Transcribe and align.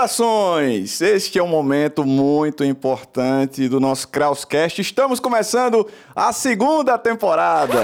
Saudações! 0.00 1.02
Este 1.02 1.38
é 1.38 1.42
um 1.42 1.46
momento 1.46 2.06
muito 2.06 2.64
importante 2.64 3.68
do 3.68 3.78
nosso 3.78 4.08
Krauscast. 4.08 4.80
Estamos 4.80 5.20
começando 5.20 5.86
a 6.16 6.32
segunda 6.32 6.96
temporada 6.96 7.78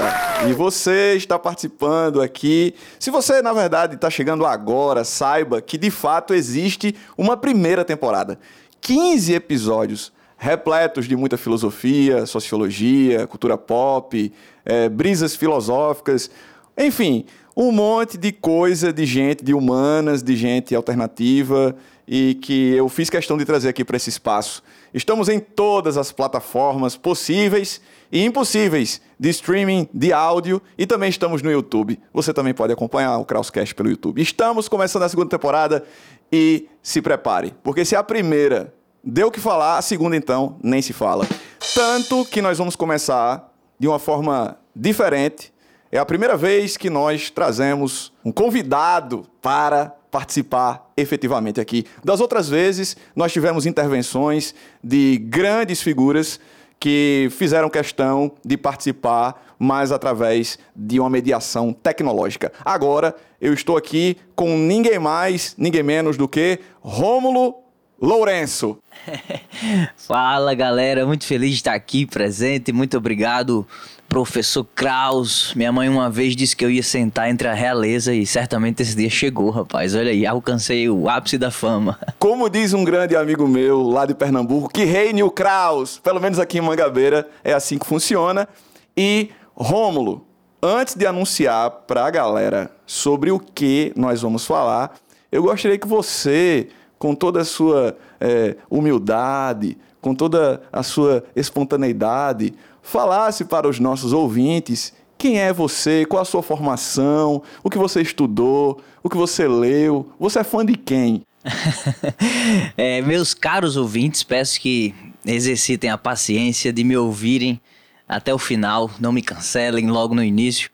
e 0.48 0.52
você 0.54 1.12
está 1.14 1.38
participando 1.38 2.22
aqui. 2.22 2.74
Se 2.98 3.10
você, 3.10 3.42
na 3.42 3.52
verdade, 3.52 3.96
está 3.96 4.08
chegando 4.08 4.46
agora, 4.46 5.04
saiba 5.04 5.60
que 5.60 5.76
de 5.76 5.90
fato 5.90 6.32
existe 6.32 6.96
uma 7.18 7.36
primeira 7.36 7.84
temporada. 7.84 8.38
15 8.80 9.34
episódios 9.34 10.10
repletos 10.38 11.06
de 11.06 11.16
muita 11.16 11.36
filosofia, 11.36 12.24
sociologia, 12.24 13.26
cultura 13.26 13.58
pop, 13.58 14.32
é, 14.64 14.88
brisas 14.88 15.36
filosóficas, 15.36 16.30
enfim, 16.78 17.26
um 17.54 17.72
monte 17.72 18.16
de 18.16 18.32
coisa 18.32 18.90
de 18.90 19.04
gente, 19.04 19.44
de 19.44 19.52
humanas, 19.52 20.22
de 20.22 20.34
gente 20.34 20.74
alternativa 20.74 21.76
e 22.06 22.34
que 22.34 22.74
eu 22.74 22.88
fiz 22.88 23.10
questão 23.10 23.36
de 23.36 23.44
trazer 23.44 23.68
aqui 23.68 23.84
para 23.84 23.96
esse 23.96 24.08
espaço. 24.08 24.62
Estamos 24.94 25.28
em 25.28 25.40
todas 25.40 25.96
as 25.96 26.12
plataformas 26.12 26.96
possíveis 26.96 27.80
e 28.10 28.24
impossíveis 28.24 29.00
de 29.18 29.28
streaming 29.30 29.88
de 29.92 30.12
áudio 30.12 30.62
e 30.78 30.86
também 30.86 31.08
estamos 31.08 31.42
no 31.42 31.50
YouTube. 31.50 31.98
Você 32.12 32.32
também 32.32 32.54
pode 32.54 32.72
acompanhar 32.72 33.18
o 33.18 33.24
Krauscast 33.24 33.74
pelo 33.74 33.90
YouTube. 33.90 34.22
Estamos 34.22 34.68
começando 34.68 35.02
a 35.02 35.08
segunda 35.08 35.28
temporada 35.28 35.84
e 36.30 36.68
se 36.82 37.02
prepare, 37.02 37.54
porque 37.62 37.84
se 37.84 37.96
a 37.96 38.02
primeira 38.02 38.72
deu 39.02 39.28
o 39.28 39.30
que 39.30 39.40
falar, 39.40 39.78
a 39.78 39.82
segunda 39.82 40.16
então 40.16 40.56
nem 40.62 40.82
se 40.82 40.92
fala. 40.92 41.26
Tanto 41.74 42.24
que 42.24 42.40
nós 42.40 42.58
vamos 42.58 42.76
começar 42.76 43.52
de 43.78 43.86
uma 43.86 43.98
forma 43.98 44.58
diferente 44.74 45.52
é 45.90 45.98
a 45.98 46.04
primeira 46.04 46.36
vez 46.36 46.76
que 46.76 46.90
nós 46.90 47.30
trazemos 47.30 48.12
um 48.24 48.32
convidado 48.32 49.24
para 49.40 49.95
participar 50.10 50.92
efetivamente 50.96 51.60
aqui. 51.60 51.84
Das 52.04 52.20
outras 52.20 52.48
vezes, 52.48 52.96
nós 53.14 53.32
tivemos 53.32 53.66
intervenções 53.66 54.54
de 54.82 55.18
grandes 55.18 55.82
figuras 55.82 56.40
que 56.78 57.28
fizeram 57.30 57.70
questão 57.70 58.32
de 58.44 58.56
participar, 58.56 59.54
mas 59.58 59.90
através 59.90 60.58
de 60.74 61.00
uma 61.00 61.08
mediação 61.08 61.72
tecnológica. 61.72 62.52
Agora, 62.64 63.14
eu 63.40 63.52
estou 63.52 63.76
aqui 63.76 64.16
com 64.34 64.56
ninguém 64.56 64.98
mais, 64.98 65.54
ninguém 65.56 65.82
menos 65.82 66.16
do 66.16 66.28
que 66.28 66.60
Rômulo 66.80 67.65
Lourenço. 68.00 68.76
Fala, 69.96 70.54
galera, 70.54 71.06
muito 71.06 71.24
feliz 71.24 71.50
de 71.50 71.56
estar 71.56 71.74
aqui 71.74 72.04
presente. 72.04 72.70
Muito 72.70 72.96
obrigado 72.98 73.66
professor 74.06 74.64
Kraus. 74.74 75.54
Minha 75.54 75.72
mãe 75.72 75.88
uma 75.88 76.10
vez 76.10 76.36
disse 76.36 76.54
que 76.54 76.64
eu 76.64 76.70
ia 76.70 76.82
sentar 76.82 77.30
entre 77.30 77.48
a 77.48 77.54
realeza 77.54 78.14
e 78.14 78.26
certamente 78.26 78.82
esse 78.82 78.94
dia 78.94 79.08
chegou, 79.08 79.48
rapaz. 79.48 79.94
Olha 79.94 80.10
aí, 80.10 80.26
alcancei 80.26 80.90
o 80.90 81.08
ápice 81.08 81.38
da 81.38 81.50
fama. 81.50 81.98
Como 82.18 82.50
diz 82.50 82.74
um 82.74 82.84
grande 82.84 83.16
amigo 83.16 83.48
meu 83.48 83.82
lá 83.82 84.04
de 84.04 84.14
Pernambuco, 84.14 84.68
que 84.68 84.84
reine 84.84 85.22
o 85.22 85.30
Kraus. 85.30 85.98
Pelo 85.98 86.20
menos 86.20 86.38
aqui 86.38 86.58
em 86.58 86.62
Mangabeira 86.62 87.26
é 87.42 87.54
assim 87.54 87.78
que 87.78 87.86
funciona. 87.86 88.46
E 88.94 89.30
Rômulo, 89.54 90.26
antes 90.62 90.94
de 90.94 91.06
anunciar 91.06 91.70
para 91.86 92.04
a 92.04 92.10
galera 92.10 92.70
sobre 92.86 93.30
o 93.30 93.40
que 93.40 93.90
nós 93.96 94.20
vamos 94.20 94.44
falar, 94.44 94.94
eu 95.32 95.42
gostaria 95.42 95.78
que 95.78 95.86
você, 95.86 96.68
com 96.98 97.14
toda 97.14 97.40
a 97.40 97.44
sua 97.44 97.96
é, 98.20 98.56
humildade, 98.70 99.76
com 100.00 100.14
toda 100.14 100.62
a 100.72 100.82
sua 100.82 101.24
espontaneidade, 101.34 102.54
falasse 102.82 103.44
para 103.44 103.68
os 103.68 103.80
nossos 103.80 104.12
ouvintes 104.12 104.92
quem 105.18 105.40
é 105.40 105.52
você, 105.52 106.04
qual 106.04 106.22
a 106.22 106.24
sua 106.24 106.42
formação, 106.42 107.42
o 107.62 107.70
que 107.70 107.78
você 107.78 108.02
estudou, 108.02 108.80
o 109.02 109.08
que 109.08 109.16
você 109.16 109.48
leu, 109.48 110.10
você 110.18 110.40
é 110.40 110.44
fã 110.44 110.64
de 110.64 110.76
quem? 110.76 111.22
é, 112.76 113.00
meus 113.02 113.32
caros 113.32 113.76
ouvintes, 113.76 114.22
peço 114.22 114.60
que 114.60 114.94
exercitem 115.24 115.90
a 115.90 115.98
paciência 115.98 116.72
de 116.72 116.84
me 116.84 116.96
ouvirem 116.96 117.60
até 118.08 118.32
o 118.32 118.38
final, 118.38 118.90
não 119.00 119.10
me 119.10 119.22
cancelem 119.22 119.88
logo 119.88 120.14
no 120.14 120.22
início. 120.22 120.70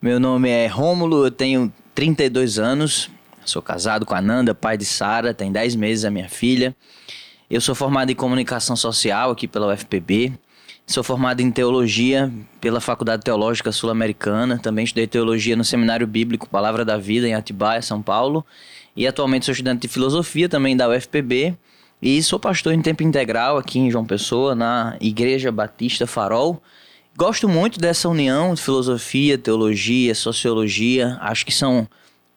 Meu 0.00 0.18
nome 0.18 0.48
é 0.48 0.66
Rômulo, 0.66 1.26
eu 1.26 1.30
tenho 1.30 1.72
32 1.94 2.58
anos, 2.58 3.10
sou 3.44 3.62
casado 3.62 4.06
com 4.06 4.14
a 4.14 4.20
Nanda, 4.20 4.54
pai 4.54 4.76
de 4.76 4.84
Sara, 4.84 5.34
tem 5.34 5.50
10 5.50 5.76
meses 5.76 6.04
a 6.04 6.10
minha 6.10 6.28
filha. 6.28 6.74
Eu 7.50 7.60
sou 7.60 7.74
formado 7.74 8.10
em 8.10 8.14
comunicação 8.14 8.76
social 8.76 9.30
aqui 9.30 9.48
pela 9.48 9.72
UFPB. 9.72 10.32
Sou 10.86 11.04
formado 11.04 11.40
em 11.40 11.50
teologia 11.50 12.32
pela 12.60 12.80
Faculdade 12.80 13.22
Teológica 13.22 13.70
Sul-Americana. 13.70 14.58
Também 14.58 14.84
estudei 14.84 15.06
teologia 15.06 15.54
no 15.54 15.64
Seminário 15.64 16.06
Bíblico 16.06 16.48
Palavra 16.48 16.84
da 16.84 16.96
Vida 16.96 17.28
em 17.28 17.34
Atibaia, 17.34 17.82
São 17.82 18.02
Paulo. 18.02 18.44
E 18.96 19.06
atualmente 19.06 19.44
sou 19.44 19.52
estudante 19.52 19.82
de 19.82 19.88
filosofia 19.88 20.48
também 20.48 20.76
da 20.76 20.88
UFPB. 20.88 21.56
E 22.02 22.22
sou 22.22 22.40
pastor 22.40 22.72
em 22.72 22.80
tempo 22.80 23.02
integral 23.02 23.56
aqui 23.56 23.78
em 23.78 23.90
João 23.90 24.04
Pessoa, 24.04 24.54
na 24.54 24.96
Igreja 25.00 25.52
Batista 25.52 26.06
Farol. 26.06 26.62
Gosto 27.16 27.48
muito 27.48 27.78
dessa 27.78 28.08
união 28.08 28.54
de 28.54 28.62
filosofia, 28.62 29.36
teologia, 29.36 30.14
sociologia. 30.14 31.18
Acho 31.20 31.44
que 31.44 31.52
são 31.52 31.88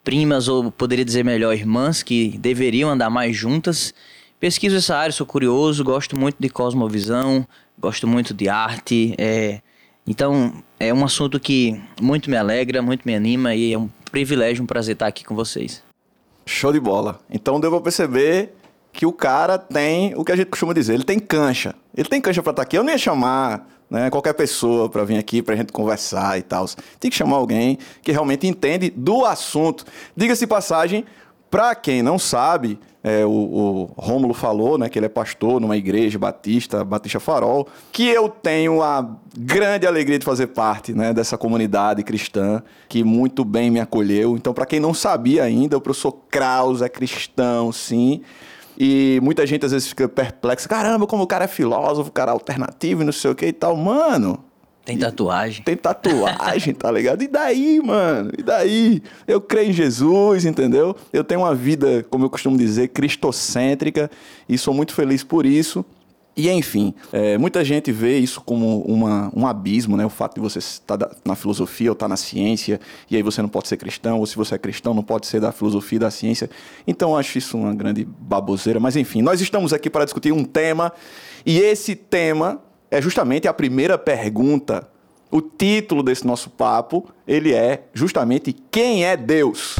primas, 0.04 0.46
ou 0.46 0.70
poderia 0.70 1.04
dizer 1.04 1.24
melhor, 1.24 1.54
irmãs, 1.54 2.02
que 2.02 2.36
deveriam 2.38 2.90
andar 2.90 3.08
mais 3.08 3.34
juntas. 3.34 3.94
Pesquiso 4.38 4.76
essa 4.76 4.94
área, 4.94 5.12
sou 5.12 5.26
curioso, 5.26 5.82
gosto 5.82 6.18
muito 6.18 6.36
de 6.38 6.50
cosmovisão, 6.50 7.46
gosto 7.78 8.06
muito 8.06 8.34
de 8.34 8.48
arte. 8.48 9.14
É, 9.16 9.60
então, 10.06 10.52
é 10.78 10.92
um 10.92 11.04
assunto 11.04 11.40
que 11.40 11.80
muito 12.00 12.30
me 12.30 12.36
alegra, 12.36 12.82
muito 12.82 13.02
me 13.06 13.14
anima 13.14 13.54
e 13.54 13.72
é 13.72 13.78
um 13.78 13.88
privilégio, 14.12 14.62
um 14.62 14.66
prazer 14.66 14.92
estar 14.92 15.06
aqui 15.06 15.24
com 15.24 15.34
vocês. 15.34 15.82
Show 16.44 16.72
de 16.72 16.78
bola. 16.78 17.18
Então, 17.30 17.58
devo 17.58 17.80
perceber 17.80 18.52
que 18.92 19.06
o 19.06 19.12
cara 19.12 19.58
tem 19.58 20.14
o 20.14 20.24
que 20.24 20.30
a 20.30 20.36
gente 20.36 20.48
costuma 20.48 20.74
dizer, 20.74 20.94
ele 20.94 21.04
tem 21.04 21.18
cancha. 21.18 21.74
Ele 21.96 22.08
tem 22.08 22.20
cancha 22.20 22.42
para 22.42 22.50
estar 22.50 22.62
aqui. 22.62 22.76
Eu 22.76 22.84
não 22.84 22.92
ia 22.92 22.98
chamar 22.98 23.66
né, 23.94 24.10
qualquer 24.10 24.32
pessoa 24.32 24.88
para 24.88 25.04
vir 25.04 25.16
aqui 25.16 25.40
para 25.40 25.54
a 25.54 25.56
gente 25.56 25.72
conversar 25.72 26.36
e 26.36 26.42
tal. 26.42 26.66
Tem 26.98 27.08
que 27.08 27.16
chamar 27.16 27.36
alguém 27.36 27.78
que 28.02 28.10
realmente 28.10 28.44
entende 28.44 28.90
do 28.90 29.24
assunto. 29.24 29.84
Diga-se 30.16 30.48
passagem, 30.48 31.04
para 31.48 31.76
quem 31.76 32.02
não 32.02 32.18
sabe, 32.18 32.76
é, 33.04 33.24
o, 33.24 33.30
o 33.30 33.84
Rômulo 33.96 34.34
falou, 34.34 34.76
né, 34.76 34.88
que 34.88 34.98
ele 34.98 35.06
é 35.06 35.08
pastor 35.08 35.60
numa 35.60 35.76
igreja 35.76 36.18
batista, 36.18 36.82
Batista 36.82 37.20
Farol, 37.20 37.68
que 37.92 38.08
eu 38.08 38.28
tenho 38.28 38.82
a 38.82 39.16
grande 39.38 39.86
alegria 39.86 40.18
de 40.18 40.24
fazer 40.24 40.48
parte, 40.48 40.92
né, 40.92 41.14
dessa 41.14 41.38
comunidade 41.38 42.02
cristã 42.02 42.60
que 42.88 43.04
muito 43.04 43.44
bem 43.44 43.70
me 43.70 43.78
acolheu. 43.78 44.36
Então, 44.36 44.52
para 44.52 44.66
quem 44.66 44.80
não 44.80 44.92
sabia 44.92 45.44
ainda, 45.44 45.76
o 45.76 45.80
professor 45.80 46.16
Kraus 46.28 46.82
é 46.82 46.88
cristão, 46.88 47.70
sim. 47.70 48.22
E 48.78 49.20
muita 49.22 49.46
gente 49.46 49.64
às 49.64 49.72
vezes 49.72 49.88
fica 49.88 50.08
perplexa, 50.08 50.68
caramba, 50.68 51.06
como 51.06 51.22
o 51.22 51.26
cara 51.26 51.44
é 51.44 51.48
filósofo, 51.48 52.10
o 52.10 52.12
cara 52.12 52.30
é 52.30 52.34
alternativo 52.34 53.02
e 53.02 53.04
não 53.04 53.12
sei 53.12 53.30
o 53.30 53.34
que 53.34 53.46
e 53.46 53.52
tal. 53.52 53.76
Mano, 53.76 54.42
tem 54.84 54.98
tatuagem. 54.98 55.62
Tem 55.64 55.76
tatuagem, 55.76 56.74
tá 56.74 56.90
ligado? 56.90 57.22
E 57.22 57.28
daí, 57.28 57.80
mano? 57.82 58.30
E 58.36 58.42
daí? 58.42 59.02
Eu 59.26 59.40
creio 59.40 59.70
em 59.70 59.72
Jesus, 59.72 60.44
entendeu? 60.44 60.94
Eu 61.10 61.24
tenho 61.24 61.40
uma 61.40 61.54
vida, 61.54 62.04
como 62.10 62.26
eu 62.26 62.30
costumo 62.30 62.58
dizer, 62.58 62.88
cristocêntrica 62.88 64.10
e 64.46 64.58
sou 64.58 64.74
muito 64.74 64.92
feliz 64.92 65.24
por 65.24 65.46
isso. 65.46 65.84
E 66.36 66.50
enfim, 66.50 66.92
é, 67.12 67.38
muita 67.38 67.64
gente 67.64 67.92
vê 67.92 68.18
isso 68.18 68.40
como 68.40 68.80
uma, 68.82 69.30
um 69.34 69.46
abismo, 69.46 69.96
né? 69.96 70.04
O 70.04 70.10
fato 70.10 70.34
de 70.34 70.40
você 70.40 70.58
estar 70.58 70.98
na 71.24 71.36
filosofia 71.36 71.90
ou 71.90 71.92
estar 71.92 72.08
na 72.08 72.16
ciência, 72.16 72.80
e 73.08 73.14
aí 73.16 73.22
você 73.22 73.40
não 73.40 73.48
pode 73.48 73.68
ser 73.68 73.76
cristão, 73.76 74.18
ou 74.18 74.26
se 74.26 74.36
você 74.36 74.56
é 74.56 74.58
cristão, 74.58 74.92
não 74.92 75.02
pode 75.02 75.28
ser 75.28 75.40
da 75.40 75.52
filosofia 75.52 75.96
e 75.96 76.00
da 76.00 76.10
ciência. 76.10 76.50
Então 76.86 77.10
eu 77.10 77.16
acho 77.16 77.38
isso 77.38 77.56
uma 77.56 77.72
grande 77.72 78.04
baboseira. 78.04 78.80
Mas 78.80 78.96
enfim, 78.96 79.22
nós 79.22 79.40
estamos 79.40 79.72
aqui 79.72 79.88
para 79.88 80.04
discutir 80.04 80.32
um 80.32 80.44
tema, 80.44 80.92
e 81.46 81.58
esse 81.58 81.94
tema 81.94 82.60
é 82.90 83.00
justamente 83.00 83.46
a 83.46 83.52
primeira 83.52 83.96
pergunta. 83.96 84.88
O 85.30 85.40
título 85.40 86.02
desse 86.02 86.24
nosso 86.26 86.48
papo, 86.50 87.08
ele 87.26 87.52
é 87.52 87.84
justamente 87.92 88.54
quem 88.70 89.04
é 89.04 89.16
Deus? 89.16 89.76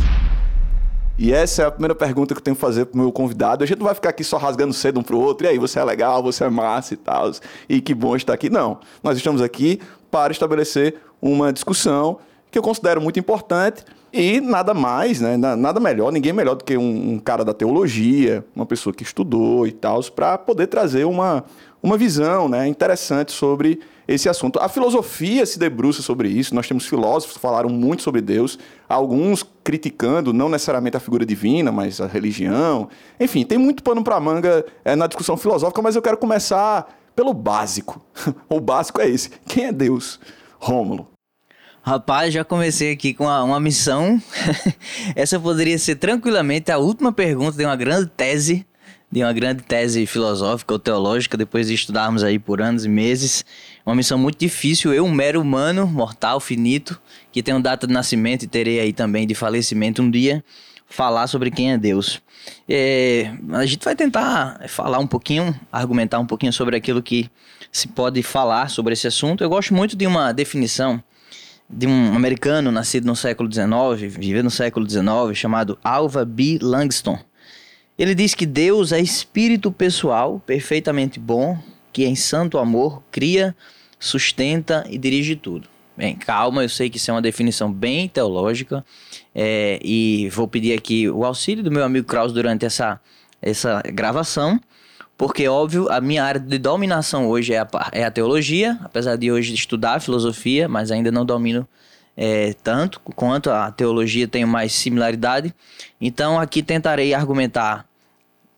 E 1.16 1.32
essa 1.32 1.62
é 1.62 1.66
a 1.66 1.70
primeira 1.70 1.94
pergunta 1.94 2.34
que 2.34 2.38
eu 2.38 2.42
tenho 2.42 2.56
que 2.56 2.60
fazer 2.60 2.86
pro 2.86 2.98
meu 2.98 3.12
convidado. 3.12 3.62
A 3.62 3.66
gente 3.66 3.78
não 3.78 3.86
vai 3.86 3.94
ficar 3.94 4.10
aqui 4.10 4.24
só 4.24 4.36
rasgando 4.36 4.72
cedo 4.72 4.98
um 4.98 5.02
pro 5.02 5.18
outro, 5.18 5.46
e 5.46 5.50
aí, 5.50 5.58
você 5.58 5.78
é 5.78 5.84
legal, 5.84 6.22
você 6.22 6.44
é 6.44 6.50
massa 6.50 6.94
e 6.94 6.96
tal, 6.96 7.30
e 7.68 7.80
que 7.80 7.94
bom 7.94 8.16
estar 8.16 8.32
aqui. 8.32 8.50
Não. 8.50 8.78
Nós 9.02 9.16
estamos 9.16 9.40
aqui 9.40 9.80
para 10.10 10.32
estabelecer 10.32 10.96
uma 11.22 11.52
discussão 11.52 12.18
que 12.50 12.58
eu 12.58 12.62
considero 12.62 13.00
muito 13.00 13.18
importante 13.18 13.84
e 14.12 14.40
nada 14.40 14.74
mais, 14.74 15.20
né? 15.20 15.36
Nada 15.36 15.80
melhor, 15.80 16.12
ninguém 16.12 16.32
melhor 16.32 16.54
do 16.54 16.64
que 16.64 16.76
um, 16.76 17.14
um 17.14 17.18
cara 17.18 17.44
da 17.44 17.52
teologia, 17.52 18.44
uma 18.54 18.66
pessoa 18.66 18.94
que 18.94 19.02
estudou 19.02 19.66
e 19.66 19.72
tal, 19.72 20.00
para 20.04 20.38
poder 20.38 20.68
trazer 20.68 21.04
uma, 21.04 21.44
uma 21.84 21.98
visão 21.98 22.48
né, 22.48 22.66
interessante 22.66 23.30
sobre 23.30 23.78
esse 24.08 24.26
assunto. 24.26 24.58
A 24.58 24.70
filosofia 24.70 25.44
se 25.44 25.58
debruça 25.58 26.00
sobre 26.00 26.30
isso, 26.30 26.54
nós 26.54 26.66
temos 26.66 26.86
filósofos 26.86 27.36
que 27.36 27.42
falaram 27.42 27.68
muito 27.68 28.02
sobre 28.02 28.22
Deus, 28.22 28.58
alguns 28.88 29.44
criticando 29.62 30.32
não 30.32 30.48
necessariamente 30.48 30.96
a 30.96 31.00
figura 31.00 31.26
divina, 31.26 31.70
mas 31.70 32.00
a 32.00 32.06
religião. 32.06 32.88
Enfim, 33.20 33.44
tem 33.44 33.58
muito 33.58 33.82
pano 33.82 34.02
para 34.02 34.18
manga 34.18 34.64
é, 34.82 34.96
na 34.96 35.06
discussão 35.06 35.36
filosófica, 35.36 35.82
mas 35.82 35.94
eu 35.94 36.00
quero 36.00 36.16
começar 36.16 36.88
pelo 37.14 37.34
básico. 37.34 38.00
o 38.48 38.58
básico 38.60 39.02
é 39.02 39.08
esse: 39.10 39.28
quem 39.46 39.66
é 39.66 39.72
Deus? 39.72 40.18
Rômulo. 40.58 41.08
Rapaz, 41.82 42.32
já 42.32 42.42
comecei 42.42 42.92
aqui 42.92 43.12
com 43.12 43.24
uma, 43.24 43.42
uma 43.42 43.60
missão. 43.60 44.18
Essa 45.14 45.38
poderia 45.38 45.78
ser 45.78 45.96
tranquilamente 45.96 46.72
a 46.72 46.78
última 46.78 47.12
pergunta 47.12 47.58
de 47.58 47.64
uma 47.66 47.76
grande 47.76 48.06
tese, 48.08 48.66
de 49.14 49.22
uma 49.22 49.32
grande 49.32 49.62
tese 49.62 50.06
filosófica 50.06 50.74
ou 50.74 50.78
teológica, 50.78 51.36
depois 51.36 51.68
de 51.68 51.74
estudarmos 51.74 52.24
aí 52.24 52.36
por 52.36 52.60
anos 52.60 52.84
e 52.84 52.88
meses. 52.88 53.44
Uma 53.86 53.94
missão 53.94 54.18
muito 54.18 54.36
difícil. 54.36 54.92
Eu, 54.92 55.04
um 55.04 55.12
mero 55.12 55.40
humano, 55.40 55.86
mortal, 55.86 56.40
finito, 56.40 57.00
que 57.30 57.40
tenho 57.40 57.62
data 57.62 57.86
de 57.86 57.92
nascimento 57.92 58.42
e 58.42 58.48
terei 58.48 58.80
aí 58.80 58.92
também 58.92 59.24
de 59.24 59.32
falecimento 59.32 60.02
um 60.02 60.10
dia, 60.10 60.42
falar 60.88 61.28
sobre 61.28 61.52
quem 61.52 61.70
é 61.70 61.78
Deus. 61.78 62.20
É, 62.68 63.32
a 63.52 63.64
gente 63.64 63.84
vai 63.84 63.94
tentar 63.94 64.60
falar 64.66 64.98
um 64.98 65.06
pouquinho, 65.06 65.54
argumentar 65.70 66.18
um 66.18 66.26
pouquinho 66.26 66.52
sobre 66.52 66.76
aquilo 66.76 67.00
que 67.00 67.30
se 67.70 67.86
pode 67.86 68.20
falar 68.20 68.68
sobre 68.68 68.94
esse 68.94 69.06
assunto. 69.06 69.44
Eu 69.44 69.48
gosto 69.48 69.72
muito 69.72 69.94
de 69.94 70.08
uma 70.08 70.32
definição 70.32 71.00
de 71.70 71.86
um 71.86 72.16
americano 72.16 72.72
nascido 72.72 73.06
no 73.06 73.14
século 73.14 73.48
XIX, 73.48 74.12
vivendo 74.12 74.46
no 74.46 74.50
século 74.50 74.90
XIX, 74.90 75.04
chamado 75.34 75.78
Alva 75.84 76.24
B. 76.24 76.58
Langston. 76.60 77.16
Ele 77.98 78.14
diz 78.14 78.34
que 78.34 78.46
Deus 78.46 78.92
é 78.92 79.00
espírito 79.00 79.70
pessoal, 79.70 80.42
perfeitamente 80.44 81.18
bom, 81.20 81.58
que 81.92 82.04
em 82.04 82.16
santo 82.16 82.58
amor 82.58 83.02
cria, 83.10 83.54
sustenta 83.98 84.84
e 84.88 84.98
dirige 84.98 85.36
tudo. 85.36 85.68
Bem, 85.96 86.16
calma, 86.16 86.64
eu 86.64 86.68
sei 86.68 86.90
que 86.90 86.96
isso 86.96 87.10
é 87.10 87.14
uma 87.14 87.22
definição 87.22 87.72
bem 87.72 88.08
teológica 88.08 88.84
é, 89.32 89.78
e 89.82 90.28
vou 90.30 90.48
pedir 90.48 90.76
aqui 90.76 91.08
o 91.08 91.24
auxílio 91.24 91.62
do 91.62 91.70
meu 91.70 91.84
amigo 91.84 92.06
Kraus 92.06 92.32
durante 92.32 92.66
essa, 92.66 93.00
essa 93.40 93.80
gravação 93.92 94.60
porque, 95.16 95.46
óbvio, 95.46 95.88
a 95.90 96.00
minha 96.00 96.24
área 96.24 96.40
de 96.40 96.58
dominação 96.58 97.28
hoje 97.28 97.52
é 97.52 97.60
a, 97.60 97.68
é 97.92 98.04
a 98.04 98.10
teologia, 98.10 98.78
apesar 98.82 99.16
de 99.16 99.30
hoje 99.30 99.54
estudar 99.54 100.00
filosofia, 100.00 100.68
mas 100.68 100.90
ainda 100.90 101.10
não 101.12 101.24
domino 101.24 101.66
é, 102.16 102.54
tanto 102.62 103.00
quanto 103.00 103.50
a 103.50 103.70
teologia 103.70 104.28
tenho 104.28 104.46
mais 104.46 104.72
similaridade. 104.72 105.54
Então, 106.00 106.38
aqui 106.38 106.62
tentarei 106.62 107.14
argumentar 107.14 107.86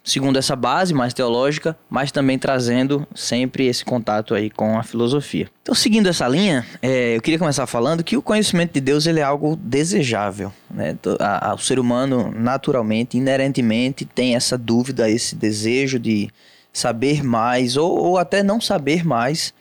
segundo 0.07 0.39
essa 0.39 0.55
base 0.55 0.95
mais 0.95 1.13
teológica, 1.13 1.77
mas 1.91 2.13
também 2.13 2.39
trazendo 2.39 3.07
sempre 3.13 3.67
esse 3.67 3.85
contato 3.85 4.35
aí 4.35 4.49
com 4.49 4.79
a 4.79 4.85
filosofia. 4.85 5.51
Então, 5.63 5.75
seguindo 5.75 6.09
essa 6.09 6.29
linha, 6.29 6.65
é, 6.81 7.17
eu 7.17 7.21
queria 7.21 7.41
começar 7.41 7.67
falando 7.67 8.05
que 8.05 8.17
o 8.17 8.23
conhecimento 8.23 8.73
de 8.73 8.81
Deus 8.81 9.05
ele 9.07 9.19
é 9.19 9.25
algo 9.25 9.57
desejável. 9.57 10.53
Né? 10.71 10.97
A, 11.19 11.51
a, 11.51 11.55
o 11.55 11.59
ser 11.59 11.81
humano, 11.81 12.33
naturalmente, 12.33 13.19
inerentemente, 13.19 14.05
tem 14.05 14.37
essa 14.37 14.57
dúvida, 14.57 15.11
esse 15.11 15.35
desejo 15.35 15.99
de 15.99 16.31
saber 16.73 17.25
mais 17.25 17.77
ou, 17.77 17.99
ou 17.99 18.17
até 18.17 18.45
não 18.45 18.61
saber 18.61 19.05
mais, 19.05 19.53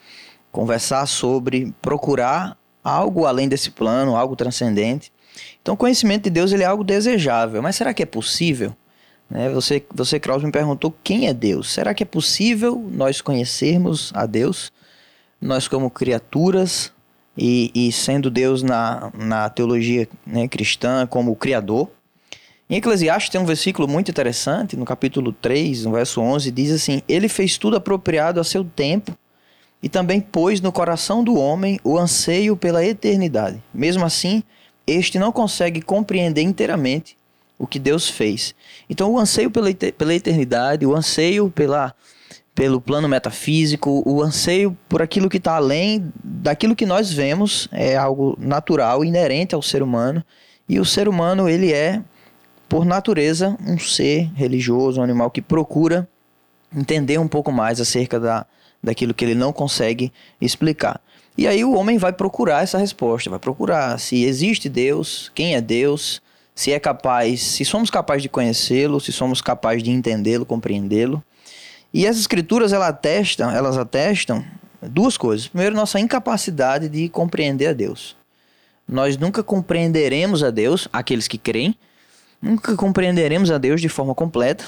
conversar 0.52 1.08
sobre, 1.08 1.74
procurar 1.82 2.56
algo 2.86 3.26
além 3.26 3.50
desse 3.50 3.72
plano, 3.72 4.16
algo 4.16 4.36
transcendente. 4.36 5.12
Então, 5.62 5.74
o 5.74 5.78
conhecimento 5.78 6.26
de 6.26 6.30
Deus 6.30 6.52
ele 6.52 6.64
é 6.64 6.68
algo 6.68 6.84
desejável, 6.84 7.62
mas 7.62 7.76
será 7.76 7.94
que 7.94 8.04
é 8.04 8.06
possível? 8.06 8.76
Né? 9.30 9.50
Você, 9.50 9.84
você, 9.94 10.20
Kraus, 10.20 10.44
me 10.44 10.52
perguntou 10.52 10.94
quem 11.04 11.28
é 11.28 11.34
Deus. 11.34 11.72
Será 11.72 11.94
que 11.94 12.04
é 12.04 12.06
possível 12.06 12.88
nós 12.92 13.20
conhecermos 13.20 14.12
a 14.14 14.28
Deus? 14.28 14.72
Nós, 15.42 15.68
como 15.68 15.90
criaturas, 15.90 16.94
e, 17.38 17.72
e 17.74 17.92
sendo 17.92 18.30
Deus 18.30 18.64
na, 18.64 19.12
na 19.14 19.50
teologia 19.50 20.08
né, 20.26 20.48
cristã 20.48 21.06
como 21.06 21.36
Criador. 21.36 21.90
Em 22.70 22.78
Eclesiastes 22.78 23.30
tem 23.30 23.40
um 23.40 23.46
versículo 23.46 23.88
muito 23.88 24.10
interessante, 24.10 24.76
no 24.76 24.86
capítulo 24.86 25.32
3, 25.34 25.86
no 25.86 25.92
verso 25.92 26.22
11, 26.22 26.50
diz 26.50 26.72
assim: 26.72 27.02
Ele 27.08 27.28
fez 27.28 27.58
tudo 27.58 27.76
apropriado 27.76 28.40
a 28.40 28.44
seu 28.44 28.64
tempo 28.64 29.16
e 29.86 29.88
também 29.88 30.20
pôs 30.20 30.60
no 30.60 30.72
coração 30.72 31.24
do 31.24 31.36
homem 31.36 31.80
o 31.84 31.96
anseio 31.96 32.58
pela 32.58 32.84
eternidade. 32.84 33.62
Mesmo 33.72 34.04
assim, 34.04 34.42
este 34.88 35.20
não 35.20 35.32
consegue 35.32 35.80
compreender 35.80 36.42
inteiramente 36.42 37.16
o 37.60 37.68
que 37.68 37.78
Deus 37.78 38.10
fez. 38.10 38.56
Então, 38.90 39.14
o 39.14 39.20
anseio 39.20 39.52
pela, 39.52 39.72
pela 39.72 40.16
eternidade, 40.16 40.88
o 40.88 40.96
anseio 40.96 41.52
pela, 41.52 41.94
pelo 42.56 42.82
plano 42.82 43.08
metafísico, 43.08 44.02
o 44.08 44.24
anseio 44.24 44.76
por 44.90 45.04
aquilo 45.04 45.30
que 45.30 45.38
está 45.38 45.56
além 45.58 46.12
daquilo 46.24 46.76
que 46.76 46.88
nós 46.88 47.14
vemos 47.14 47.70
é 47.72 47.96
algo 47.96 48.36
natural, 48.40 49.06
inerente 49.06 49.54
ao 49.54 49.62
ser 49.62 49.84
humano. 49.84 50.26
E 50.68 50.80
o 50.80 50.86
ser 50.86 51.08
humano, 51.08 51.48
ele 51.48 51.72
é, 51.72 52.02
por 52.68 52.86
natureza, 52.86 53.56
um 53.64 53.78
ser 53.78 54.32
religioso, 54.34 55.00
um 55.00 55.04
animal 55.04 55.30
que 55.30 55.44
procura 55.44 56.10
entender 56.76 57.20
um 57.20 57.28
pouco 57.28 57.52
mais 57.52 57.80
acerca 57.80 58.20
da, 58.20 58.48
daquilo 58.86 59.14
que 59.14 59.26
ele 59.26 59.36
não 59.36 59.52
consegue 59.52 60.14
explicar. 60.40 61.02
E 61.38 61.48
aí 61.48 61.66
o 61.66 61.74
homem 61.74 61.98
vai 61.98 62.14
procurar 62.14 62.64
essa 62.64 62.78
resposta, 62.78 63.30
vai 63.30 63.40
procurar 63.40 64.00
se 64.00 64.24
existe 64.24 64.70
Deus, 64.70 65.30
quem 65.36 65.56
é 65.56 65.60
Deus, 65.60 66.22
se 66.54 66.72
é 66.72 66.80
capaz, 66.80 67.42
se 67.42 67.66
somos 67.66 67.90
capazes 67.90 68.24
de 68.24 68.30
conhecê-lo, 68.30 69.02
se 69.02 69.12
somos 69.12 69.42
capazes 69.42 69.84
de 69.84 69.92
entendê-lo, 69.92 70.46
compreendê-lo. 70.46 71.22
E 71.94 72.08
as 72.08 72.18
escrituras 72.18 72.72
elas 72.72 72.88
atestam, 72.90 73.52
elas 73.52 73.78
atestam 73.78 74.46
duas 74.82 75.18
coisas. 75.18 75.48
Primeiro, 75.48 75.76
nossa 75.76 76.00
incapacidade 76.00 76.88
de 76.88 77.10
compreender 77.10 77.68
a 77.68 77.74
Deus. 77.74 78.16
Nós 78.88 79.18
nunca 79.18 79.44
compreenderemos 79.44 80.44
a 80.44 80.52
Deus, 80.52 80.88
aqueles 80.94 81.28
que 81.28 81.38
creem, 81.38 81.76
nunca 82.42 82.76
compreenderemos 82.76 83.52
a 83.52 83.58
Deus 83.58 83.82
de 83.82 83.90
forma 83.90 84.16
completa. 84.16 84.66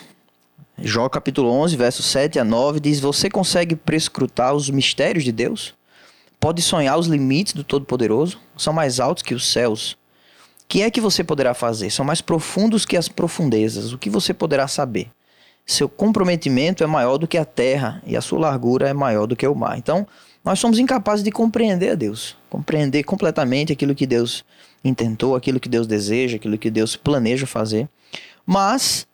Jó 0.80 1.10
capítulo 1.10 1.50
11, 1.50 1.76
versos 1.76 2.06
7 2.06 2.40
a 2.40 2.44
9 2.44 2.80
diz: 2.80 3.00
Você 3.00 3.30
consegue 3.30 3.76
prescrutar 3.76 4.54
os 4.54 4.70
mistérios 4.70 5.24
de 5.24 5.32
Deus? 5.32 5.74
Pode 6.40 6.62
sonhar 6.62 6.98
os 6.98 7.08
limites 7.08 7.54
do 7.54 7.64
Todo-Poderoso? 7.64 8.40
São 8.56 8.72
mais 8.74 9.00
altos 9.00 9.24
que 9.24 9.34
os 9.34 9.52
céus 9.52 9.98
que 10.68 10.82
é 10.82 10.92
que 10.92 11.00
você 11.00 11.24
poderá 11.24 11.54
fazer? 11.54 11.90
São 11.90 12.06
mais 12.06 12.22
profundos 12.22 12.86
que 12.86 12.98
as 12.98 13.08
profundezas. 13.08 13.94
O 13.94 13.98
que 13.98 14.10
você 14.10 14.34
poderá 14.34 14.68
saber? 14.68 15.10
Seu 15.66 15.88
comprometimento 15.88 16.84
é 16.84 16.88
maior 16.88 17.18
do 17.18 17.28
que 17.28 17.38
a 17.38 17.46
terra 17.46 18.02
e 18.06 18.16
a 18.16 18.22
sua 18.22 18.40
largura 18.40 18.88
é 18.88 18.94
maior 18.94 19.26
do 19.26 19.36
que 19.36 19.48
o 19.48 19.56
mar. 19.56 19.78
Então, 19.78 20.08
nós 20.44 20.60
somos 20.60 20.80
incapazes 20.80 21.24
de 21.24 21.32
compreender 21.32 21.92
a 21.92 21.96
Deus, 21.96 22.38
compreender 22.50 23.04
completamente 23.04 23.74
aquilo 23.74 23.96
que 23.96 24.06
Deus 24.06 24.46
intentou, 24.84 25.36
aquilo 25.36 25.60
que 25.60 25.68
Deus 25.68 25.88
deseja, 25.88 26.38
aquilo 26.38 26.58
que 26.58 26.70
Deus 26.70 26.96
planeja 26.96 27.46
fazer. 27.46 27.90
Mas, 28.46 29.06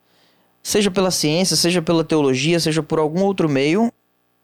seja 0.64 0.90
pela 0.90 1.10
ciência, 1.10 1.54
seja 1.54 1.82
pela 1.82 2.02
teologia, 2.02 2.58
seja 2.58 2.82
por 2.82 2.98
algum 2.98 3.22
outro 3.22 3.48
meio, 3.50 3.92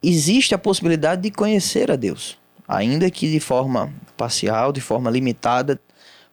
existe 0.02 0.54
a 0.54 0.58
possibilidade 0.58 1.22
de 1.22 1.30
conhecer 1.30 1.90
a 1.90 1.96
Deus, 1.96 2.38
ainda 2.68 3.10
que 3.10 3.32
de 3.32 3.40
forma 3.40 3.92
parcial, 4.18 4.70
de 4.70 4.82
forma 4.82 5.10
limitada, 5.10 5.80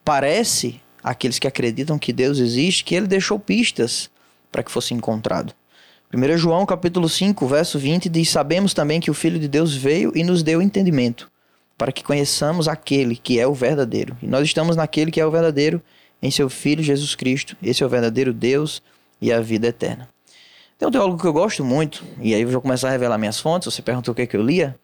parece 0.04 0.78
àqueles 1.02 1.38
que 1.38 1.48
acreditam 1.48 1.98
que 1.98 2.12
Deus 2.12 2.38
existe 2.38 2.84
que 2.84 2.94
ele 2.94 3.06
deixou 3.06 3.40
pistas 3.40 4.10
para 4.52 4.62
que 4.62 4.70
fosse 4.70 4.92
encontrado. 4.92 5.54
1 6.12 6.36
João 6.36 6.66
capítulo 6.66 7.08
5, 7.08 7.46
verso 7.46 7.78
20 7.78 8.10
diz: 8.10 8.28
Sabemos 8.28 8.74
também 8.74 9.00
que 9.00 9.10
o 9.10 9.14
Filho 9.14 9.38
de 9.38 9.48
Deus 9.48 9.74
veio 9.74 10.12
e 10.14 10.22
nos 10.22 10.42
deu 10.42 10.60
entendimento, 10.60 11.30
para 11.78 11.92
que 11.92 12.04
conheçamos 12.04 12.68
aquele 12.68 13.16
que 13.16 13.40
é 13.40 13.46
o 13.46 13.54
verdadeiro. 13.54 14.16
E 14.22 14.26
nós 14.26 14.44
estamos 14.44 14.76
naquele 14.76 15.10
que 15.10 15.20
é 15.20 15.26
o 15.26 15.30
verdadeiro, 15.30 15.82
em 16.22 16.30
seu 16.30 16.50
Filho 16.50 16.82
Jesus 16.82 17.14
Cristo. 17.14 17.56
Esse 17.62 17.82
é 17.82 17.86
o 17.86 17.90
verdadeiro 17.90 18.32
Deus 18.32 18.82
e 19.20 19.32
a 19.32 19.40
vida 19.40 19.68
eterna. 19.68 20.08
Tem 20.78 20.86
um 20.86 20.90
teólogo 20.90 21.20
que 21.20 21.26
eu 21.26 21.32
gosto 21.32 21.64
muito, 21.64 22.04
e 22.20 22.34
aí 22.34 22.42
eu 22.42 22.48
vou 22.48 22.60
começar 22.60 22.88
a 22.88 22.92
revelar 22.92 23.18
minhas 23.18 23.40
fontes. 23.40 23.72
Você 23.72 23.82
perguntou 23.82 24.12
o 24.12 24.14
que, 24.14 24.22
é 24.22 24.26
que 24.26 24.36
eu 24.36 24.42
lia 24.42 24.76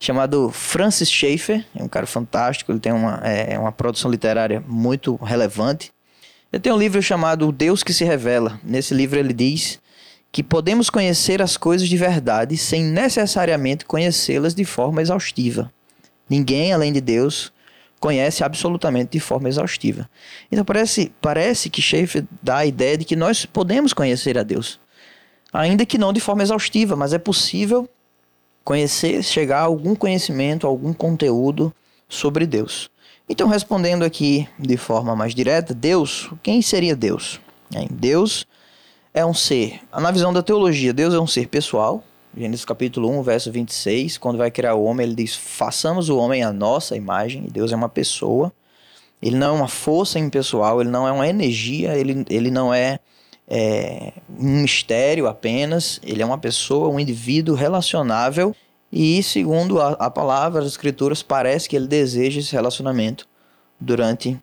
chamado 0.00 0.50
Francis 0.50 1.10
Schaeffer, 1.10 1.64
é 1.76 1.82
um 1.82 1.88
cara 1.88 2.06
fantástico, 2.06 2.72
ele 2.72 2.80
tem 2.80 2.90
uma, 2.90 3.16
é, 3.22 3.58
uma 3.58 3.70
produção 3.70 4.10
literária 4.10 4.64
muito 4.66 5.16
relevante. 5.16 5.92
Ele 6.50 6.60
tem 6.60 6.72
um 6.72 6.78
livro 6.78 7.02
chamado 7.02 7.52
Deus 7.52 7.82
que 7.82 7.92
se 7.92 8.02
Revela. 8.02 8.58
Nesse 8.64 8.94
livro 8.94 9.18
ele 9.18 9.34
diz 9.34 9.78
que 10.32 10.42
podemos 10.42 10.88
conhecer 10.88 11.42
as 11.42 11.56
coisas 11.56 11.88
de 11.88 11.96
verdade 11.96 12.56
sem 12.56 12.82
necessariamente 12.82 13.84
conhecê-las 13.84 14.54
de 14.54 14.64
forma 14.64 15.02
exaustiva. 15.02 15.70
Ninguém, 16.28 16.72
além 16.72 16.92
de 16.92 17.00
Deus, 17.00 17.52
conhece 18.00 18.42
absolutamente 18.42 19.12
de 19.12 19.20
forma 19.20 19.48
exaustiva. 19.48 20.08
Então 20.50 20.64
parece, 20.64 21.12
parece 21.20 21.68
que 21.68 21.82
Schaeffer 21.82 22.24
dá 22.42 22.58
a 22.58 22.66
ideia 22.66 22.96
de 22.96 23.04
que 23.04 23.14
nós 23.14 23.44
podemos 23.44 23.92
conhecer 23.92 24.38
a 24.38 24.42
Deus, 24.42 24.80
ainda 25.52 25.84
que 25.84 25.98
não 25.98 26.12
de 26.12 26.18
forma 26.18 26.42
exaustiva, 26.42 26.96
mas 26.96 27.12
é 27.12 27.18
possível 27.18 27.88
conhecer, 28.64 29.22
chegar 29.22 29.60
a 29.60 29.64
algum 29.64 29.94
conhecimento, 29.94 30.66
algum 30.66 30.92
conteúdo 30.92 31.72
sobre 32.08 32.46
Deus. 32.46 32.90
Então, 33.28 33.46
respondendo 33.46 34.02
aqui 34.02 34.48
de 34.58 34.76
forma 34.76 35.14
mais 35.14 35.34
direta, 35.34 35.72
Deus, 35.72 36.30
quem 36.42 36.60
seria 36.62 36.96
Deus? 36.96 37.40
Deus 37.90 38.46
é 39.14 39.24
um 39.24 39.34
ser, 39.34 39.80
na 39.92 40.10
visão 40.10 40.32
da 40.32 40.42
teologia, 40.42 40.92
Deus 40.92 41.14
é 41.14 41.20
um 41.20 41.26
ser 41.26 41.46
pessoal. 41.46 42.02
Gênesis 42.36 42.64
capítulo 42.64 43.10
1, 43.18 43.22
verso 43.22 43.50
26, 43.50 44.18
quando 44.18 44.38
vai 44.38 44.50
criar 44.50 44.74
o 44.74 44.84
homem, 44.84 45.06
ele 45.06 45.14
diz: 45.14 45.34
façamos 45.34 46.08
o 46.08 46.16
homem 46.16 46.42
à 46.42 46.52
nossa 46.52 46.96
imagem. 46.96 47.44
E 47.46 47.50
Deus 47.50 47.72
é 47.72 47.76
uma 47.76 47.88
pessoa. 47.88 48.52
Ele 49.20 49.36
não 49.36 49.48
é 49.48 49.58
uma 49.58 49.68
força 49.68 50.18
impessoal, 50.18 50.80
ele 50.80 50.90
não 50.90 51.06
é 51.06 51.12
uma 51.12 51.28
energia, 51.28 51.94
ele, 51.94 52.24
ele 52.30 52.50
não 52.50 52.72
é 52.72 52.98
é, 53.50 54.12
um 54.38 54.62
mistério 54.62 55.26
apenas, 55.26 56.00
ele 56.04 56.22
é 56.22 56.26
uma 56.26 56.38
pessoa, 56.38 56.88
um 56.88 57.00
indivíduo 57.00 57.56
relacionável 57.56 58.54
e, 58.92 59.20
segundo 59.24 59.80
a, 59.80 59.90
a 59.92 60.08
palavra, 60.08 60.60
as 60.60 60.68
escrituras, 60.68 61.20
parece 61.20 61.68
que 61.68 61.74
ele 61.74 61.88
deseja 61.88 62.38
esse 62.38 62.52
relacionamento 62.52 63.28
durante 63.78 64.38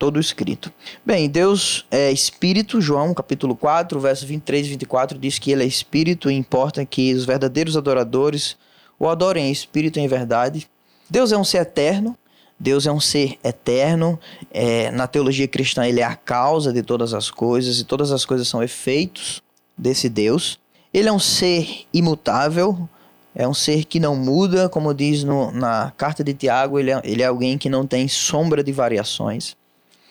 todo 0.00 0.18
escrito. 0.18 0.72
Bem, 1.04 1.28
Deus 1.28 1.84
é 1.90 2.10
espírito, 2.10 2.80
João 2.80 3.12
capítulo 3.12 3.54
4, 3.54 4.00
verso 4.00 4.26
23 4.26 4.66
e 4.66 4.70
24 4.70 5.18
diz 5.18 5.38
que 5.38 5.52
ele 5.52 5.62
é 5.62 5.66
espírito 5.66 6.30
e 6.30 6.34
importa 6.34 6.86
que 6.86 7.12
os 7.12 7.26
verdadeiros 7.26 7.76
adoradores 7.76 8.56
o 8.98 9.06
adorem 9.06 9.48
em 9.48 9.52
espírito 9.52 9.98
e 9.98 10.02
em 10.02 10.08
verdade. 10.08 10.66
Deus 11.08 11.32
é 11.32 11.36
um 11.36 11.44
ser 11.44 11.58
eterno, 11.58 12.16
Deus 12.58 12.86
é 12.86 12.92
um 12.92 12.98
ser 12.98 13.38
eterno. 13.44 14.18
É, 14.50 14.90
na 14.90 15.06
teologia 15.06 15.46
cristã, 15.46 15.86
ele 15.86 16.00
é 16.00 16.04
a 16.04 16.16
causa 16.16 16.72
de 16.72 16.82
todas 16.82 17.12
as 17.12 17.30
coisas 17.30 17.78
e 17.78 17.84
todas 17.84 18.10
as 18.10 18.24
coisas 18.24 18.48
são 18.48 18.62
efeitos 18.62 19.42
desse 19.76 20.08
Deus. 20.08 20.58
Ele 20.94 21.10
é 21.10 21.12
um 21.12 21.18
ser 21.18 21.84
imutável, 21.92 22.88
é 23.34 23.46
um 23.46 23.54
ser 23.54 23.84
que 23.84 24.00
não 24.00 24.16
muda, 24.16 24.66
como 24.66 24.94
diz 24.94 25.24
no, 25.24 25.52
na 25.52 25.92
carta 25.94 26.24
de 26.24 26.32
Tiago, 26.32 26.78
ele 26.78 26.90
é, 26.90 27.02
ele 27.04 27.22
é 27.22 27.26
alguém 27.26 27.58
que 27.58 27.68
não 27.68 27.86
tem 27.86 28.08
sombra 28.08 28.64
de 28.64 28.72
variações. 28.72 29.59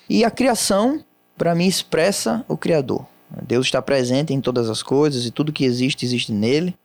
E 0.09 0.25
a 0.25 0.31
criação, 0.31 1.05
para 1.37 1.53
mim, 1.53 1.67
expressa 1.67 2.43
o 2.47 2.57
Criador. 2.57 3.05
Deus 3.43 3.67
está 3.67 3.79
presente 3.79 4.33
em 4.33 4.41
todas 4.41 4.67
as 4.69 4.81
coisas 4.81 5.25
e 5.25 5.31
tudo 5.31 5.53
que 5.53 5.63
existe, 5.63 6.03
existe 6.03 6.31
nele. 6.31 6.75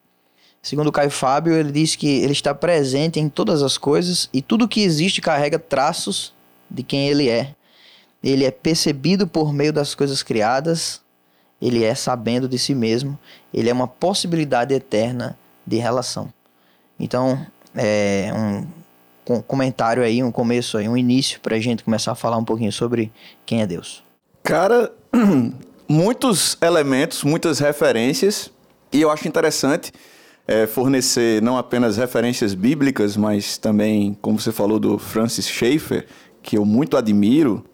Segundo 0.62 0.92
Caio 0.92 1.10
Fábio, 1.10 1.54
ele 1.54 1.72
diz 1.72 1.96
que 1.96 2.06
ele 2.06 2.32
está 2.32 2.54
presente 2.54 3.18
em 3.18 3.28
todas 3.28 3.62
as 3.62 3.78
coisas 3.78 4.28
e 4.32 4.42
tudo 4.42 4.68
que 4.68 4.82
existe 4.82 5.20
carrega 5.22 5.58
traços 5.58 6.34
de 6.70 6.82
quem 6.82 7.08
ele 7.08 7.28
é. 7.28 7.54
Ele 8.22 8.44
é 8.44 8.50
percebido 8.50 9.26
por 9.26 9.52
meio 9.52 9.72
das 9.72 9.94
coisas 9.94 10.22
criadas, 10.22 11.00
ele 11.60 11.84
é 11.84 11.94
sabendo 11.94 12.48
de 12.48 12.58
si 12.58 12.74
mesmo, 12.74 13.18
ele 13.52 13.70
é 13.70 13.72
uma 13.72 13.88
possibilidade 13.88 14.74
eterna 14.74 15.38
de 15.66 15.76
relação. 15.76 16.32
Então, 16.98 17.46
é 17.74 18.30
um 18.34 18.66
um 19.28 19.40
comentário 19.40 20.02
aí, 20.02 20.22
um 20.22 20.30
começo 20.30 20.76
aí, 20.76 20.88
um 20.88 20.96
início 20.96 21.40
para 21.40 21.56
a 21.56 21.60
gente 21.60 21.84
começar 21.84 22.12
a 22.12 22.14
falar 22.14 22.36
um 22.36 22.44
pouquinho 22.44 22.72
sobre 22.72 23.10
quem 23.46 23.62
é 23.62 23.66
Deus. 23.66 24.02
Cara, 24.42 24.92
muitos 25.88 26.58
elementos, 26.60 27.24
muitas 27.24 27.58
referências, 27.58 28.50
e 28.92 29.00
eu 29.00 29.10
acho 29.10 29.26
interessante 29.26 29.92
é, 30.46 30.66
fornecer 30.66 31.40
não 31.42 31.56
apenas 31.56 31.96
referências 31.96 32.54
bíblicas, 32.54 33.16
mas 33.16 33.56
também, 33.56 34.16
como 34.20 34.38
você 34.38 34.52
falou, 34.52 34.78
do 34.78 34.98
Francis 34.98 35.48
Schaeffer, 35.48 36.06
que 36.42 36.58
eu 36.58 36.64
muito 36.64 36.96
admiro. 36.96 37.64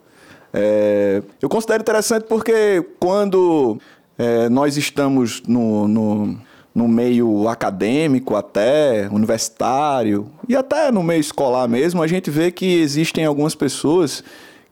É, 0.52 1.22
eu 1.40 1.48
considero 1.48 1.82
interessante 1.82 2.24
porque 2.24 2.84
quando 2.98 3.78
é, 4.16 4.48
nós 4.48 4.76
estamos 4.76 5.42
no, 5.46 5.88
no 5.88 6.40
no 6.74 6.86
meio 6.86 7.48
acadêmico 7.48 8.36
até, 8.36 9.08
universitário 9.10 10.30
e 10.48 10.54
até 10.54 10.90
no 10.90 11.02
meio 11.02 11.20
escolar 11.20 11.68
mesmo, 11.68 12.02
a 12.02 12.06
gente 12.06 12.30
vê 12.30 12.50
que 12.50 12.80
existem 12.80 13.24
algumas 13.24 13.54
pessoas 13.54 14.22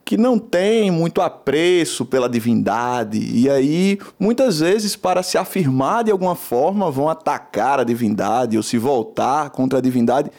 que 0.04 0.16
não 0.16 0.38
têm 0.38 0.90
muito 0.90 1.20
apreço 1.20 2.04
pela 2.06 2.30
divindade 2.30 3.18
e 3.18 3.50
aí 3.50 3.98
muitas 4.18 4.60
vezes 4.60 4.96
para 4.96 5.22
se 5.22 5.36
afirmar 5.36 6.04
de 6.04 6.10
alguma 6.10 6.34
forma 6.34 6.90
vão 6.90 7.10
atacar 7.10 7.80
a 7.80 7.84
divindade 7.84 8.56
ou 8.56 8.62
se 8.62 8.78
voltar 8.78 9.50
contra 9.50 9.78
a 9.78 9.82
divindade. 9.82 10.30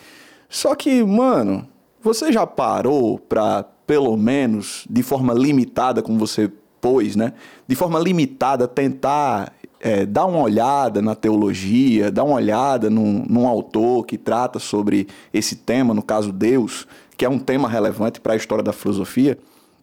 Só 0.49 0.73
que, 0.73 1.03
mano, 1.03 1.67
você 2.01 2.31
já 2.31 2.47
parou 2.47 3.19
para 3.19 3.63
pelo 3.85 4.15
menos 4.17 4.85
de 4.89 5.03
forma 5.03 5.33
limitada, 5.33 6.01
como 6.01 6.17
você 6.17 6.49
pôs, 6.81 7.15
né? 7.15 7.33
De 7.67 7.75
forma 7.75 7.99
limitada 7.99 8.67
tentar 8.67 9.53
é, 9.79 10.05
dá 10.05 10.25
uma 10.25 10.41
olhada 10.41 11.01
na 11.01 11.15
teologia, 11.15 12.11
dá 12.11 12.23
uma 12.23 12.35
olhada 12.35 12.89
num, 12.89 13.25
num 13.27 13.47
autor 13.47 14.05
que 14.05 14.17
trata 14.17 14.59
sobre 14.59 15.07
esse 15.33 15.55
tema, 15.55 15.93
no 15.93 16.01
caso 16.01 16.31
Deus, 16.31 16.85
que 17.17 17.23
é 17.23 17.29
um 17.29 17.39
tema 17.39 17.67
relevante 17.69 18.19
para 18.19 18.33
a 18.33 18.35
história 18.35 18.63
da 18.63 18.73
filosofia. 18.73 19.37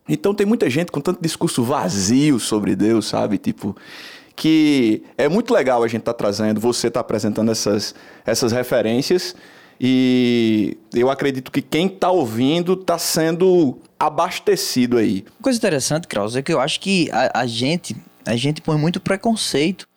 Então 0.08 0.34
tem 0.34 0.46
muita 0.46 0.68
gente 0.70 0.92
com 0.92 1.00
tanto 1.00 1.20
discurso 1.20 1.62
vazio 1.62 2.38
sobre 2.38 2.76
Deus, 2.76 3.06
sabe? 3.06 3.38
Tipo, 3.38 3.74
que 4.36 5.02
é 5.16 5.28
muito 5.28 5.52
legal 5.52 5.82
a 5.82 5.88
gente 5.88 6.02
estar 6.02 6.12
tá 6.12 6.18
trazendo, 6.18 6.60
você 6.60 6.88
está 6.88 7.00
apresentando 7.00 7.50
essas, 7.50 7.94
essas 8.24 8.52
referências. 8.52 9.34
E 9.80 10.76
eu 10.94 11.10
acredito 11.10 11.50
que 11.50 11.60
quem 11.60 11.86
está 11.86 12.10
ouvindo 12.10 12.74
está 12.74 12.98
sendo 12.98 13.78
abastecido 13.98 14.96
aí. 14.96 15.24
Coisa 15.42 15.58
interessante, 15.58 16.06
Kraus, 16.06 16.36
é 16.36 16.42
que 16.42 16.52
eu 16.52 16.60
acho 16.60 16.80
que 16.80 17.10
a, 17.10 17.40
a 17.40 17.46
gente 17.46 17.96
a 18.26 18.37
gente 18.37 18.61
põe 18.61 18.76
muito 18.76 19.00
preconceito 19.00 19.88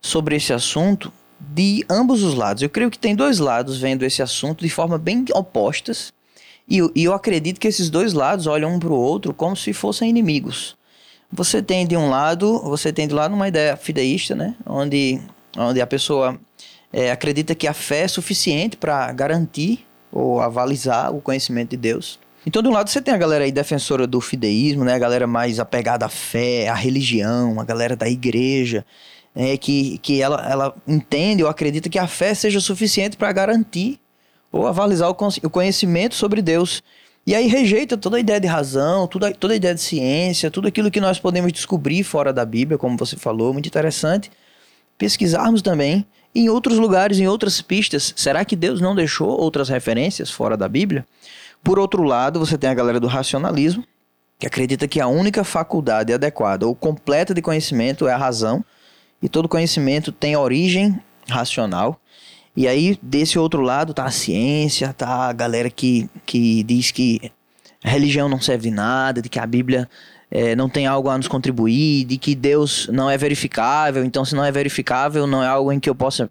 sobre 0.00 0.36
esse 0.36 0.52
assunto 0.52 1.12
de 1.40 1.84
ambos 1.88 2.22
os 2.22 2.34
lados. 2.34 2.62
Eu 2.62 2.68
creio 2.68 2.90
que 2.90 2.98
tem 2.98 3.14
dois 3.14 3.38
lados 3.38 3.78
vendo 3.78 4.04
esse 4.04 4.20
assunto 4.20 4.64
de 4.64 4.70
forma 4.70 4.98
bem 4.98 5.24
opostas. 5.32 6.12
E, 6.68 6.80
e 6.94 7.04
eu 7.04 7.14
acredito 7.14 7.60
que 7.60 7.68
esses 7.68 7.88
dois 7.88 8.12
lados 8.12 8.46
olham 8.46 8.74
um 8.74 8.78
para 8.78 8.88
o 8.88 8.98
outro 8.98 9.32
como 9.32 9.56
se 9.56 9.72
fossem 9.72 10.10
inimigos. 10.10 10.76
Você 11.30 11.62
tem 11.62 11.86
de 11.86 11.96
um 11.96 12.10
lado, 12.10 12.58
você 12.60 12.92
tem 12.92 13.06
de 13.06 13.14
lado 13.14 13.34
uma 13.34 13.46
ideia 13.46 13.76
fideísta, 13.76 14.34
né? 14.34 14.56
Onde, 14.66 15.20
onde 15.56 15.80
a 15.80 15.86
pessoa 15.86 16.38
é, 16.92 17.10
acredita 17.10 17.54
que 17.54 17.66
a 17.66 17.74
fé 17.74 18.00
é 18.00 18.08
suficiente 18.08 18.76
para 18.76 19.12
garantir 19.12 19.86
ou 20.10 20.40
avalizar 20.40 21.14
o 21.14 21.20
conhecimento 21.20 21.70
de 21.70 21.76
Deus. 21.76 22.18
Então, 22.48 22.62
de 22.62 22.68
um 22.68 22.72
lado, 22.72 22.88
você 22.88 23.02
tem 23.02 23.12
a 23.12 23.18
galera 23.18 23.44
aí 23.44 23.52
defensora 23.52 24.06
do 24.06 24.22
fideísmo, 24.22 24.82
né? 24.82 24.94
A 24.94 24.98
galera 24.98 25.26
mais 25.26 25.60
apegada 25.60 26.06
à 26.06 26.08
fé, 26.08 26.66
à 26.66 26.74
religião, 26.74 27.60
a 27.60 27.64
galera 27.64 27.94
da 27.94 28.08
igreja, 28.08 28.86
é, 29.36 29.58
que, 29.58 29.98
que 29.98 30.22
ela, 30.22 30.50
ela 30.50 30.74
entende 30.86 31.42
ou 31.42 31.50
acredita 31.50 31.90
que 31.90 31.98
a 31.98 32.06
fé 32.06 32.32
seja 32.32 32.58
suficiente 32.58 33.18
para 33.18 33.30
garantir 33.32 34.00
ou 34.50 34.66
avalizar 34.66 35.10
o 35.10 35.50
conhecimento 35.50 36.14
sobre 36.14 36.40
Deus. 36.40 36.82
E 37.26 37.34
aí 37.34 37.48
rejeita 37.48 37.98
toda 37.98 38.16
a 38.16 38.20
ideia 38.20 38.40
de 38.40 38.46
razão, 38.46 39.06
toda, 39.06 39.30
toda 39.34 39.52
a 39.52 39.56
ideia 39.58 39.74
de 39.74 39.82
ciência, 39.82 40.50
tudo 40.50 40.68
aquilo 40.68 40.90
que 40.90 41.02
nós 41.02 41.18
podemos 41.18 41.52
descobrir 41.52 42.02
fora 42.02 42.32
da 42.32 42.46
Bíblia, 42.46 42.78
como 42.78 42.96
você 42.96 43.14
falou, 43.14 43.52
muito 43.52 43.66
interessante. 43.66 44.30
Pesquisarmos 44.96 45.60
também 45.60 46.02
em 46.34 46.48
outros 46.48 46.78
lugares, 46.78 47.20
em 47.20 47.28
outras 47.28 47.60
pistas. 47.60 48.14
Será 48.16 48.42
que 48.42 48.56
Deus 48.56 48.80
não 48.80 48.94
deixou 48.94 49.28
outras 49.28 49.68
referências 49.68 50.30
fora 50.30 50.56
da 50.56 50.66
Bíblia? 50.66 51.04
Por 51.62 51.78
outro 51.78 52.02
lado, 52.02 52.38
você 52.38 52.56
tem 52.56 52.70
a 52.70 52.74
galera 52.74 53.00
do 53.00 53.06
racionalismo, 53.06 53.84
que 54.38 54.46
acredita 54.46 54.86
que 54.86 55.00
a 55.00 55.06
única 55.08 55.42
faculdade 55.42 56.12
adequada 56.12 56.66
ou 56.66 56.74
completa 56.74 57.34
de 57.34 57.42
conhecimento 57.42 58.06
é 58.06 58.12
a 58.12 58.16
razão, 58.16 58.64
e 59.20 59.28
todo 59.28 59.48
conhecimento 59.48 60.12
tem 60.12 60.36
origem 60.36 60.98
racional. 61.28 62.00
E 62.56 62.66
aí, 62.66 62.98
desse 63.02 63.38
outro 63.38 63.62
lado, 63.62 63.92
tá 63.92 64.04
a 64.04 64.10
ciência, 64.10 64.92
tá 64.92 65.28
a 65.28 65.32
galera 65.32 65.70
que, 65.70 66.08
que 66.24 66.62
diz 66.62 66.90
que 66.90 67.32
a 67.84 67.90
religião 67.90 68.28
não 68.28 68.40
serve 68.40 68.68
de 68.68 68.74
nada, 68.74 69.22
de 69.22 69.28
que 69.28 69.38
a 69.38 69.46
Bíblia 69.46 69.88
é, 70.30 70.54
não 70.56 70.68
tem 70.68 70.86
algo 70.86 71.08
a 71.08 71.16
nos 71.16 71.28
contribuir, 71.28 72.04
de 72.04 72.18
que 72.18 72.34
Deus 72.34 72.88
não 72.92 73.08
é 73.10 73.16
verificável, 73.16 74.04
então 74.04 74.24
se 74.24 74.34
não 74.34 74.44
é 74.44 74.50
verificável, 74.50 75.26
não 75.26 75.42
é 75.42 75.46
algo 75.46 75.72
em 75.72 75.80
que 75.80 75.88
eu 75.88 75.94
possa 75.94 76.30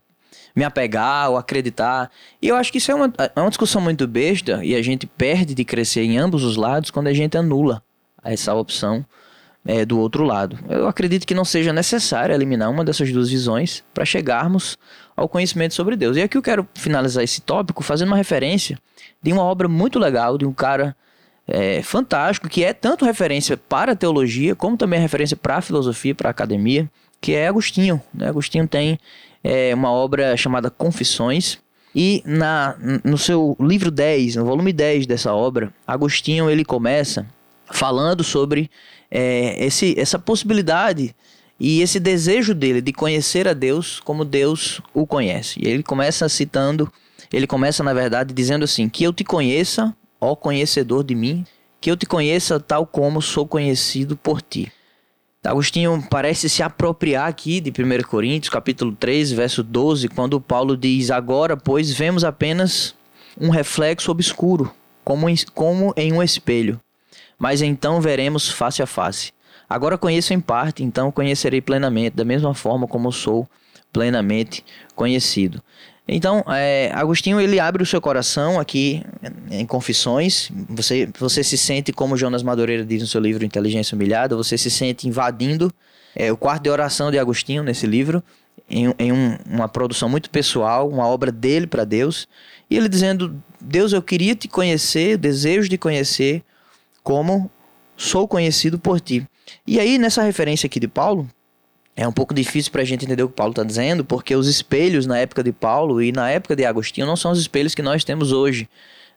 me 0.57 0.63
apegar 0.63 1.29
ou 1.29 1.37
acreditar. 1.37 2.09
E 2.41 2.47
eu 2.47 2.55
acho 2.55 2.71
que 2.71 2.79
isso 2.79 2.91
é 2.91 2.95
uma, 2.95 3.13
é 3.35 3.39
uma 3.39 3.49
discussão 3.49 3.79
muito 3.79 4.07
besta 4.07 4.59
e 4.65 4.73
a 4.73 4.81
gente 4.81 5.05
perde 5.05 5.53
de 5.53 5.63
crescer 5.63 6.01
em 6.01 6.17
ambos 6.17 6.43
os 6.43 6.57
lados 6.57 6.89
quando 6.89 7.05
a 7.05 7.13
gente 7.13 7.37
anula 7.37 7.83
essa 8.23 8.55
opção 8.55 9.05
é, 9.63 9.85
do 9.85 9.99
outro 9.99 10.23
lado. 10.23 10.57
Eu 10.67 10.87
acredito 10.87 11.27
que 11.27 11.35
não 11.35 11.45
seja 11.45 11.71
necessário 11.71 12.33
eliminar 12.33 12.71
uma 12.71 12.83
dessas 12.83 13.11
duas 13.11 13.29
visões 13.29 13.83
para 13.93 14.03
chegarmos 14.03 14.79
ao 15.15 15.29
conhecimento 15.29 15.75
sobre 15.75 15.95
Deus. 15.95 16.17
E 16.17 16.23
aqui 16.23 16.35
eu 16.35 16.41
quero 16.41 16.67
finalizar 16.73 17.23
esse 17.23 17.39
tópico 17.39 17.83
fazendo 17.83 18.07
uma 18.07 18.17
referência 18.17 18.79
de 19.21 19.31
uma 19.31 19.43
obra 19.43 19.67
muito 19.67 19.99
legal 19.99 20.39
de 20.39 20.45
um 20.47 20.53
cara 20.53 20.95
é, 21.47 21.83
fantástico 21.83 22.49
que 22.49 22.63
é 22.63 22.73
tanto 22.73 23.05
referência 23.05 23.55
para 23.55 23.91
a 23.91 23.95
teologia 23.95 24.55
como 24.55 24.75
também 24.75 24.99
referência 24.99 25.37
para 25.37 25.57
a 25.57 25.61
filosofia, 25.61 26.15
para 26.15 26.29
a 26.29 26.31
academia, 26.31 26.89
que 27.21 27.33
é 27.33 27.47
Agostinho. 27.47 28.01
Né? 28.11 28.27
Agostinho 28.27 28.67
tem 28.67 28.97
é 29.43 29.73
uma 29.73 29.91
obra 29.91 30.35
chamada 30.37 30.69
Confissões. 30.69 31.59
E 31.95 32.21
na, 32.25 32.75
no 33.03 33.17
seu 33.17 33.57
livro 33.59 33.89
10, 33.89 34.35
no 34.35 34.45
volume 34.45 34.71
10 34.71 35.07
dessa 35.07 35.33
obra, 35.33 35.73
Agostinho 35.85 36.49
ele 36.49 36.63
começa 36.63 37.25
falando 37.71 38.23
sobre 38.23 38.69
é, 39.09 39.65
esse, 39.65 39.99
essa 39.99 40.19
possibilidade 40.19 41.15
e 41.59 41.81
esse 41.81 41.99
desejo 41.99 42.53
dele 42.53 42.81
de 42.81 42.93
conhecer 42.93 43.47
a 43.47 43.53
Deus 43.53 43.99
como 43.99 44.23
Deus 44.23 44.81
o 44.93 45.07
conhece. 45.07 45.59
E 45.61 45.67
ele 45.67 45.81
começa 45.81 46.29
citando, 46.29 46.91
ele 47.33 47.47
começa 47.47 47.83
na 47.83 47.93
verdade 47.93 48.33
dizendo 48.33 48.63
assim: 48.63 48.87
Que 48.87 49.03
eu 49.03 49.11
te 49.11 49.23
conheça, 49.23 49.95
ó 50.21 50.35
conhecedor 50.35 51.03
de 51.03 51.15
mim, 51.15 51.45
que 51.81 51.89
eu 51.89 51.97
te 51.97 52.05
conheça 52.05 52.59
tal 52.59 52.85
como 52.85 53.21
sou 53.21 53.47
conhecido 53.47 54.15
por 54.15 54.41
ti. 54.41 54.71
Agostinho 55.47 56.05
parece 56.09 56.49
se 56.49 56.61
apropriar 56.61 57.27
aqui 57.27 57.61
de 57.61 57.69
1 57.69 58.03
Coríntios, 58.05 58.49
capítulo 58.49 58.91
3, 58.93 59.31
verso 59.31 59.63
12, 59.63 60.09
quando 60.09 60.41
Paulo 60.41 60.75
diz: 60.75 61.09
Agora, 61.09 61.55
pois, 61.55 61.91
vemos 61.91 62.25
apenas 62.25 62.93
um 63.39 63.49
reflexo 63.49 64.11
obscuro, 64.11 64.69
como 65.05 65.29
em, 65.29 65.35
como 65.53 65.93
em 65.95 66.11
um 66.11 66.21
espelho, 66.21 66.79
mas 67.39 67.61
então 67.61 68.01
veremos 68.01 68.49
face 68.49 68.83
a 68.83 68.85
face. 68.85 69.31
Agora 69.69 69.97
conheço 69.97 70.33
em 70.33 70.39
parte, 70.39 70.83
então 70.83 71.11
conhecerei 71.11 71.61
plenamente, 71.61 72.15
da 72.17 72.25
mesma 72.25 72.53
forma 72.53 72.85
como 72.85 73.11
sou 73.11 73.47
plenamente 73.93 74.65
conhecido. 74.95 75.63
Então, 76.07 76.43
é, 76.47 76.89
Agostinho 76.93 77.39
ele 77.39 77.59
abre 77.59 77.83
o 77.83 77.85
seu 77.85 77.99
coração 77.99 78.59
aqui 78.59 79.03
em 79.51 79.65
Confissões. 79.65 80.49
Você, 80.69 81.09
você 81.19 81.43
se 81.43 81.57
sente, 81.57 81.91
como 81.91 82.15
Jonas 82.15 82.41
Madureira 82.41 82.85
diz 82.85 83.01
no 83.01 83.07
seu 83.07 83.19
livro 83.19 83.43
Inteligência 83.43 83.93
Humilhada, 83.93 84.35
você 84.35 84.57
se 84.57 84.71
sente 84.71 85.07
invadindo 85.07 85.71
é, 86.15 86.31
o 86.31 86.37
quarto 86.37 86.63
de 86.63 86.69
oração 86.69 87.11
de 87.11 87.19
Agostinho 87.19 87.61
nesse 87.61 87.85
livro, 87.85 88.23
em, 88.69 88.93
em 88.97 89.11
um, 89.11 89.37
uma 89.49 89.67
produção 89.67 90.07
muito 90.07 90.29
pessoal, 90.29 90.87
uma 90.87 91.05
obra 91.05 91.29
dele 91.29 91.67
para 91.67 91.83
Deus. 91.83 92.27
E 92.69 92.77
ele 92.77 92.87
dizendo: 92.87 93.35
Deus, 93.59 93.91
eu 93.91 94.01
queria 94.01 94.33
te 94.33 94.47
conhecer, 94.47 95.17
desejo 95.17 95.67
de 95.67 95.77
conhecer 95.77 96.41
como 97.03 97.51
sou 97.97 98.27
conhecido 98.27 98.79
por 98.79 99.01
ti. 99.01 99.27
E 99.65 99.79
aí, 99.79 99.97
nessa 99.97 100.21
referência 100.23 100.67
aqui 100.67 100.79
de 100.79 100.87
Paulo, 100.87 101.27
é 101.97 102.07
um 102.07 102.11
pouco 102.11 102.31
difícil 102.31 102.71
para 102.71 102.83
a 102.83 102.85
gente 102.85 103.05
entender 103.05 103.23
o 103.23 103.27
que 103.27 103.35
Paulo 103.35 103.51
está 103.51 103.63
dizendo, 103.63 104.05
porque 104.05 104.35
os 104.35 104.47
espelhos 104.47 105.07
na 105.07 105.17
época 105.17 105.43
de 105.43 105.51
Paulo 105.51 105.99
e 105.99 106.11
na 106.11 106.29
época 106.29 106.55
de 106.55 106.63
Agostinho 106.63 107.07
não 107.07 107.15
são 107.15 107.31
os 107.31 107.39
espelhos 107.39 107.73
que 107.73 107.81
nós 107.81 108.03
temos 108.03 108.31
hoje. 108.31 108.69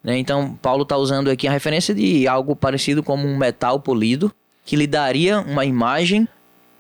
Né? 0.03 0.17
Então, 0.17 0.59
Paulo 0.63 0.85
está 0.85 0.97
usando 0.97 1.29
aqui 1.29 1.47
a 1.47 1.53
referência 1.53 1.95
de 1.95 2.27
algo 2.27 2.57
parecido 2.57 3.03
como 3.03 3.29
um 3.29 3.37
metal 3.37 3.79
polido, 3.81 4.33
que 4.65 4.77
lhe 4.77 4.87
daria 4.87 5.41
uma 5.41 5.67
imagem 5.67 6.27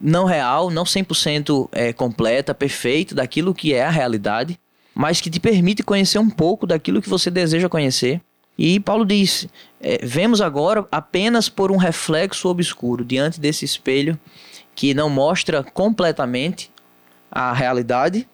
não 0.01 0.25
real, 0.25 0.71
não 0.71 0.85
100% 0.85 1.69
é, 1.71 1.93
completa, 1.93 2.55
perfeita 2.55 3.15
daquilo 3.15 3.55
que 3.55 3.75
é 3.75 3.85
a 3.85 3.91
realidade, 3.91 4.59
mas 4.95 5.21
que 5.21 5.29
te 5.29 5.39
permite 5.39 5.83
conhecer 5.83 6.19
um 6.19 6.31
pouco 6.31 6.67
daquilo 6.67 7.03
que 7.03 7.11
você 7.11 7.31
deseja 7.31 7.69
conhecer. 7.69 8.23
E 8.57 8.81
Paulo 8.81 9.05
diz: 9.05 9.47
é, 9.79 10.01
vemos 10.03 10.41
agora 10.41 10.87
apenas 10.91 11.51
por 11.51 11.71
um 11.71 11.77
reflexo 11.77 12.49
obscuro 12.49 13.05
diante 13.05 13.39
desse 13.39 13.67
espelho 13.67 14.19
que 14.81 14.95
não 14.95 15.11
mostra 15.11 15.63
completamente 15.63 16.71
a 17.31 17.53
realidade. 17.53 18.27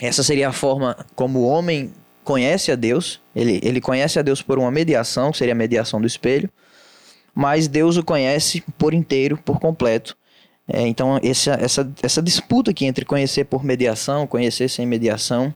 Essa 0.00 0.24
seria 0.24 0.48
a 0.48 0.52
forma 0.52 0.96
como 1.14 1.38
o 1.38 1.46
homem 1.46 1.92
conhece 2.24 2.72
a 2.72 2.74
Deus. 2.74 3.20
Ele, 3.36 3.60
ele 3.62 3.80
conhece 3.80 4.18
a 4.18 4.22
Deus 4.22 4.42
por 4.42 4.58
uma 4.58 4.68
mediação, 4.68 5.30
que 5.30 5.38
seria 5.38 5.54
a 5.54 5.56
mediação 5.56 6.00
do 6.00 6.06
espelho. 6.08 6.50
Mas 7.32 7.68
Deus 7.68 7.96
o 7.96 8.02
conhece 8.02 8.64
por 8.76 8.92
inteiro, 8.92 9.38
por 9.44 9.60
completo. 9.60 10.16
É, 10.66 10.84
então, 10.88 11.20
essa, 11.22 11.52
essa, 11.52 11.92
essa 12.02 12.20
disputa 12.20 12.72
aqui 12.72 12.84
entre 12.84 13.04
conhecer 13.04 13.44
por 13.44 13.62
mediação, 13.62 14.26
conhecer 14.26 14.68
sem 14.68 14.84
mediação. 14.84 15.54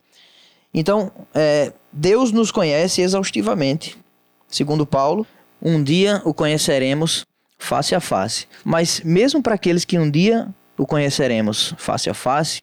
Então, 0.73 1.11
é, 1.35 1.73
Deus 1.93 2.31
nos 2.31 2.53
conhece 2.53 3.01
exaustivamente. 3.01 3.99
Segundo 4.47 4.87
Paulo, 4.87 5.27
um 5.61 5.83
dia 5.83 6.23
o 6.25 6.33
conheceremos 6.33 7.27
face 7.59 7.95
a 7.95 8.01
face. 8.01 8.47
Mas 8.65 9.01
mesmo 9.05 9.43
para 9.43 9.55
aqueles 9.55 9.85
que 9.85 9.99
um 9.99 10.11
dia 10.11 10.49
o 10.79 10.87
conheceremos 10.87 11.75
face 11.79 12.11
a 12.11 12.15
face, 12.15 12.61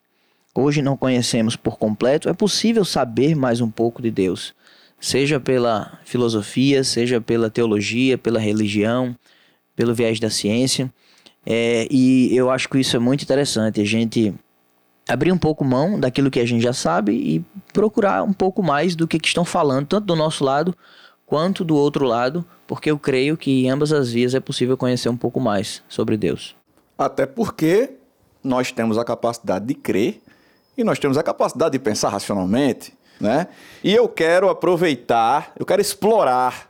hoje 0.54 0.82
não 0.82 0.96
conhecemos 0.96 1.56
por 1.56 1.78
completo, 1.78 2.30
é 2.30 2.34
possível 2.34 2.86
saber 2.86 3.36
mais 3.36 3.60
um 3.60 3.70
pouco 3.70 4.02
de 4.02 4.12
Deus, 4.12 4.54
seja 5.00 5.40
pela 5.40 6.00
filosofia, 6.06 6.84
seja 6.84 7.20
pela 7.20 7.50
teologia, 7.50 8.18
pela 8.18 8.40
religião, 8.40 9.16
pelo 9.76 9.94
viés 9.94 10.20
da 10.20 10.30
ciência. 10.30 10.94
É, 11.46 11.88
e 11.90 12.36
eu 12.36 12.50
acho 12.50 12.70
que 12.70 12.80
isso 12.80 12.96
é 12.96 13.00
muito 13.00 13.24
interessante, 13.24 13.82
a 13.82 13.86
gente 13.86 14.34
abrir 15.10 15.32
um 15.32 15.38
pouco 15.38 15.66
mão 15.66 16.00
daquilo 16.00 16.32
que 16.32 16.40
a 16.40 16.46
gente 16.46 16.62
já 16.62 16.72
sabe 16.72 17.12
e 17.14 17.46
procurar 17.74 18.24
um 18.24 18.32
pouco 18.32 18.64
mais 18.64 18.96
do 18.96 19.08
que, 19.08 19.20
que 19.20 19.28
estão 19.28 19.44
falando, 19.44 19.88
tanto 19.88 20.06
do 20.06 20.16
nosso 20.16 20.44
lado 20.44 20.76
quanto 21.34 21.66
do 21.66 21.76
outro 21.76 22.06
lado, 22.06 22.46
porque 22.68 22.92
eu 22.92 23.00
creio 23.00 23.36
que 23.36 23.66
em 23.66 23.70
ambas 23.72 23.92
as 23.92 24.12
vias 24.12 24.36
é 24.36 24.40
possível 24.40 24.78
conhecer 24.78 25.10
um 25.10 25.18
pouco 25.18 25.40
mais 25.40 25.82
sobre 25.90 26.16
Deus. 26.16 26.56
Até 26.96 27.26
porque 27.26 27.96
nós 28.44 28.72
temos 28.72 29.00
a 29.00 29.04
capacidade 29.04 29.66
de 29.66 29.74
crer 29.74 30.22
e 30.78 30.84
nós 30.84 31.00
temos 31.00 31.18
a 31.18 31.24
capacidade 31.24 31.72
de 31.72 31.80
pensar 31.80 32.10
racionalmente, 32.10 32.94
né? 33.20 33.48
E 33.84 33.96
eu 33.96 34.08
quero 34.08 34.48
aproveitar, 34.48 35.54
eu 35.58 35.66
quero 35.66 35.82
explorar 35.82 36.70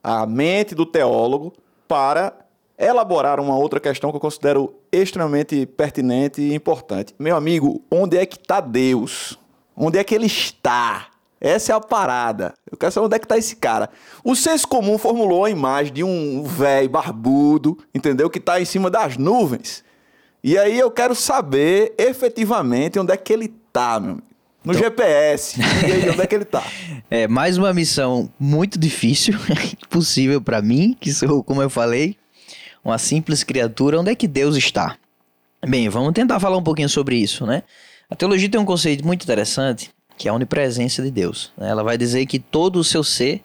a 0.00 0.24
mente 0.26 0.76
do 0.76 0.86
teólogo 0.86 1.52
para 1.88 2.34
elaborar 2.78 3.40
uma 3.40 3.56
outra 3.58 3.80
questão 3.80 4.12
que 4.12 4.16
eu 4.16 4.20
considero 4.20 4.76
extremamente 4.92 5.66
pertinente 5.66 6.40
e 6.40 6.54
importante. 6.54 7.12
Meu 7.18 7.34
amigo, 7.34 7.82
onde 7.90 8.16
é 8.16 8.24
que 8.24 8.36
está 8.36 8.60
Deus? 8.60 9.36
Onde 9.76 9.98
é 9.98 10.04
que 10.04 10.14
ele 10.14 10.26
está? 10.26 11.08
Essa 11.44 11.74
é 11.74 11.76
a 11.76 11.80
parada. 11.80 12.54
Eu 12.72 12.78
quero 12.78 12.90
saber 12.90 13.04
onde 13.04 13.16
é 13.16 13.18
que 13.18 13.28
tá 13.28 13.36
esse 13.36 13.54
cara. 13.56 13.90
O 14.24 14.34
senso 14.34 14.66
comum 14.66 14.96
formulou 14.96 15.44
a 15.44 15.50
imagem 15.50 15.92
de 15.92 16.02
um 16.02 16.42
velho 16.42 16.88
barbudo, 16.88 17.76
entendeu? 17.94 18.30
Que 18.30 18.40
tá 18.40 18.58
em 18.58 18.64
cima 18.64 18.88
das 18.88 19.18
nuvens. 19.18 19.84
E 20.42 20.56
aí 20.56 20.78
eu 20.78 20.90
quero 20.90 21.14
saber 21.14 21.92
efetivamente 21.98 22.98
onde 22.98 23.12
é 23.12 23.16
que 23.18 23.30
ele 23.30 23.52
tá, 23.70 24.00
meu 24.00 24.12
amigo. 24.12 24.26
No 24.64 24.72
então... 24.72 24.84
GPS. 24.84 25.60
E 25.60 25.62
aí, 25.92 26.08
onde 26.08 26.22
é 26.22 26.26
que 26.26 26.34
ele 26.34 26.46
tá? 26.46 26.64
É, 27.10 27.28
mais 27.28 27.58
uma 27.58 27.74
missão 27.74 28.32
muito 28.40 28.78
difícil, 28.78 29.34
possível 29.90 30.40
para 30.40 30.62
mim, 30.62 30.96
que 30.98 31.12
sou, 31.12 31.44
como 31.44 31.60
eu 31.60 31.68
falei, 31.68 32.16
uma 32.82 32.96
simples 32.96 33.44
criatura. 33.44 34.00
Onde 34.00 34.10
é 34.10 34.14
que 34.14 34.26
Deus 34.26 34.56
está? 34.56 34.96
Bem, 35.68 35.90
vamos 35.90 36.14
tentar 36.14 36.40
falar 36.40 36.56
um 36.56 36.62
pouquinho 36.62 36.88
sobre 36.88 37.16
isso, 37.16 37.44
né? 37.44 37.64
A 38.08 38.16
teologia 38.16 38.48
tem 38.48 38.58
um 38.58 38.64
conceito 38.64 39.06
muito 39.06 39.24
interessante 39.24 39.93
que 40.16 40.28
é 40.28 40.30
a 40.30 40.34
onipresença 40.34 41.02
de 41.02 41.10
Deus. 41.10 41.52
Né? 41.56 41.68
Ela 41.68 41.82
vai 41.82 41.98
dizer 41.98 42.24
que 42.26 42.38
todo 42.38 42.76
o 42.76 42.84
seu 42.84 43.02
ser 43.02 43.42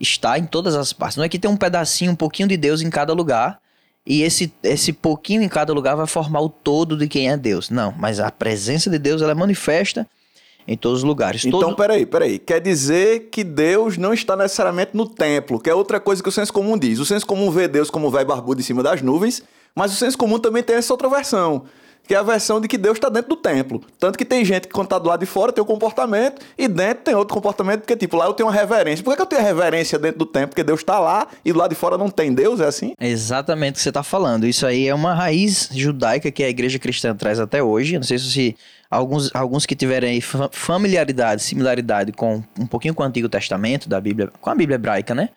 está 0.00 0.38
em 0.38 0.44
todas 0.44 0.74
as 0.74 0.92
partes. 0.92 1.16
Não 1.16 1.24
é 1.24 1.28
que 1.28 1.38
tem 1.38 1.50
um 1.50 1.56
pedacinho, 1.56 2.12
um 2.12 2.16
pouquinho 2.16 2.48
de 2.48 2.56
Deus 2.56 2.82
em 2.82 2.90
cada 2.90 3.12
lugar, 3.12 3.58
e 4.06 4.22
esse, 4.22 4.52
esse 4.62 4.92
pouquinho 4.92 5.42
em 5.42 5.48
cada 5.48 5.72
lugar 5.72 5.96
vai 5.96 6.06
formar 6.06 6.40
o 6.40 6.48
todo 6.48 6.96
de 6.96 7.08
quem 7.08 7.28
é 7.28 7.36
Deus. 7.36 7.70
Não, 7.70 7.92
mas 7.98 8.20
a 8.20 8.30
presença 8.30 8.88
de 8.88 8.98
Deus 8.98 9.20
ela 9.20 9.32
é 9.32 9.34
manifesta 9.34 10.06
em 10.68 10.76
todos 10.76 10.98
os 10.98 11.04
lugares. 11.04 11.44
Então, 11.44 11.60
Todo... 11.60 11.76
peraí, 11.76 12.06
peraí. 12.06 12.38
Quer 12.38 12.60
dizer 12.60 13.28
que 13.30 13.42
Deus 13.42 13.96
não 13.96 14.12
está 14.12 14.36
necessariamente 14.36 14.92
no 14.94 15.08
templo, 15.08 15.60
que 15.60 15.70
é 15.70 15.74
outra 15.74 15.98
coisa 15.98 16.22
que 16.22 16.28
o 16.28 16.32
senso 16.32 16.52
comum 16.52 16.78
diz. 16.78 16.98
O 16.98 17.04
senso 17.04 17.26
comum 17.26 17.50
vê 17.50 17.66
Deus 17.66 17.90
como 17.90 18.10
vai 18.10 18.24
barbudo 18.24 18.60
em 18.60 18.64
cima 18.64 18.82
das 18.82 19.02
nuvens, 19.02 19.42
mas 19.74 19.92
o 19.92 19.96
senso 19.96 20.16
comum 20.16 20.38
também 20.38 20.62
tem 20.62 20.76
essa 20.76 20.92
outra 20.92 21.08
versão 21.08 21.64
que 22.06 22.14
é 22.14 22.18
a 22.18 22.22
versão 22.22 22.60
de 22.60 22.68
que 22.68 22.78
Deus 22.78 22.96
está 22.96 23.08
dentro 23.08 23.30
do 23.30 23.36
templo. 23.36 23.82
Tanto 23.98 24.16
que 24.16 24.24
tem 24.24 24.44
gente 24.44 24.68
que, 24.68 24.72
quando 24.72 24.86
está 24.86 24.98
do 24.98 25.08
lado 25.08 25.20
de 25.20 25.26
fora, 25.26 25.52
tem 25.52 25.62
um 25.62 25.66
comportamento, 25.66 26.40
e 26.56 26.68
dentro 26.68 27.04
tem 27.04 27.14
outro 27.14 27.34
comportamento, 27.34 27.80
porque, 27.80 27.96
tipo, 27.96 28.16
lá 28.16 28.26
eu 28.26 28.34
tenho 28.34 28.48
uma 28.48 28.54
reverência. 28.54 29.04
Por 29.04 29.10
que, 29.10 29.16
que 29.16 29.22
eu 29.22 29.26
tenho 29.26 29.42
reverência 29.42 29.98
dentro 29.98 30.18
do 30.18 30.26
templo? 30.26 30.48
Porque 30.48 30.62
Deus 30.62 30.80
está 30.80 30.98
lá 30.98 31.26
e 31.44 31.52
do 31.52 31.58
lado 31.58 31.70
de 31.70 31.76
fora 31.76 31.98
não 31.98 32.08
tem 32.08 32.32
Deus, 32.32 32.60
é 32.60 32.66
assim? 32.66 32.94
É 32.98 33.08
exatamente 33.08 33.72
o 33.72 33.76
que 33.76 33.80
você 33.80 33.90
está 33.90 34.02
falando. 34.02 34.46
Isso 34.46 34.66
aí 34.66 34.86
é 34.86 34.94
uma 34.94 35.14
raiz 35.14 35.68
judaica 35.72 36.30
que 36.30 36.42
a 36.42 36.48
igreja 36.48 36.78
cristã 36.78 37.14
traz 37.14 37.40
até 37.40 37.62
hoje. 37.62 37.96
Não 37.96 38.04
sei 38.04 38.18
se 38.18 38.56
alguns, 38.90 39.34
alguns 39.34 39.66
que 39.66 39.74
tiverem 39.74 40.20
familiaridade, 40.50 41.42
similaridade 41.42 42.12
com 42.12 42.42
um 42.58 42.66
pouquinho 42.66 42.94
com 42.94 43.02
o 43.02 43.06
Antigo 43.06 43.28
Testamento 43.28 43.88
da 43.88 44.00
Bíblia, 44.00 44.30
com 44.40 44.50
a 44.50 44.54
Bíblia 44.54 44.76
hebraica, 44.76 45.14
né? 45.14 45.30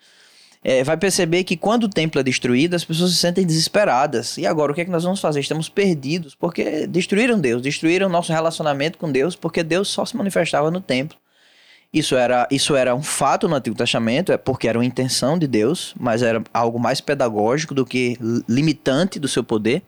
É, 0.62 0.84
vai 0.84 0.96
perceber 0.96 1.44
que 1.44 1.56
quando 1.56 1.84
o 1.84 1.88
templo 1.88 2.20
é 2.20 2.24
destruído, 2.24 2.76
as 2.76 2.84
pessoas 2.84 3.12
se 3.12 3.16
sentem 3.16 3.46
desesperadas. 3.46 4.36
E 4.36 4.46
agora, 4.46 4.72
o 4.72 4.74
que 4.74 4.82
é 4.82 4.84
que 4.84 4.90
nós 4.90 5.04
vamos 5.04 5.20
fazer? 5.20 5.40
Estamos 5.40 5.68
perdidos, 5.68 6.34
porque 6.34 6.86
destruíram 6.86 7.40
Deus, 7.40 7.62
destruíram 7.62 8.08
nosso 8.08 8.32
relacionamento 8.32 8.98
com 8.98 9.10
Deus, 9.10 9.34
porque 9.34 9.62
Deus 9.62 9.88
só 9.88 10.04
se 10.04 10.16
manifestava 10.16 10.70
no 10.70 10.80
templo. 10.80 11.16
Isso 11.92 12.14
era, 12.14 12.46
isso 12.50 12.76
era 12.76 12.94
um 12.94 13.02
fato 13.02 13.48
no 13.48 13.56
Antigo 13.56 13.74
Testamento, 13.74 14.30
é 14.30 14.36
porque 14.36 14.68
era 14.68 14.78
uma 14.78 14.84
intenção 14.84 15.36
de 15.36 15.48
Deus, 15.48 15.92
mas 15.98 16.22
era 16.22 16.42
algo 16.54 16.78
mais 16.78 17.00
pedagógico 17.00 17.74
do 17.74 17.84
que 17.84 18.16
limitante 18.48 19.18
do 19.18 19.26
seu 19.26 19.42
poder. 19.42 19.82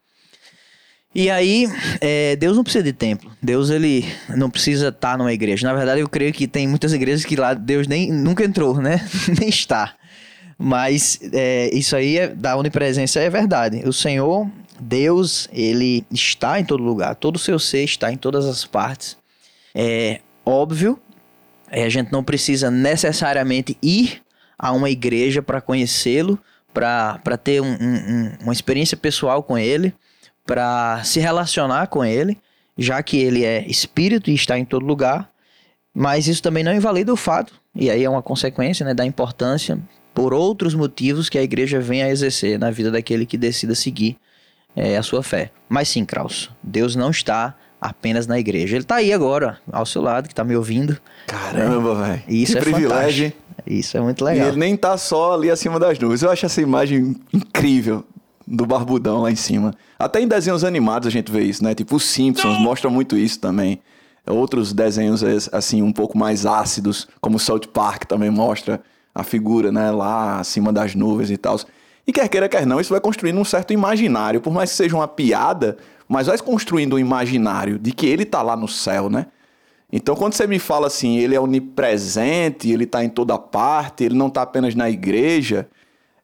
E 1.15 1.29
aí, 1.29 1.69
é, 2.01 2.35
Deus 2.37 2.57
não 2.57 2.65
precisa 2.65 2.83
de 2.83 2.93
templo. 2.93 3.31
Deus 3.41 3.69
ele 3.69 4.05
não 4.31 4.51
precisa 4.51 4.89
estar 4.89 5.19
numa 5.19 5.33
igreja. 5.33 5.69
Na 5.69 5.75
verdade, 5.75 6.01
eu 6.01 6.09
creio 6.09 6.33
que 6.33 6.49
tem 6.49 6.67
muitas 6.67 6.93
igrejas 6.95 7.25
que 7.25 7.37
lá 7.37 7.53
Deus 7.53 7.87
nem 7.87 8.11
nunca 8.11 8.43
entrou, 8.43 8.79
né? 8.79 9.07
nem 9.39 9.51
está. 9.51 9.95
Mas 10.59 11.19
é, 11.33 11.71
isso 11.73 11.97
aí 11.97 12.19
é, 12.19 12.29
da 12.29 12.57
onipresença 12.57 13.21
é 13.21 13.29
verdade. 13.29 13.83
O 13.87 13.93
Senhor, 13.93 14.49
Deus, 14.81 15.49
ele 15.53 16.05
está 16.11 16.59
em 16.61 16.65
todo 16.65 16.83
lugar. 16.83 17.15
Todo 17.15 17.37
o 17.37 17.39
seu 17.39 17.59
ser 17.59 17.85
está 17.85 18.13
em 18.13 18.17
todas 18.17 18.47
as 18.47 18.65
partes. 18.65 19.17
É 19.75 20.21
óbvio, 20.45 20.99
é, 21.71 21.85
a 21.85 21.89
gente 21.89 22.13
não 22.13 22.23
precisa 22.23 22.71
necessariamente 22.71 23.77
ir 23.83 24.23
a 24.59 24.73
uma 24.73 24.91
igreja 24.91 25.43
para 25.43 25.61
conhecê-lo, 25.61 26.39
para 26.73 27.37
ter 27.43 27.61
um, 27.61 27.73
um, 27.73 28.33
uma 28.43 28.53
experiência 28.53 28.97
pessoal 28.97 29.43
com 29.43 29.59
ele, 29.59 29.95
para 30.47 31.03
se 31.05 31.21
relacionar 31.21 31.87
com 31.89 32.05
ele, 32.05 32.39
já 32.77 33.03
que 33.03 33.17
ele 33.17 33.45
é 33.45 33.67
espírito 33.67 34.31
e 34.31 34.35
está 34.35 34.59
em 34.59 34.65
todo 34.65 34.85
lugar. 34.85 35.31
Mas 35.95 36.27
isso 36.27 36.43
também 36.43 36.65
não 36.65 36.75
invalida 36.75 37.13
o 37.13 37.17
fato, 37.17 37.53
e 37.75 37.91
aí 37.91 38.05
é 38.05 38.09
uma 38.09 38.23
consequência 38.23 38.85
né, 38.85 38.95
da 38.95 39.05
importância 39.05 39.79
por 40.15 40.35
outros 40.35 40.75
motivos 40.75 41.29
que 41.29 41.39
a 41.39 41.43
igreja 41.43 41.81
vem 41.81 42.03
a 42.03 42.11
exercer 42.11 42.59
na 42.59 42.71
vida 42.71 42.91
daquele 42.91 43.27
que 43.27 43.37
decida 43.37 43.75
seguir 43.75 44.17
é, 44.77 44.97
a 44.97 45.03
sua 45.03 45.23
fé. 45.23 45.51
Mas 45.69 45.89
sim, 45.89 46.05
Kraus, 46.05 46.51
Deus 46.63 46.97
não 46.97 47.11
está 47.11 47.55
apenas 47.81 48.27
na 48.27 48.39
igreja. 48.39 48.77
Ele 48.77 48.85
está 48.85 48.97
aí 48.97 49.13
agora, 49.13 49.59
ao 49.71 49.85
seu 49.85 50.01
lado, 50.01 50.29
que 50.29 50.33
está 50.33 50.45
me 50.45 50.55
ouvindo. 50.55 50.97
Caramba, 51.27 51.95
velho. 51.95 52.23
Isso 52.29 52.53
que 52.53 52.59
é 52.59 52.63
privilégio. 52.63 53.25
Fantástico. 53.31 53.43
Isso 53.67 53.97
é 53.97 54.01
muito 54.01 54.25
legal. 54.25 54.47
E 54.47 54.49
ele 54.51 54.59
nem 54.59 54.75
está 54.75 54.97
só 54.97 55.35
ali 55.35 55.51
acima 55.51 55.79
das 55.79 55.99
nuvens. 55.99 56.23
Eu 56.23 56.31
acho 56.31 56.47
essa 56.47 56.61
imagem 56.61 57.17
incrível 57.33 58.05
do 58.47 58.67
barbudão 58.67 59.23
lá 59.23 59.31
em 59.31 59.37
cima. 59.37 59.75
Até 59.99 60.21
em 60.21 60.29
desenhos 60.29 60.65
animados 60.65 61.09
a 61.09 61.11
gente 61.11 61.31
vê 61.31 61.43
isso, 61.43 61.63
né? 61.63 61.75
Tipo, 61.75 61.97
os 61.97 62.05
Simpsons 62.05 62.59
mostra 62.59 62.91
muito 62.91 63.17
isso 63.17 63.39
também. 63.41 63.81
outros 64.27 64.73
desenhos 64.73 65.23
assim 65.53 65.83
um 65.83 65.93
pouco 65.93 66.17
mais 66.19 66.45
ácidos, 66.47 67.09
como 67.21 67.39
South 67.39 67.69
Park 67.73 68.05
também 68.05 68.31
mostra 68.31 68.81
a 69.15 69.23
figura, 69.23 69.71
né, 69.71 69.91
lá 69.91 70.41
acima 70.41 70.73
das 70.73 70.95
nuvens 70.95 71.31
e 71.31 71.37
tal. 71.37 71.59
E 72.07 72.13
quer 72.13 72.29
queira, 72.29 72.49
quer 72.49 72.67
não, 72.67 72.81
isso 72.81 72.91
vai 72.91 73.01
construindo 73.01 73.39
um 73.39 73.45
certo 73.45 73.73
imaginário, 73.73 74.41
por 74.41 74.53
mais 74.53 74.71
que 74.71 74.77
seja 74.77 74.97
uma 74.97 75.09
piada, 75.09 75.77
mas 76.09 76.27
vai 76.27 76.39
construindo 76.39 76.95
um 76.95 76.99
imaginário 76.99 77.79
de 77.79 77.93
que 77.93 78.07
ele 78.07 78.25
tá 78.25 78.43
lá 78.43 78.57
no 78.57 78.69
céu, 78.69 79.09
né? 79.09 79.27
Então, 79.93 80.17
quando 80.17 80.33
você 80.33 80.47
me 80.47 80.59
fala 80.59 80.87
assim, 80.87 81.19
ele 81.19 81.35
é 81.35 81.41
onipresente, 81.41 82.71
ele 82.71 82.85
está 82.85 83.05
em 83.05 83.11
toda 83.11 83.39
parte, 83.39 84.05
ele 84.05 84.15
não 84.15 84.29
está 84.29 84.43
apenas 84.43 84.75
na 84.75 84.89
igreja, 84.89 85.69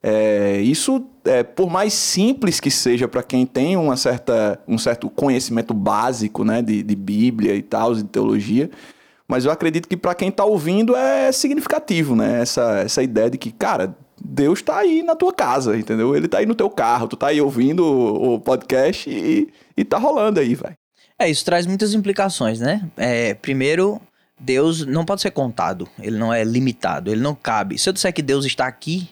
é, 0.02 0.60
isso, 0.60 1.04
é, 1.24 1.42
por 1.42 1.68
mais 1.68 1.92
simples 1.92 2.60
que 2.60 2.70
seja 2.70 3.08
para 3.08 3.22
quem 3.22 3.44
tem 3.44 3.76
uma 3.76 3.96
certa, 3.96 4.60
um 4.66 4.78
certo 4.78 5.10
conhecimento 5.10 5.74
básico 5.74 6.44
né, 6.44 6.62
de, 6.62 6.82
de 6.82 6.96
Bíblia 6.96 7.54
e 7.54 7.62
tal, 7.62 7.94
de 7.94 8.04
teologia, 8.04 8.70
mas 9.28 9.44
eu 9.44 9.52
acredito 9.52 9.86
que 9.86 9.96
para 9.96 10.14
quem 10.14 10.30
está 10.30 10.44
ouvindo 10.44 10.96
é 10.96 11.30
significativo, 11.30 12.16
né? 12.16 12.40
Essa, 12.40 12.80
essa 12.80 13.02
ideia 13.02 13.28
de 13.28 13.36
que, 13.36 13.52
cara, 13.52 13.94
Deus 14.18 14.60
está 14.60 14.78
aí 14.78 15.02
na 15.02 15.14
tua 15.14 15.32
casa, 15.32 15.76
entendeu? 15.76 16.16
Ele 16.16 16.26
está 16.26 16.38
aí 16.38 16.46
no 16.46 16.54
teu 16.54 16.70
carro, 16.70 17.06
tu 17.06 17.14
está 17.14 17.28
aí 17.28 17.40
ouvindo 17.40 17.84
o, 17.84 18.34
o 18.34 18.40
podcast 18.40 19.08
e, 19.08 19.52
e 19.76 19.84
tá 19.84 19.98
rolando 19.98 20.40
aí, 20.40 20.54
velho. 20.54 20.76
É, 21.18 21.28
isso 21.28 21.44
traz 21.44 21.66
muitas 21.66 21.92
implicações, 21.92 22.58
né? 22.58 22.88
É, 22.96 23.34
primeiro, 23.34 24.00
Deus 24.40 24.86
não 24.86 25.04
pode 25.04 25.20
ser 25.20 25.32
contado, 25.32 25.88
ele 26.00 26.16
não 26.16 26.32
é 26.32 26.42
limitado, 26.42 27.10
ele 27.10 27.20
não 27.20 27.34
cabe. 27.34 27.78
Se 27.78 27.88
eu 27.88 27.92
disser 27.92 28.12
que 28.14 28.22
Deus 28.22 28.46
está 28.46 28.66
aqui, 28.66 29.10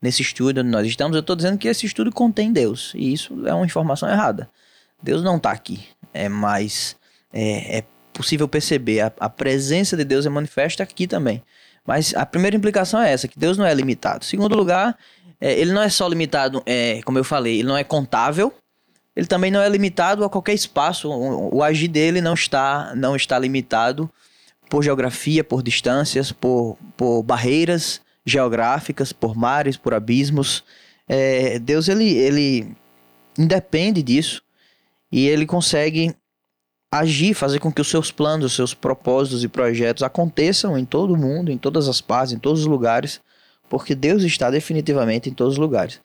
nesse 0.00 0.22
estúdio 0.22 0.62
onde 0.62 0.70
nós 0.70 0.86
estamos, 0.86 1.14
eu 1.14 1.20
estou 1.20 1.36
dizendo 1.36 1.58
que 1.58 1.68
esse 1.68 1.84
estúdio 1.84 2.12
contém 2.12 2.52
Deus, 2.52 2.92
e 2.94 3.12
isso 3.12 3.46
é 3.46 3.52
uma 3.52 3.66
informação 3.66 4.08
errada. 4.08 4.48
Deus 5.02 5.22
não 5.22 5.36
está 5.36 5.50
aqui, 5.50 5.84
é 6.14 6.28
mais. 6.28 6.96
É, 7.32 7.78
é 7.78 7.84
possível 8.18 8.48
perceber, 8.48 9.00
a, 9.00 9.12
a, 9.20 9.30
presença 9.30 9.96
de 9.96 10.04
Deus 10.04 10.26
é 10.26 10.28
manifesta 10.28 10.82
aqui 10.82 11.06
também. 11.06 11.40
Mas 11.86 12.12
a 12.14 12.26
primeira 12.26 12.56
implicação 12.56 13.00
é 13.00 13.12
essa, 13.12 13.28
que 13.28 13.38
Deus 13.38 13.56
não 13.56 13.64
é 13.64 13.72
limitado. 13.72 14.24
Segundo 14.24 14.56
lugar, 14.56 14.98
é, 15.40 15.52
ele 15.52 15.72
não 15.72 15.80
é 15.80 15.88
só 15.88 16.08
limitado, 16.08 16.60
é, 16.66 17.00
como 17.04 17.16
eu 17.16 17.22
falei, 17.22 17.60
ele 17.60 17.68
não 17.68 17.76
é 17.76 17.84
contável, 17.84 18.52
ele 19.14 19.26
também 19.28 19.52
não 19.52 19.60
é 19.60 19.68
limitado 19.68 20.24
a 20.24 20.28
qualquer 20.28 20.54
espaço. 20.54 21.08
O, 21.08 21.58
o 21.58 21.62
agir 21.62 21.86
dele 21.86 22.20
não 22.20 22.34
está, 22.34 22.92
não 22.96 23.14
está 23.14 23.38
limitado 23.38 24.10
por 24.68 24.82
geografia, 24.82 25.44
por 25.44 25.62
distâncias, 25.62 26.32
por, 26.32 26.76
por 26.96 27.22
barreiras 27.22 28.00
geográficas, 28.26 29.12
por 29.12 29.36
mares, 29.36 29.76
por 29.76 29.94
abismos. 29.94 30.64
É, 31.08 31.60
Deus 31.60 31.88
ele, 31.88 32.16
ele 32.16 32.76
independe 33.38 34.02
disso 34.02 34.42
e 35.10 35.26
ele 35.26 35.46
consegue 35.46 36.14
agir, 36.90 37.34
fazer 37.34 37.58
com 37.58 37.72
que 37.72 37.80
os 37.80 37.88
seus 37.88 38.10
planos, 38.10 38.46
os 38.46 38.52
seus 38.54 38.74
propósitos 38.74 39.44
e 39.44 39.48
projetos 39.48 40.02
aconteçam 40.02 40.78
em 40.78 40.84
todo 40.84 41.14
o 41.14 41.16
mundo, 41.16 41.50
em 41.50 41.58
todas 41.58 41.88
as 41.88 42.00
partes, 42.00 42.32
em 42.32 42.38
todos 42.38 42.60
os 42.60 42.66
lugares, 42.66 43.20
porque 43.68 43.94
Deus 43.94 44.22
está 44.22 44.50
definitivamente 44.50 45.28
em 45.28 45.34
todos 45.34 45.54
os 45.54 45.58
lugares. 45.58 46.00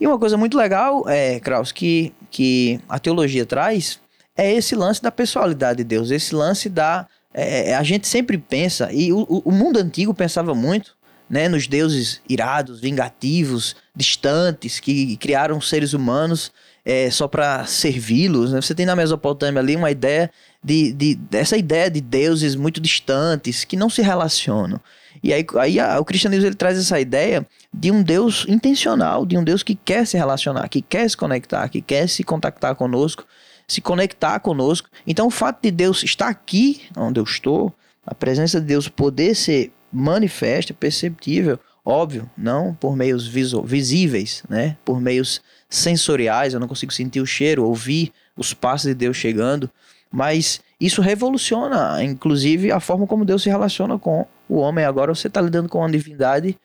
E 0.00 0.06
uma 0.06 0.18
coisa 0.18 0.36
muito 0.36 0.56
legal, 0.56 1.08
é, 1.08 1.38
Kraus, 1.38 1.70
que, 1.70 2.12
que 2.30 2.80
a 2.88 2.98
teologia 2.98 3.46
traz 3.46 4.00
é 4.36 4.52
esse 4.52 4.74
lance 4.74 5.00
da 5.00 5.12
pessoalidade 5.12 5.78
de 5.78 5.84
Deus, 5.84 6.10
esse 6.10 6.34
lance 6.34 6.68
da. 6.68 7.06
É, 7.32 7.70
é, 7.70 7.74
a 7.76 7.82
gente 7.82 8.08
sempre 8.08 8.36
pensa, 8.36 8.92
e 8.92 9.12
o, 9.12 9.24
o 9.44 9.52
mundo 9.52 9.78
antigo 9.78 10.12
pensava 10.12 10.54
muito, 10.54 10.96
né, 11.30 11.48
nos 11.48 11.66
deuses 11.66 12.20
irados, 12.28 12.80
vingativos, 12.80 13.76
distantes, 13.94 14.80
que 14.80 15.16
criaram 15.16 15.60
seres 15.60 15.92
humanos 15.92 16.52
é, 16.84 17.10
só 17.10 17.26
para 17.26 17.64
servi-los. 17.66 18.52
Né? 18.52 18.60
Você 18.60 18.74
tem 18.74 18.86
na 18.86 18.96
Mesopotâmia 18.96 19.60
ali 19.60 19.74
uma 19.74 19.90
ideia 19.90 20.30
de, 20.62 20.92
de, 20.92 21.14
dessa 21.14 21.56
ideia 21.56 21.90
de 21.90 22.00
deuses 22.00 22.54
muito 22.54 22.80
distantes 22.80 23.64
que 23.64 23.76
não 23.76 23.88
se 23.88 24.02
relacionam. 24.02 24.80
E 25.22 25.32
aí, 25.32 25.46
aí 25.58 25.80
a, 25.80 25.98
o 25.98 26.04
cristianismo 26.04 26.46
ele 26.46 26.54
traz 26.54 26.78
essa 26.78 27.00
ideia 27.00 27.46
de 27.72 27.90
um 27.90 28.02
Deus 28.02 28.44
intencional, 28.48 29.24
de 29.24 29.38
um 29.38 29.44
Deus 29.44 29.62
que 29.62 29.74
quer 29.74 30.06
se 30.06 30.16
relacionar, 30.16 30.68
que 30.68 30.82
quer 30.82 31.08
se 31.08 31.16
conectar, 31.16 31.68
que 31.68 31.80
quer 31.80 32.08
se 32.08 32.22
contactar 32.22 32.74
conosco, 32.74 33.24
se 33.66 33.80
conectar 33.80 34.38
conosco. 34.40 34.88
Então, 35.06 35.26
o 35.26 35.30
fato 35.30 35.62
de 35.62 35.70
Deus 35.70 36.02
estar 36.02 36.28
aqui 36.28 36.82
onde 36.96 37.18
eu 37.18 37.24
estou, 37.24 37.72
a 38.06 38.14
presença 38.14 38.60
de 38.60 38.66
Deus 38.66 38.88
poder 38.88 39.34
ser 39.34 39.72
manifesta, 39.90 40.74
perceptível, 40.74 41.58
óbvio, 41.84 42.30
não 42.36 42.74
por 42.74 42.96
meios 42.96 43.26
visíveis, 43.26 44.42
né? 44.48 44.76
Por 44.84 45.00
meios 45.00 45.40
sensoriais, 45.68 46.54
eu 46.54 46.60
não 46.60 46.68
consigo 46.68 46.92
sentir 46.92 47.20
o 47.20 47.26
cheiro, 47.26 47.64
ouvir 47.64 48.12
os 48.36 48.54
passos 48.54 48.88
de 48.88 48.94
Deus 48.94 49.16
chegando, 49.16 49.70
mas 50.10 50.60
isso 50.80 51.02
revoluciona, 51.02 52.02
inclusive, 52.02 52.70
a 52.70 52.80
forma 52.80 53.06
como 53.06 53.24
Deus 53.24 53.42
se 53.42 53.48
relaciona 53.48 53.98
com 53.98 54.26
o 54.48 54.56
homem. 54.56 54.84
Agora 54.84 55.14
você 55.14 55.28
está 55.28 55.40
lidando 55.40 55.68
com 55.68 55.78
uma 55.78 55.90
divindade 55.90 56.56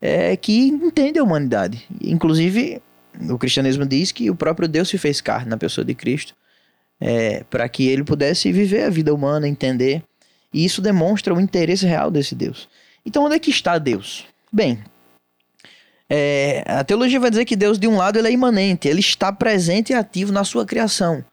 é, 0.00 0.36
que 0.36 0.68
entende 0.68 1.18
a 1.18 1.22
humanidade. 1.22 1.86
Inclusive, 2.00 2.80
o 3.28 3.38
cristianismo 3.38 3.84
diz 3.84 4.12
que 4.12 4.30
o 4.30 4.34
próprio 4.34 4.68
Deus 4.68 4.88
se 4.88 4.98
fez 4.98 5.20
carne 5.20 5.50
na 5.50 5.56
pessoa 5.56 5.84
de 5.84 5.94
Cristo 5.94 6.34
é, 7.00 7.44
para 7.50 7.68
que 7.68 7.86
ele 7.88 8.04
pudesse 8.04 8.50
viver 8.52 8.84
a 8.84 8.90
vida 8.90 9.14
humana, 9.14 9.48
entender. 9.48 10.02
E 10.52 10.64
isso 10.64 10.80
demonstra 10.80 11.34
o 11.34 11.40
interesse 11.40 11.86
real 11.86 12.10
desse 12.10 12.34
Deus. 12.34 12.68
Então, 13.04 13.24
onde 13.24 13.34
é 13.34 13.38
que 13.38 13.50
está 13.50 13.76
Deus? 13.78 14.24
Bem, 14.52 14.78
é, 16.08 16.62
a 16.66 16.84
teologia 16.84 17.18
vai 17.18 17.30
dizer 17.30 17.44
que 17.44 17.56
Deus, 17.56 17.78
de 17.78 17.88
um 17.88 17.96
lado, 17.96 18.18
ele 18.18 18.28
é 18.28 18.32
imanente, 18.32 18.88
ele 18.88 19.00
está 19.00 19.32
presente 19.32 19.92
e 19.92 19.94
ativo 19.94 20.32
na 20.32 20.44
sua 20.44 20.64
criação. 20.64 21.24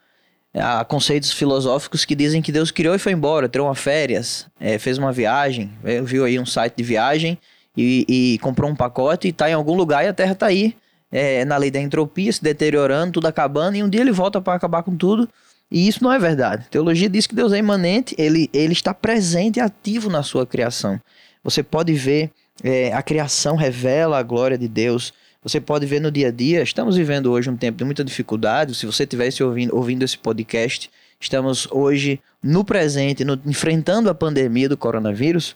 Há 0.53 0.83
conceitos 0.83 1.31
filosóficos 1.31 2.03
que 2.03 2.13
dizem 2.13 2.41
que 2.41 2.51
Deus 2.51 2.71
criou 2.71 2.93
e 2.93 2.99
foi 2.99 3.13
embora, 3.13 3.47
tirou 3.47 3.67
uma 3.67 3.75
férias, 3.75 4.47
é, 4.59 4.77
fez 4.77 4.97
uma 4.97 5.11
viagem, 5.11 5.71
é, 5.83 6.01
viu 6.01 6.25
aí 6.25 6.37
um 6.37 6.45
site 6.45 6.75
de 6.75 6.83
viagem 6.83 7.37
e, 7.75 8.05
e, 8.33 8.37
comprou 8.39 8.69
um 8.69 8.75
pacote 8.75 9.27
e 9.27 9.31
está 9.31 9.49
em 9.49 9.53
algum 9.53 9.75
lugar 9.75 10.03
e 10.03 10.07
a 10.09 10.13
Terra 10.13 10.33
está 10.33 10.47
aí, 10.47 10.75
é, 11.09 11.45
na 11.45 11.55
lei 11.55 11.71
da 11.71 11.79
entropia, 11.79 12.31
se 12.31 12.43
deteriorando, 12.43 13.13
tudo 13.13 13.27
acabando, 13.27 13.75
e 13.77 13.83
um 13.83 13.89
dia 13.89 14.01
ele 14.01 14.11
volta 14.11 14.41
para 14.41 14.53
acabar 14.53 14.83
com 14.83 14.95
tudo. 14.95 15.27
E 15.69 15.87
isso 15.87 16.03
não 16.03 16.11
é 16.11 16.19
verdade. 16.19 16.65
A 16.67 16.69
teologia 16.69 17.09
diz 17.09 17.25
que 17.25 17.33
Deus 17.33 17.53
é 17.53 17.57
imanente, 17.57 18.13
ele, 18.17 18.49
ele 18.53 18.73
está 18.73 18.93
presente 18.93 19.57
e 19.57 19.61
ativo 19.61 20.09
na 20.09 20.21
sua 20.21 20.45
criação. 20.45 20.99
Você 21.41 21.63
pode 21.63 21.93
ver, 21.93 22.29
é, 22.63 22.93
a 22.93 23.01
criação 23.01 23.55
revela 23.55 24.17
a 24.17 24.23
glória 24.23 24.57
de 24.57 24.67
Deus. 24.67 25.13
Você 25.43 25.59
pode 25.59 25.85
ver 25.85 25.99
no 25.99 26.11
dia 26.11 26.27
a 26.27 26.31
dia, 26.31 26.61
estamos 26.61 26.95
vivendo 26.95 27.31
hoje 27.31 27.49
um 27.49 27.57
tempo 27.57 27.77
de 27.77 27.83
muita 27.83 28.03
dificuldade. 28.03 28.75
Se 28.75 28.85
você 28.85 29.03
estivesse 29.03 29.43
ouvindo, 29.43 29.75
ouvindo 29.75 30.03
esse 30.03 30.17
podcast, 30.17 30.89
estamos 31.19 31.67
hoje 31.71 32.19
no 32.43 32.63
presente, 32.63 33.25
no, 33.25 33.39
enfrentando 33.45 34.09
a 34.09 34.15
pandemia 34.15 34.69
do 34.69 34.77
coronavírus. 34.77 35.55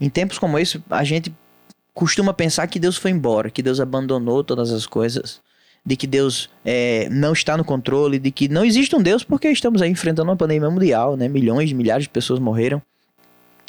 Em 0.00 0.08
tempos 0.08 0.38
como 0.38 0.58
esse, 0.58 0.82
a 0.90 1.04
gente 1.04 1.32
costuma 1.94 2.32
pensar 2.32 2.66
que 2.66 2.78
Deus 2.80 2.96
foi 2.96 3.10
embora, 3.10 3.50
que 3.50 3.62
Deus 3.62 3.78
abandonou 3.78 4.42
todas 4.42 4.72
as 4.72 4.86
coisas, 4.86 5.40
de 5.84 5.96
que 5.96 6.06
Deus 6.06 6.50
é, 6.64 7.08
não 7.10 7.32
está 7.32 7.56
no 7.56 7.64
controle, 7.64 8.18
de 8.18 8.30
que 8.30 8.48
não 8.48 8.64
existe 8.64 8.96
um 8.96 9.02
Deus 9.02 9.22
porque 9.22 9.48
estamos 9.48 9.80
aí 9.80 9.90
enfrentando 9.90 10.30
uma 10.30 10.36
pandemia 10.36 10.70
mundial, 10.70 11.16
né? 11.16 11.28
Milhões, 11.28 11.72
milhares 11.72 12.04
de 12.04 12.10
pessoas 12.10 12.40
morreram. 12.40 12.82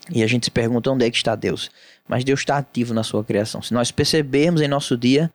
E 0.10 0.23
a 0.23 0.27
gente 0.27 0.45
se 0.45 0.51
pergunta 0.51 0.89
onde 0.89 1.05
é 1.05 1.12
que 1.12 1.17
está 1.17 1.36
Deus. 1.36 1.69
Mas 2.12 2.26
Deus 2.26 2.41
está 2.41 2.58
ativo 2.58 2.93
na 2.93 3.04
sua 3.04 3.24
criação. 3.24 3.62
Se 3.62 3.74
nós 3.74 3.89
percebermos 3.89 4.60
em 4.62 4.67
nosso 4.67 4.97
dia 4.97 5.32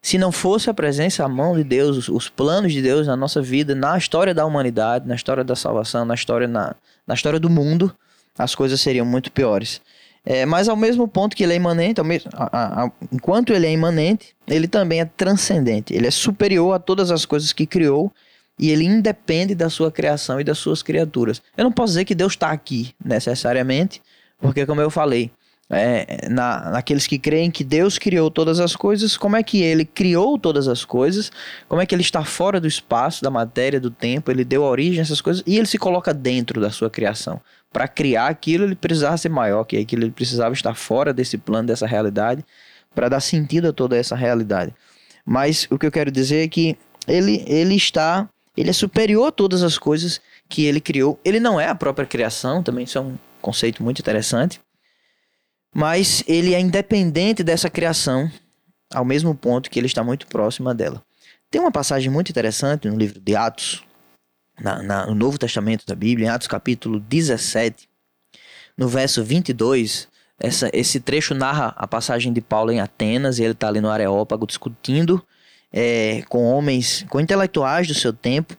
se 0.00 0.16
não 0.16 0.32
fosse 0.32 0.70
a 0.70 0.72
presença, 0.72 1.22
a 1.22 1.28
mão 1.28 1.54
de 1.54 1.62
Deus, 1.62 1.94
os, 1.94 2.08
os, 2.08 2.26
planos 2.26 2.72
de 2.72 2.80
Deus 2.80 3.06
na 3.06 3.14
nossa 3.14 3.42
vida, 3.42 3.74
na 3.74 3.98
história 3.98 4.32
da 4.32 4.46
humanidade, 4.46 5.06
na 5.06 5.14
história 5.14 5.44
da 5.44 5.54
salvação, 5.54 6.06
na 6.06 6.14
história, 6.14 6.48
na, 6.48 6.74
na 7.06 7.12
história 7.12 7.38
do 7.38 7.50
mundo, 7.50 7.94
as 8.38 8.54
coisas 8.54 8.80
seriam 8.80 9.04
muito 9.04 9.30
piores. 9.30 9.78
É, 10.24 10.46
mas 10.46 10.70
ao 10.70 10.76
mesmo 10.76 11.06
ponto 11.06 11.36
que 11.36 11.44
ele 11.44 11.52
é 11.52 11.56
imanente, 11.56 12.02
mesmo, 12.02 12.30
a, 12.32 12.84
a, 12.84 12.92
enquanto 13.12 13.52
ele 13.52 13.66
é 13.66 13.72
imanente, 13.72 14.34
ele 14.48 14.66
também 14.66 15.02
é 15.02 15.04
transcendente. 15.04 15.94
Ele 15.94 16.06
é 16.06 16.10
superior 16.10 16.74
a 16.74 16.78
todas 16.78 17.10
as 17.10 17.26
coisas 17.26 17.52
que 17.52 17.66
criou 17.66 18.10
e 18.58 18.70
ele 18.70 18.84
independe 18.84 19.54
da 19.54 19.68
sua 19.68 19.92
criação 19.92 20.40
e 20.40 20.44
das 20.44 20.56
suas 20.56 20.82
criaturas. 20.82 21.42
Eu 21.58 21.64
não 21.64 21.72
posso 21.72 21.88
dizer 21.88 22.06
que 22.06 22.14
Deus 22.14 22.32
está 22.32 22.50
aqui 22.50 22.94
necessariamente, 23.04 24.00
porque 24.38 24.64
como 24.64 24.80
eu 24.80 24.90
falei, 24.90 25.30
é, 25.70 26.28
na, 26.28 26.70
naqueles 26.70 27.06
que 27.06 27.16
creem 27.18 27.50
que 27.50 27.62
Deus 27.62 27.96
criou 27.96 28.28
todas 28.28 28.58
as 28.58 28.74
coisas, 28.74 29.16
como 29.16 29.36
é 29.36 29.42
que 29.42 29.62
ele 29.62 29.84
criou 29.84 30.36
todas 30.36 30.66
as 30.66 30.84
coisas, 30.84 31.30
como 31.68 31.80
é 31.80 31.86
que 31.86 31.94
ele 31.94 32.02
está 32.02 32.24
fora 32.24 32.60
do 32.60 32.66
espaço, 32.66 33.22
da 33.22 33.30
matéria, 33.30 33.78
do 33.78 33.90
tempo, 33.90 34.32
ele 34.32 34.44
deu 34.44 34.62
origem 34.62 34.98
a 34.98 35.02
essas 35.02 35.20
coisas 35.20 35.44
e 35.46 35.56
ele 35.56 35.66
se 35.66 35.78
coloca 35.78 36.12
dentro 36.12 36.60
da 36.60 36.70
sua 36.70 36.90
criação. 36.90 37.40
Para 37.72 37.86
criar 37.86 38.26
aquilo, 38.26 38.64
ele 38.64 38.74
precisava 38.74 39.16
ser 39.16 39.28
maior 39.28 39.62
que 39.62 39.76
aquilo, 39.76 40.02
ele 40.02 40.10
precisava 40.10 40.52
estar 40.52 40.74
fora 40.74 41.14
desse 41.14 41.38
plano, 41.38 41.68
dessa 41.68 41.86
realidade, 41.86 42.44
para 42.92 43.08
dar 43.08 43.20
sentido 43.20 43.68
a 43.68 43.72
toda 43.72 43.96
essa 43.96 44.16
realidade. 44.16 44.74
Mas 45.24 45.68
o 45.70 45.78
que 45.78 45.86
eu 45.86 45.92
quero 45.92 46.10
dizer 46.10 46.44
é 46.44 46.48
que 46.48 46.76
ele, 47.06 47.44
ele 47.46 47.76
está, 47.76 48.28
ele 48.56 48.70
é 48.70 48.72
superior 48.72 49.28
a 49.28 49.32
todas 49.32 49.62
as 49.62 49.78
coisas 49.78 50.20
que 50.48 50.64
ele 50.64 50.80
criou. 50.80 51.20
Ele 51.24 51.38
não 51.38 51.60
é 51.60 51.68
a 51.68 51.74
própria 51.76 52.06
criação, 52.06 52.60
também 52.60 52.82
isso 52.82 52.98
é 52.98 53.00
um 53.00 53.16
conceito 53.40 53.84
muito 53.84 54.00
interessante 54.00 54.60
mas 55.74 56.24
ele 56.26 56.54
é 56.54 56.60
independente 56.60 57.42
dessa 57.42 57.70
criação, 57.70 58.30
ao 58.92 59.04
mesmo 59.04 59.34
ponto 59.34 59.70
que 59.70 59.78
ele 59.78 59.86
está 59.86 60.02
muito 60.02 60.26
próximo 60.26 60.72
dela. 60.74 61.02
Tem 61.50 61.60
uma 61.60 61.70
passagem 61.70 62.10
muito 62.10 62.30
interessante 62.30 62.88
no 62.88 62.96
livro 62.96 63.20
de 63.20 63.34
Atos, 63.36 63.84
na, 64.60 64.82
na, 64.82 65.06
no 65.06 65.14
Novo 65.14 65.38
Testamento 65.38 65.86
da 65.86 65.94
Bíblia, 65.94 66.26
em 66.26 66.30
Atos 66.30 66.48
capítulo 66.48 67.00
17, 67.00 67.88
no 68.76 68.88
verso 68.88 69.22
22, 69.22 70.08
essa, 70.38 70.70
esse 70.72 71.00
trecho 71.00 71.34
narra 71.34 71.74
a 71.76 71.86
passagem 71.86 72.32
de 72.32 72.40
Paulo 72.40 72.72
em 72.72 72.80
Atenas, 72.80 73.38
e 73.38 73.42
ele 73.42 73.52
está 73.52 73.68
ali 73.68 73.80
no 73.80 73.90
Areópago 73.90 74.46
discutindo 74.46 75.22
é, 75.72 76.22
com 76.28 76.44
homens, 76.44 77.04
com 77.08 77.20
intelectuais 77.20 77.86
do 77.86 77.94
seu 77.94 78.12
tempo. 78.12 78.56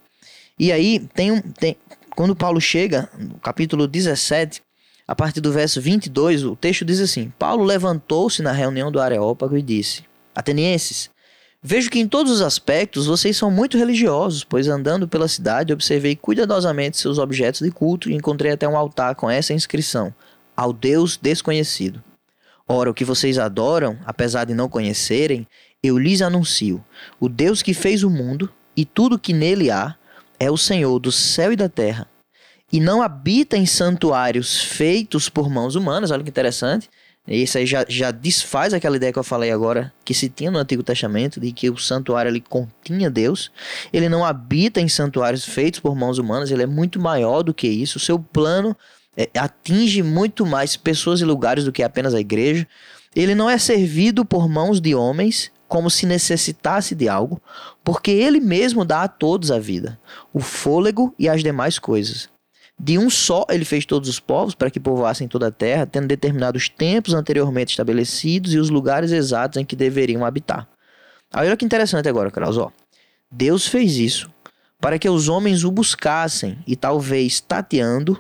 E 0.60 0.72
aí, 0.72 1.00
tem 1.16 1.32
um, 1.32 1.42
tem, 1.42 1.76
quando 2.16 2.36
Paulo 2.36 2.62
chega, 2.62 3.10
no 3.18 3.36
capítulo 3.40 3.88
17, 3.88 4.62
a 5.12 5.16
partir 5.16 5.42
do 5.42 5.52
verso 5.52 5.82
22, 5.82 6.46
o 6.46 6.56
texto 6.56 6.86
diz 6.86 7.02
assim: 7.02 7.34
Paulo 7.38 7.66
levantou-se 7.66 8.42
na 8.42 8.54
reunião 8.54 8.90
do 8.90 8.98
Areópago 8.98 9.58
e 9.58 9.62
disse: 9.62 10.06
Atenienses, 10.34 11.10
vejo 11.62 11.90
que 11.90 12.00
em 12.00 12.08
todos 12.08 12.32
os 12.32 12.42
aspectos 12.42 13.08
vocês 13.08 13.36
são 13.36 13.52
muito 13.52 13.78
religiosos, 13.78 14.46
pois 14.46 14.70
andando 14.70 15.10
pela 15.10 15.28
cidade 15.28 15.74
observei 15.74 16.16
cuidadosamente 16.16 16.98
seus 16.98 17.18
objetos 17.18 17.60
de 17.60 17.70
culto 17.72 18.10
e 18.10 18.14
encontrei 18.14 18.54
até 18.54 18.66
um 18.66 18.78
altar 18.78 19.16
com 19.16 19.30
essa 19.30 19.52
inscrição: 19.52 20.16
Ao 20.56 20.72
Deus 20.72 21.18
desconhecido. 21.18 22.02
Ora, 22.66 22.90
o 22.90 22.94
que 22.94 23.04
vocês 23.04 23.38
adoram, 23.38 24.00
apesar 24.06 24.46
de 24.46 24.54
não 24.54 24.70
conhecerem, 24.70 25.46
eu 25.84 25.98
lhes 25.98 26.22
anuncio: 26.22 26.82
o 27.20 27.28
Deus 27.28 27.62
que 27.62 27.74
fez 27.74 28.02
o 28.02 28.10
mundo 28.10 28.50
e 28.78 28.86
tudo 28.86 29.20
que 29.20 29.34
nele 29.34 29.70
há 29.70 29.94
é 30.40 30.50
o 30.50 30.56
Senhor 30.56 30.98
do 31.00 31.12
céu 31.12 31.52
e 31.52 31.58
da 31.58 31.68
terra 31.68 32.08
e 32.72 32.80
não 32.80 33.02
habita 33.02 33.58
em 33.58 33.66
santuários 33.66 34.62
feitos 34.62 35.30
por 35.30 35.50
mãos 35.50 35.76
humanas. 35.76 36.12
Olha 36.12 36.24
que 36.24 36.30
interessante. 36.30 36.90
Isso 37.28 37.58
aí 37.58 37.66
já, 37.66 37.86
já 37.88 38.10
desfaz 38.10 38.74
aquela 38.74 38.96
ideia 38.96 39.14
que 39.14 39.20
eu 39.20 39.24
falei 39.24 39.52
agora, 39.52 39.94
que 40.04 40.14
se 40.14 40.28
tinha 40.28 40.50
no 40.50 40.58
Antigo 40.58 40.82
Testamento, 40.82 41.40
de 41.40 41.52
que 41.52 41.70
o 41.70 41.78
santuário 41.78 42.30
ali 42.30 42.42
continha 42.42 43.12
Deus. 43.12 43.52
Ele 43.94 44.10
não 44.10 44.26
habita 44.26 44.82
em 44.82 44.90
santuários 44.90 45.46
feitos 45.46 45.80
por 45.80 45.96
mãos 45.96 46.18
humanas, 46.18 46.50
ele 46.50 46.64
é 46.64 46.68
muito 46.68 47.00
maior 47.00 47.44
do 47.44 47.54
que 47.54 47.68
isso. 47.68 47.98
O 47.98 48.02
seu 48.02 48.18
plano 48.18 48.76
é, 49.16 49.30
atinge 49.38 50.02
muito 50.02 50.46
mais 50.46 50.76
pessoas 50.76 51.22
e 51.22 51.26
lugares 51.26 51.64
do 51.64 51.72
que 51.72 51.84
apenas 51.84 52.16
a 52.16 52.20
igreja. 52.20 52.68
Ele 53.16 53.36
não 53.36 53.50
é 53.50 53.58
servido 53.58 54.26
por 54.26 54.50
mãos 54.50 54.82
de 54.82 54.96
homens, 54.96 55.52
como 55.68 55.90
se 55.90 56.06
necessitasse 56.06 56.96
de 56.96 57.08
algo, 57.08 57.42
porque 57.84 58.10
ele 58.10 58.40
mesmo 58.40 58.84
dá 58.84 59.04
a 59.04 59.08
todos 59.08 59.52
a 59.52 59.60
vida, 59.60 60.00
o 60.34 60.40
fôlego 60.40 61.14
e 61.20 61.30
as 61.30 61.44
demais 61.44 61.78
coisas. 61.78 62.31
De 62.84 62.98
um 62.98 63.12
só 63.12 63.46
ele 63.48 63.64
fez 63.64 63.86
todos 63.86 64.10
os 64.10 64.20
povos 64.20 64.56
para 64.56 64.72
que 64.72 64.80
povoassem 64.80 65.28
toda 65.28 65.50
a 65.50 65.52
terra, 65.52 65.86
tendo 65.86 66.08
determinado 66.08 66.58
os 66.58 66.68
tempos 66.68 67.14
anteriormente 67.14 67.70
estabelecidos 67.70 68.56
e 68.56 68.58
os 68.58 68.72
lugares 68.72 69.12
exatos 69.12 69.58
em 69.58 69.66
que 69.66 69.76
deveriam 69.76 70.26
habitar. 70.26 70.68
Aí 71.32 71.48
olha 71.48 71.56
que 71.56 71.64
interessante 71.64 72.10
agora, 72.10 72.32
Kraus, 72.32 72.58
ó. 72.58 72.72
Deus 73.32 73.68
fez 73.68 73.98
isso 73.98 74.32
para 74.80 74.98
que 74.98 75.08
os 75.08 75.30
homens 75.30 75.64
o 75.64 75.70
buscassem 75.70 76.58
e 76.66 76.76
talvez 76.76 77.40
tateando 77.40 78.20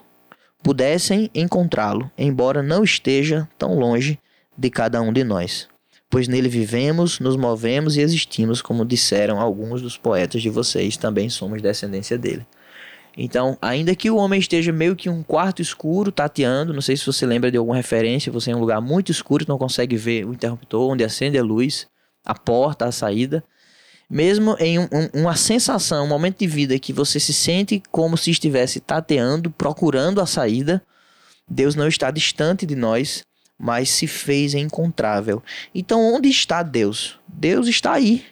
pudessem 0.61 1.27
encontrá-lo, 1.33 2.11
embora 2.15 2.61
não 2.61 2.83
esteja 2.83 3.49
tão 3.57 3.79
longe 3.79 4.19
de 4.55 4.69
cada 4.69 5.01
um 5.01 5.11
de 5.11 5.23
nós. 5.23 5.67
Pois 6.07 6.27
nele 6.27 6.47
vivemos, 6.47 7.19
nos 7.19 7.35
movemos 7.35 7.97
e 7.97 8.01
existimos, 8.01 8.61
como 8.61 8.85
disseram 8.85 9.41
alguns 9.41 9.81
dos 9.81 9.97
poetas 9.97 10.39
de 10.39 10.51
vocês, 10.51 10.97
também 10.97 11.29
somos 11.29 11.63
descendência 11.63 12.15
dele. 12.15 12.45
Então, 13.17 13.57
ainda 13.61 13.95
que 13.95 14.09
o 14.09 14.15
homem 14.15 14.39
esteja 14.39 14.71
meio 14.71 14.95
que 14.95 15.09
um 15.09 15.21
quarto 15.21 15.61
escuro, 15.61 16.11
tateando, 16.11 16.73
não 16.73 16.81
sei 16.81 16.95
se 16.95 17.05
você 17.05 17.25
lembra 17.25 17.51
de 17.51 17.57
alguma 17.57 17.75
referência, 17.75 18.31
você 18.31 18.51
é 18.51 18.53
em 18.53 18.55
um 18.55 18.59
lugar 18.59 18.79
muito 18.79 19.11
escuro, 19.11 19.45
não 19.47 19.57
consegue 19.57 19.97
ver 19.97 20.25
o 20.25 20.33
interruptor, 20.33 20.89
onde 20.89 21.03
acende 21.03 21.37
a 21.37 21.43
luz, 21.43 21.87
a 22.25 22.33
porta, 22.33 22.85
a 22.85 22.91
saída. 22.91 23.43
Mesmo 24.09 24.55
em 24.59 24.79
um, 24.79 24.83
um, 24.83 25.21
uma 25.21 25.35
sensação, 25.35 26.05
um 26.05 26.07
momento 26.07 26.39
de 26.39 26.47
vida 26.47 26.77
que 26.79 26.93
você 26.93 27.19
se 27.19 27.33
sente 27.33 27.81
como 27.91 28.17
se 28.17 28.31
estivesse 28.31 28.79
tateando, 28.79 29.51
procurando 29.51 30.21
a 30.21 30.25
saída, 30.25 30.81
Deus 31.47 31.75
não 31.75 31.87
está 31.87 32.11
distante 32.11 32.65
de 32.65 32.75
nós, 32.75 33.23
mas 33.59 33.89
se 33.89 34.07
fez 34.07 34.53
encontrável. 34.53 35.43
Então, 35.75 36.13
onde 36.13 36.29
está 36.29 36.63
Deus? 36.63 37.19
Deus 37.27 37.67
está 37.67 37.93
aí. 37.93 38.25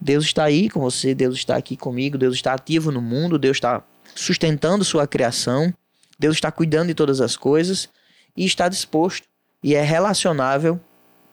Deus 0.00 0.24
está 0.24 0.44
aí 0.44 0.68
com 0.68 0.80
você, 0.80 1.14
Deus 1.14 1.36
está 1.36 1.56
aqui 1.56 1.76
comigo, 1.76 2.18
Deus 2.18 2.34
está 2.34 2.52
ativo 2.52 2.90
no 2.90 3.00
mundo, 3.00 3.38
Deus 3.38 3.56
está 3.56 3.82
sustentando 4.14 4.84
sua 4.84 5.06
criação, 5.06 5.72
Deus 6.18 6.36
está 6.36 6.50
cuidando 6.50 6.88
de 6.88 6.94
todas 6.94 7.20
as 7.20 7.36
coisas 7.36 7.88
e 8.36 8.44
está 8.44 8.68
disposto 8.68 9.26
e 9.62 9.74
é 9.74 9.82
relacionável 9.82 10.80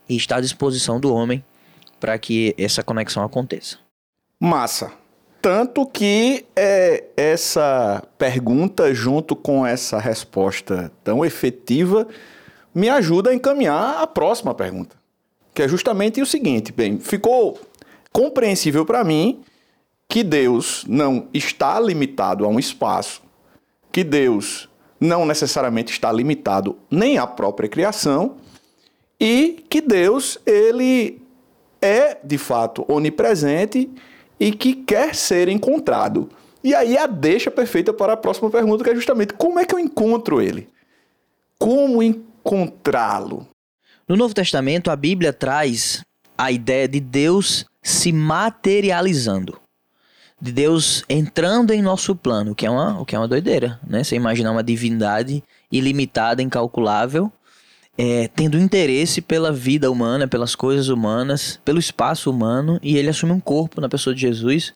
e 0.07 0.15
está 0.15 0.37
à 0.37 0.41
disposição 0.41 0.99
do 0.99 1.13
homem 1.13 1.43
para 1.99 2.17
que 2.17 2.55
essa 2.57 2.83
conexão 2.83 3.23
aconteça. 3.23 3.77
Massa. 4.39 4.91
Tanto 5.41 5.85
que 5.85 6.45
é, 6.55 7.03
essa 7.17 8.03
pergunta, 8.17 8.93
junto 8.93 9.35
com 9.35 9.65
essa 9.65 9.99
resposta 9.99 10.91
tão 11.03 11.25
efetiva, 11.25 12.07
me 12.73 12.89
ajuda 12.89 13.31
a 13.31 13.33
encaminhar 13.33 14.01
a 14.01 14.07
próxima 14.07 14.53
pergunta. 14.53 14.95
Que 15.53 15.63
é 15.63 15.67
justamente 15.67 16.21
o 16.21 16.25
seguinte: 16.25 16.71
bem, 16.71 16.99
ficou 16.99 17.59
compreensível 18.11 18.85
para 18.85 19.03
mim 19.03 19.43
que 20.12 20.26
Deus 20.26 20.84
não 20.89 21.30
está 21.34 21.80
limitado 21.80 22.43
a 22.43 22.47
um 22.50 22.60
espaço, 22.60 23.21
que 23.93 24.04
Deus 24.04 24.67
não 25.00 25.26
necessariamente 25.26 25.93
está 25.93 26.12
limitado 26.12 26.78
nem 26.91 27.17
à 27.17 27.26
própria 27.26 27.69
criação 27.69 28.36
e 29.17 29.63
que 29.69 29.80
Deus 29.80 30.38
ele 30.45 31.21
é 31.82 32.17
de 32.21 32.38
fato 32.38 32.84
onipresente 32.89 33.89
e 34.38 34.52
que 34.52 34.76
quer 34.76 35.15
ser 35.15 35.47
encontrado. 35.47 36.30
E 36.62 36.76
aí 36.76 36.97
a 36.97 37.08
deixa 37.08 37.50
perfeita 37.50 37.93
para 37.93 38.12
a 38.12 38.17
próxima 38.17 38.50
pergunta 38.50 38.84
que 38.84 38.89
é 38.89 38.95
justamente 38.95 39.34
como 39.36 39.62
é 39.62 39.65
que 39.65 39.74
eu 39.74 39.80
encontro 39.80 40.41
ele? 40.41 40.67
Como 41.58 42.04
encontrá-lo? 42.04 43.47
No 44.06 44.17
Novo 44.17 44.34
Testamento 44.34 44.91
a 44.91 44.95
Bíblia 44.97 45.32
traz 45.32 46.04
a 46.38 46.52
ideia 46.52 46.86
de 46.86 47.00
Deus 47.00 47.65
se 47.82 48.12
materializando 48.12 49.62
de 50.41 50.51
Deus 50.51 51.04
entrando 51.08 51.71
em 51.71 51.82
nosso 51.82 52.15
plano, 52.15 52.51
o 52.51 52.56
que 52.56 52.65
é 52.65 52.69
uma, 52.69 52.99
o 52.99 53.06
que 53.06 53.15
é 53.15 53.19
uma 53.19 53.27
doideira, 53.27 53.80
né? 53.88 54.04
Você 54.04 54.15
imaginar 54.15 54.51
uma 54.51 54.63
divindade 54.63 55.43
ilimitada, 55.71 56.41
incalculável, 56.41 57.32
é, 57.95 58.27
tendo 58.30 58.58
interesse 58.58 59.21
pela 59.21 59.51
vida 59.51 59.91
humana, 59.91 60.27
pelas 60.27 60.56
coisas 60.56 60.88
humanas, 60.88 61.60
pelo 61.63 61.77
espaço 61.77 62.32
humano, 62.32 62.80
e 62.82 62.97
ele 62.97 63.10
assume 63.10 63.32
um 63.32 63.39
corpo 63.39 63.80
na 63.80 63.88
pessoa 63.88 64.15
de 64.15 64.21
Jesus. 64.21 64.73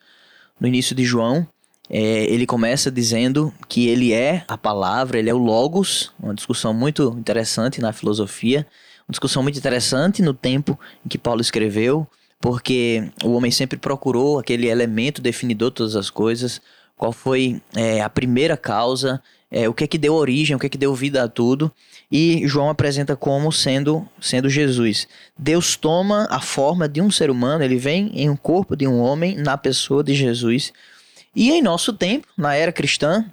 No 0.60 0.67
início 0.67 0.95
de 0.95 1.04
João, 1.04 1.47
é, 1.89 2.25
ele 2.25 2.45
começa 2.45 2.91
dizendo 2.91 3.51
que 3.67 3.88
ele 3.88 4.13
é 4.13 4.45
a 4.47 4.58
palavra, 4.58 5.17
ele 5.17 5.30
é 5.30 5.34
o 5.34 5.39
Logos, 5.39 6.13
uma 6.19 6.36
discussão 6.36 6.73
muito 6.73 7.15
interessante 7.17 7.82
na 7.82 7.91
filosofia, 7.91 8.67
uma 9.08 9.13
discussão 9.13 9.41
muito 9.41 9.58
interessante 9.58 10.21
no 10.21 10.34
tempo 10.34 10.80
em 11.04 11.10
que 11.10 11.17
Paulo 11.17 11.41
escreveu 11.41 12.08
porque 12.39 13.10
o 13.24 13.34
homem 13.34 13.52
sempre 13.52 13.78
procurou 13.78 14.39
aquele 14.39 14.67
elemento 14.67 15.21
definidor 15.21 15.69
de 15.69 15.76
todas 15.76 15.95
as 15.95 16.10
coisas, 16.10 16.62
qual 16.98 17.12
foi 17.12 17.62
é, 17.76 18.02
a 18.02 18.10
primeira 18.10 18.56
causa, 18.56 19.21
é, 19.52 19.67
o 19.67 19.74
que 19.74 19.84
é 19.84 19.88
que 19.88 19.98
deu 19.98 20.13
origem, 20.13 20.56
o 20.56 20.60
que 20.60 20.67
é 20.67 20.69
que 20.69 20.78
deu 20.78 20.93
vida 20.93 21.24
a 21.24 21.28
tudo, 21.28 21.71
e 22.12 22.48
João 22.48 22.69
apresenta 22.69 23.15
como 23.15 23.52
sendo, 23.52 24.08
sendo 24.19 24.50
Jesus. 24.50 25.08
Deus 25.38 25.76
toma 25.76 26.28
a 26.30 26.39
forma 26.39 26.88
de 26.88 27.02
um 27.02 27.10
ser 27.10 27.30
humano, 27.30 27.63
ele 27.63 27.78
vem 27.78 28.12
em 28.13 28.30
um 28.30 28.36
corpo 28.36 28.76
de 28.76 28.88
um 28.88 29.00
homem, 29.00 29.36
na 29.36 29.58
pessoa 29.58 30.04
de 30.04 30.13
Jesus, 30.13 30.71
e 31.36 31.52
em 31.52 31.62
nosso 31.62 31.93
tempo, 31.93 32.28
na 32.38 32.56
era 32.56 32.71
cristã, 32.71 33.26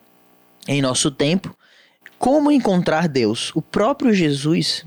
em 0.66 0.82
nosso 0.82 1.10
tempo, 1.10 1.56
como 2.18 2.52
encontrar 2.52 3.08
Deus? 3.08 3.50
O 3.54 3.60
próprio 3.60 4.14
Jesus 4.14 4.84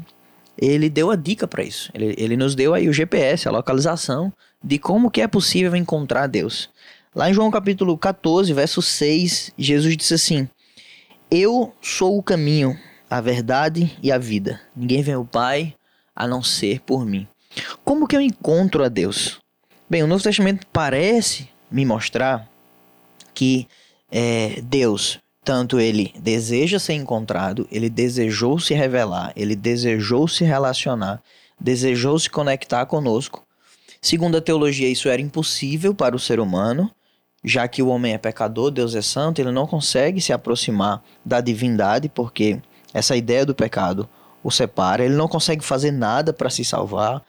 ele 0.57 0.89
deu 0.89 1.11
a 1.11 1.15
dica 1.15 1.47
para 1.47 1.63
isso. 1.63 1.91
Ele, 1.93 2.15
ele 2.17 2.37
nos 2.37 2.55
deu 2.55 2.73
aí 2.73 2.87
o 2.87 2.93
GPS, 2.93 3.47
a 3.47 3.51
localização 3.51 4.31
de 4.63 4.79
como 4.79 5.11
que 5.11 5.21
é 5.21 5.27
possível 5.27 5.75
encontrar 5.75 6.27
Deus. 6.27 6.69
Lá 7.13 7.29
em 7.29 7.33
João 7.33 7.51
capítulo 7.51 7.97
14, 7.97 8.51
verso 8.53 8.81
6, 8.81 9.51
Jesus 9.57 9.95
disse 9.97 10.13
assim: 10.13 10.49
Eu 11.29 11.73
sou 11.81 12.17
o 12.17 12.23
caminho, 12.23 12.77
a 13.09 13.21
verdade 13.21 13.97
e 14.01 14.11
a 14.11 14.17
vida. 14.17 14.59
Ninguém 14.75 15.01
vem 15.01 15.13
ao 15.13 15.25
Pai 15.25 15.73
a 16.15 16.27
não 16.27 16.41
ser 16.41 16.81
por 16.81 17.05
mim. 17.05 17.27
Como 17.83 18.07
que 18.07 18.15
eu 18.15 18.21
encontro 18.21 18.83
a 18.83 18.89
Deus? 18.89 19.39
Bem, 19.89 20.03
o 20.03 20.07
Novo 20.07 20.23
Testamento 20.23 20.65
parece 20.73 21.47
me 21.69 21.85
mostrar 21.85 22.49
que 23.33 23.67
é, 24.11 24.61
Deus 24.61 25.19
tanto 25.45 25.79
ele 25.79 26.11
deseja 26.17 26.79
ser 26.79 26.93
encontrado, 26.93 27.67
ele 27.71 27.87
desejou 27.87 28.59
se 28.59 28.73
revelar, 28.73 29.31
ele 29.35 29.55
desejou 29.55 30.27
se 30.27 30.43
relacionar, 30.43 31.21
desejou 31.59 32.17
se 32.17 32.27
conectar 32.27 32.87
conosco. 32.87 33.43
Segundo 34.01 34.37
a 34.37 34.41
teologia, 34.41 34.89
isso 34.89 35.07
era 35.07 35.21
impossível 35.21 35.93
para 35.93 36.15
o 36.15 36.19
ser 36.19 36.39
humano, 36.39 36.89
já 37.43 37.67
que 37.67 37.83
o 37.83 37.89
homem 37.89 38.13
é 38.13 38.17
pecador, 38.17 38.71
Deus 38.71 38.95
é 38.95 39.03
santo, 39.03 39.39
ele 39.39 39.51
não 39.51 39.67
consegue 39.67 40.19
se 40.19 40.33
aproximar 40.33 41.03
da 41.23 41.39
divindade, 41.39 42.09
porque 42.09 42.59
essa 42.91 43.15
ideia 43.15 43.45
do 43.45 43.53
pecado 43.53 44.09
o 44.43 44.49
separa, 44.49 45.05
ele 45.05 45.15
não 45.15 45.27
consegue 45.27 45.63
fazer 45.63 45.91
nada 45.91 46.33
para 46.33 46.49
se 46.49 46.65
salvar, 46.65 47.21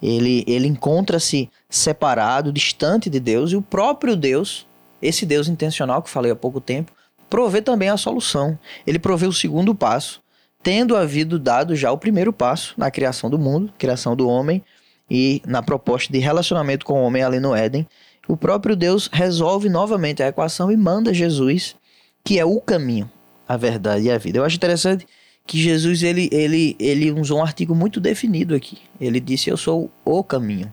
ele, 0.00 0.44
ele 0.46 0.68
encontra-se 0.68 1.50
separado, 1.68 2.52
distante 2.52 3.10
de 3.10 3.18
Deus, 3.18 3.50
e 3.50 3.56
o 3.56 3.62
próprio 3.62 4.14
Deus 4.14 4.64
esse 5.02 5.26
Deus 5.26 5.48
intencional 5.48 6.02
que 6.02 6.08
falei 6.08 6.32
há 6.32 6.36
pouco 6.36 6.60
tempo 6.60 6.92
provê 7.28 7.60
também 7.60 7.88
a 7.88 7.96
solução. 7.96 8.58
Ele 8.86 8.98
provê 8.98 9.26
o 9.26 9.32
segundo 9.32 9.74
passo, 9.74 10.20
tendo 10.62 10.96
havido 10.96 11.38
dado 11.38 11.76
já 11.76 11.92
o 11.92 11.98
primeiro 11.98 12.32
passo 12.32 12.74
na 12.76 12.90
criação 12.90 13.28
do 13.28 13.38
mundo, 13.38 13.72
criação 13.78 14.16
do 14.16 14.28
homem 14.28 14.62
e 15.10 15.42
na 15.46 15.62
proposta 15.62 16.12
de 16.12 16.18
relacionamento 16.18 16.86
com 16.86 16.94
o 16.94 17.04
homem 17.04 17.22
ali 17.22 17.40
no 17.40 17.54
Éden. 17.54 17.86
O 18.26 18.36
próprio 18.36 18.74
Deus 18.74 19.08
resolve 19.12 19.68
novamente 19.68 20.22
a 20.22 20.28
equação 20.28 20.72
e 20.72 20.76
manda 20.76 21.12
Jesus, 21.12 21.76
que 22.24 22.38
é 22.38 22.44
o 22.44 22.60
caminho, 22.60 23.10
a 23.46 23.56
verdade 23.56 24.06
e 24.06 24.10
a 24.10 24.16
vida. 24.16 24.38
Eu 24.38 24.44
acho 24.44 24.56
interessante 24.56 25.06
que 25.46 25.58
Jesus 25.58 26.02
ele, 26.02 26.28
ele, 26.32 26.74
ele 26.78 27.10
usou 27.12 27.38
um 27.38 27.42
artigo 27.42 27.74
muito 27.74 28.00
definido 28.00 28.54
aqui. 28.54 28.78
Ele 29.00 29.20
disse: 29.20 29.50
Eu 29.50 29.56
sou 29.56 29.90
o 30.04 30.24
caminho. 30.24 30.72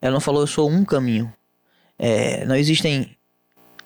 Ele 0.00 0.12
não 0.12 0.20
falou: 0.20 0.42
Eu 0.42 0.46
sou 0.46 0.68
um 0.68 0.84
caminho. 0.84 1.32
É, 1.98 2.44
não 2.44 2.56
existem 2.56 3.16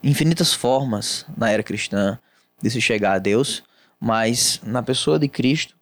infinitas 0.06 0.54
formas 0.54 1.26
na 1.36 1.50
era 1.50 1.62
cristã 1.62 2.18
de 2.62 2.70
se 2.70 2.80
chegar 2.80 3.14
a 3.14 3.18
Deus, 3.18 3.62
mas 4.00 4.60
na 4.64 4.82
pessoa 4.82 5.18
de 5.18 5.28
Cristo, 5.28 5.74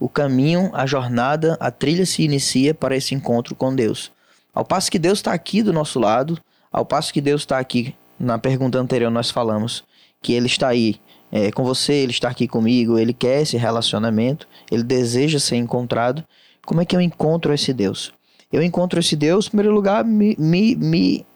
o 0.00 0.08
caminho, 0.08 0.70
a 0.74 0.84
jornada, 0.84 1.56
a 1.60 1.70
trilha 1.70 2.04
se 2.04 2.22
inicia 2.22 2.74
para 2.74 2.96
esse 2.96 3.14
encontro 3.14 3.54
com 3.54 3.74
Deus. 3.74 4.10
Ao 4.52 4.64
passo 4.64 4.90
que 4.90 4.98
Deus 4.98 5.20
está 5.20 5.32
aqui 5.32 5.62
do 5.62 5.72
nosso 5.72 6.00
lado, 6.00 6.38
ao 6.72 6.84
passo 6.84 7.12
que 7.12 7.20
Deus 7.20 7.42
está 7.42 7.58
aqui, 7.58 7.94
na 8.18 8.36
pergunta 8.36 8.78
anterior 8.78 9.10
nós 9.10 9.30
falamos 9.30 9.84
que 10.20 10.32
Ele 10.32 10.46
está 10.46 10.68
aí 10.68 11.00
é, 11.30 11.52
com 11.52 11.62
você, 11.62 11.92
Ele 11.92 12.10
está 12.10 12.28
aqui 12.28 12.48
comigo, 12.48 12.98
Ele 12.98 13.12
quer 13.12 13.42
esse 13.42 13.56
relacionamento, 13.56 14.48
Ele 14.72 14.82
deseja 14.82 15.38
ser 15.38 15.56
encontrado. 15.56 16.24
Como 16.66 16.80
é 16.80 16.84
que 16.84 16.96
eu 16.96 17.00
encontro 17.00 17.54
esse 17.54 17.72
Deus? 17.72 18.12
Eu 18.52 18.60
encontro 18.60 18.98
esse 18.98 19.14
Deus, 19.14 19.46
em 19.46 19.50
primeiro 19.50 19.72
lugar, 19.72 20.04
me, 20.04 20.34
me, 20.36 20.74
me 20.74 21.26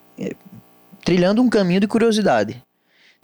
trilhando 1.07 1.41
um 1.41 1.49
caminho 1.49 1.79
de 1.79 1.87
curiosidade. 1.87 2.61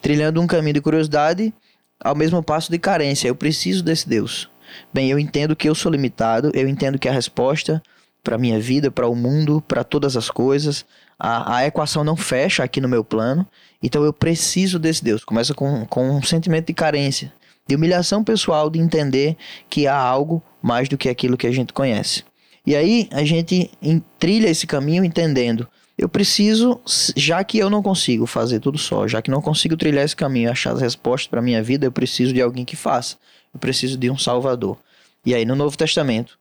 Trilhando 0.00 0.40
um 0.40 0.46
caminho 0.46 0.74
de 0.74 0.80
curiosidade 0.80 1.52
ao 1.98 2.14
mesmo 2.14 2.40
passo 2.40 2.70
de 2.70 2.78
carência. 2.78 3.26
Eu 3.26 3.34
preciso 3.34 3.82
desse 3.82 4.08
Deus. 4.08 4.48
Bem, 4.94 5.10
eu 5.10 5.18
entendo 5.18 5.56
que 5.56 5.68
eu 5.68 5.74
sou 5.74 5.90
limitado, 5.90 6.52
eu 6.54 6.68
entendo 6.68 6.96
que 6.96 7.08
a 7.08 7.12
resposta 7.12 7.82
para 8.22 8.38
minha 8.38 8.60
vida, 8.60 8.88
para 8.88 9.08
o 9.08 9.16
mundo, 9.16 9.60
para 9.66 9.82
todas 9.82 10.16
as 10.16 10.30
coisas, 10.30 10.86
a, 11.18 11.56
a 11.56 11.66
equação 11.66 12.04
não 12.04 12.14
fecha 12.14 12.62
aqui 12.62 12.80
no 12.80 12.88
meu 12.88 13.02
plano, 13.02 13.44
então 13.82 14.04
eu 14.04 14.12
preciso 14.12 14.78
desse 14.78 15.02
Deus. 15.02 15.24
Começa 15.24 15.52
com, 15.52 15.84
com 15.86 16.08
um 16.08 16.22
sentimento 16.22 16.68
de 16.68 16.74
carência, 16.74 17.32
de 17.66 17.74
humilhação 17.74 18.22
pessoal, 18.22 18.70
de 18.70 18.78
entender 18.78 19.36
que 19.68 19.88
há 19.88 19.96
algo 19.96 20.40
mais 20.62 20.88
do 20.88 20.96
que 20.96 21.08
aquilo 21.08 21.36
que 21.36 21.48
a 21.48 21.52
gente 21.52 21.72
conhece. 21.72 22.22
E 22.64 22.76
aí 22.76 23.08
a 23.10 23.24
gente 23.24 23.72
trilha 24.20 24.48
esse 24.48 24.68
caminho 24.68 25.04
entendendo. 25.04 25.66
Eu 25.96 26.08
preciso, 26.08 26.80
já 27.16 27.44
que 27.44 27.58
eu 27.58 27.68
não 27.68 27.82
consigo 27.82 28.26
fazer 28.26 28.60
tudo 28.60 28.78
só, 28.78 29.06
já 29.06 29.20
que 29.20 29.30
não 29.30 29.42
consigo 29.42 29.76
trilhar 29.76 30.04
esse 30.04 30.16
caminho 30.16 30.50
achar 30.50 30.72
as 30.72 30.80
respostas 30.80 31.28
para 31.28 31.42
minha 31.42 31.62
vida, 31.62 31.86
eu 31.86 31.92
preciso 31.92 32.32
de 32.32 32.40
alguém 32.40 32.64
que 32.64 32.76
faça. 32.76 33.16
Eu 33.52 33.60
preciso 33.60 33.98
de 33.98 34.10
um 34.10 34.16
Salvador. 34.16 34.78
E 35.24 35.34
aí 35.34 35.44
no 35.44 35.54
Novo 35.54 35.76
Testamento, 35.76 36.38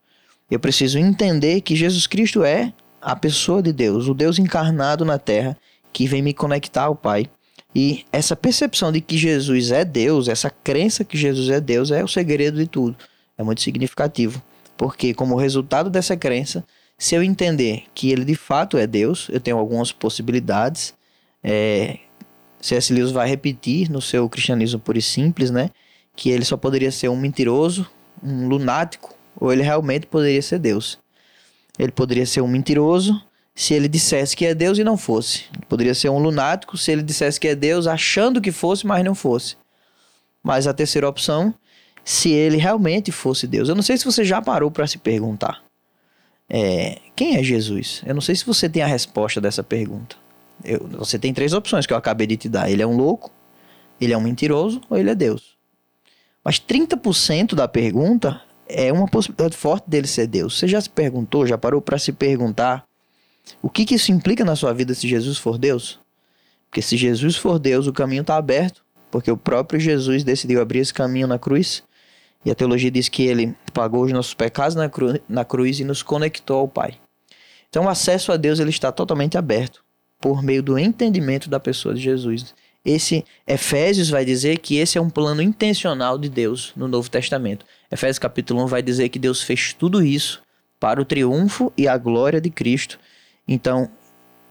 eu 0.50 0.60
preciso 0.60 0.98
entender 0.98 1.62
que 1.62 1.76
Jesus 1.76 2.08
Cristo 2.08 2.44
é 2.44 2.74
a 3.02 3.16
pessoa 3.16 3.62
de 3.62 3.74
Deus, 3.74 4.08
o 4.08 4.14
Deus 4.14 4.40
encarnado 4.40 5.04
na 5.04 5.18
terra, 5.18 5.58
que 5.92 6.08
vem 6.08 6.22
me 6.22 6.34
conectar 6.34 6.84
ao 6.84 6.96
Pai. 6.96 7.30
E 7.74 8.06
essa 8.12 8.36
percepção 8.36 8.92
de 8.92 9.00
que 9.02 9.18
Jesus 9.18 9.72
é 9.72 9.84
Deus, 9.86 10.28
essa 10.28 10.50
crença 10.50 11.04
que 11.04 11.18
Jesus 11.18 11.50
é 11.50 11.60
Deus, 11.60 11.90
é 11.90 12.04
o 12.04 12.08
segredo 12.08 12.58
de 12.58 12.68
tudo. 12.68 12.98
É 13.38 13.44
muito 13.44 13.62
significativo. 13.62 14.42
Porque, 14.78 15.14
como 15.14 15.36
resultado 15.36 15.90
dessa 15.90 16.18
crença, 16.18 16.66
se 17.02 17.16
eu 17.16 17.24
entender 17.24 17.86
que 17.96 18.12
ele 18.12 18.24
de 18.24 18.36
fato 18.36 18.78
é 18.78 18.86
Deus, 18.86 19.28
eu 19.32 19.40
tenho 19.40 19.58
algumas 19.58 19.92
possibilidades. 19.92 20.94
É, 21.44 21.98
C.S. 22.62 22.94
Lewis 22.94 23.10
vai 23.10 23.28
repetir 23.28 23.90
no 23.90 24.00
seu 24.00 24.30
Cristianismo 24.30 24.80
Puro 24.80 25.00
e 25.00 25.02
Simples, 25.02 25.50
né? 25.50 25.72
Que 26.16 26.30
ele 26.30 26.46
só 26.46 26.56
poderia 26.56 26.92
ser 26.92 27.10
um 27.10 27.18
mentiroso, 27.18 27.90
um 28.24 28.48
lunático, 28.48 29.18
ou 29.36 29.52
ele 29.52 29.64
realmente 29.64 30.06
poderia 30.06 30.44
ser 30.44 30.60
Deus. 30.60 31.00
Ele 31.80 31.92
poderia 31.92 32.24
ser 32.24 32.42
um 32.42 32.48
mentiroso 32.48 33.20
se 33.56 33.74
ele 33.74 33.88
dissesse 33.88 34.38
que 34.38 34.46
é 34.46 34.54
Deus 34.54 34.78
e 34.78 34.84
não 34.84 34.96
fosse. 34.96 35.46
Ele 35.56 35.66
poderia 35.68 35.96
ser 35.96 36.10
um 36.10 36.20
lunático 36.20 36.78
se 36.78 36.92
ele 36.92 37.02
dissesse 37.02 37.40
que 37.40 37.48
é 37.48 37.56
Deus 37.56 37.88
achando 37.88 38.40
que 38.40 38.52
fosse, 38.52 38.86
mas 38.86 39.04
não 39.04 39.16
fosse. 39.16 39.58
Mas 40.44 40.68
a 40.68 40.74
terceira 40.74 41.10
opção, 41.10 41.52
se 42.06 42.30
ele 42.30 42.58
realmente 42.58 43.12
fosse 43.12 43.48
Deus. 43.48 43.70
Eu 43.70 43.76
não 43.76 43.82
sei 43.82 43.98
se 43.98 44.06
você 44.06 44.24
já 44.24 44.40
parou 44.40 44.70
para 44.70 44.86
se 44.86 45.00
perguntar. 45.00 45.64
É, 46.54 47.00
quem 47.16 47.38
é 47.38 47.44
Jesus? 47.44 48.02
Eu 48.06 48.14
não 48.14 48.20
sei 48.20 48.36
se 48.36 48.46
você 48.46 48.68
tem 48.68 48.84
a 48.84 48.88
resposta 48.88 49.40
dessa 49.40 49.64
pergunta. 49.64 50.18
Eu, 50.66 50.86
você 50.90 51.18
tem 51.18 51.34
três 51.34 51.54
opções 51.54 51.86
que 51.86 51.94
eu 51.94 51.98
acabei 51.98 52.28
de 52.28 52.36
te 52.36 52.50
dar. 52.50 52.70
Ele 52.70 52.82
é 52.82 52.86
um 52.88 52.98
louco, 52.98 53.32
ele 54.02 54.12
é 54.12 54.18
um 54.18 54.22
mentiroso 54.22 54.82
ou 54.90 54.98
ele 54.98 55.10
é 55.10 55.16
Deus. 55.16 55.56
Mas 56.44 56.60
30% 56.60 57.56
da 57.56 57.70
pergunta 57.70 58.42
é 58.68 58.92
uma 58.92 59.08
possibilidade 59.08 59.56
forte 59.56 59.90
dele 59.90 60.08
ser 60.08 60.28
Deus. 60.28 60.60
Você 60.60 60.68
já 60.68 60.82
se 60.82 60.90
perguntou, 60.90 61.48
já 61.48 61.58
parou 61.58 61.82
para 61.82 61.98
se 61.98 62.12
perguntar 62.12 62.86
o 63.62 63.70
que, 63.70 63.86
que 63.86 63.96
isso 63.96 64.12
implica 64.12 64.44
na 64.44 64.56
sua 64.56 64.74
vida 64.74 64.94
se 64.94 65.08
Jesus 65.08 65.38
for 65.38 65.58
Deus? 65.58 66.00
Porque 66.70 66.82
se 66.82 66.98
Jesus 66.98 67.38
for 67.38 67.60
Deus, 67.60 67.88
o 67.88 67.94
caminho 67.94 68.22
está 68.22 68.36
aberto, 68.36 68.84
porque 69.10 69.32
o 69.32 69.38
próprio 69.38 69.80
Jesus 69.80 70.24
decidiu 70.24 70.62
abrir 70.62 70.80
esse 70.80 70.94
caminho 70.94 71.28
na 71.28 71.40
cruz. 71.40 71.84
E 72.44 72.52
a 72.52 72.56
teologia 72.56 72.90
diz 72.90 73.08
que 73.08 73.24
ele 73.24 73.56
pagou 73.74 74.04
os 74.04 74.12
nossos 74.12 74.34
pecados 74.34 74.76
na, 74.76 74.90
cru, 74.90 75.20
na 75.30 75.46
cruz 75.46 75.80
e 75.80 75.84
nos 75.84 76.02
conectou 76.02 76.60
ao 76.60 76.68
Pai. 76.68 76.96
Então 77.70 77.86
o 77.86 77.90
acesso 77.90 78.32
a 78.32 78.38
Deus 78.38 78.60
ele 78.60 78.70
está 78.70 78.92
totalmente 78.92 79.38
aberto 79.38 79.84
por 80.20 80.44
meio 80.44 80.62
do 80.62 80.78
entendimento 80.78 81.50
da 81.50 81.60
pessoa 81.60 81.94
de 81.94 82.02
Jesus. 82.02 82.54
Esse 82.84 83.24
Efésios 83.46 84.10
vai 84.10 84.26
dizer 84.26 84.58
que 84.58 84.78
esse 84.78 84.98
é 84.98 85.02
um 85.02 85.10
plano 85.10 85.42
intencional 85.42 86.18
de 86.18 86.30
Deus 86.30 86.74
no 86.76 86.88
Novo 86.88 87.10
Testamento. 87.10 87.66
Efésios 87.92 88.20
capítulo 88.20 88.64
1 88.64 88.68
vai 88.68 88.82
dizer 88.82 89.10
que 89.10 89.20
Deus 89.20 89.42
fez 89.42 89.74
tudo 89.74 90.04
isso 90.04 90.42
para 90.80 91.00
o 91.00 91.06
triunfo 91.06 91.72
e 91.78 91.88
a 91.88 91.96
glória 91.98 92.42
de 92.42 92.50
Cristo. 92.50 93.00
Então, 93.48 93.90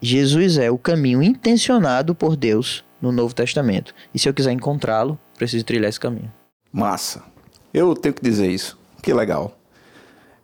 Jesus 0.00 0.58
é 0.58 0.70
o 0.70 0.78
caminho 0.78 1.22
intencionado 1.22 2.14
por 2.14 2.36
Deus 2.36 2.84
no 3.02 3.10
Novo 3.10 3.34
Testamento. 3.34 3.92
E 4.14 4.18
se 4.18 4.28
eu 4.28 4.34
quiser 4.34 4.52
encontrá-lo, 4.52 5.18
preciso 5.36 5.64
trilhar 5.64 5.88
esse 5.88 5.98
caminho. 5.98 6.32
Massa. 6.72 7.24
Eu 7.72 7.94
tenho 7.94 8.14
que 8.14 8.22
dizer 8.22 8.50
isso. 8.50 8.78
Que 9.02 9.12
legal. 9.12 9.56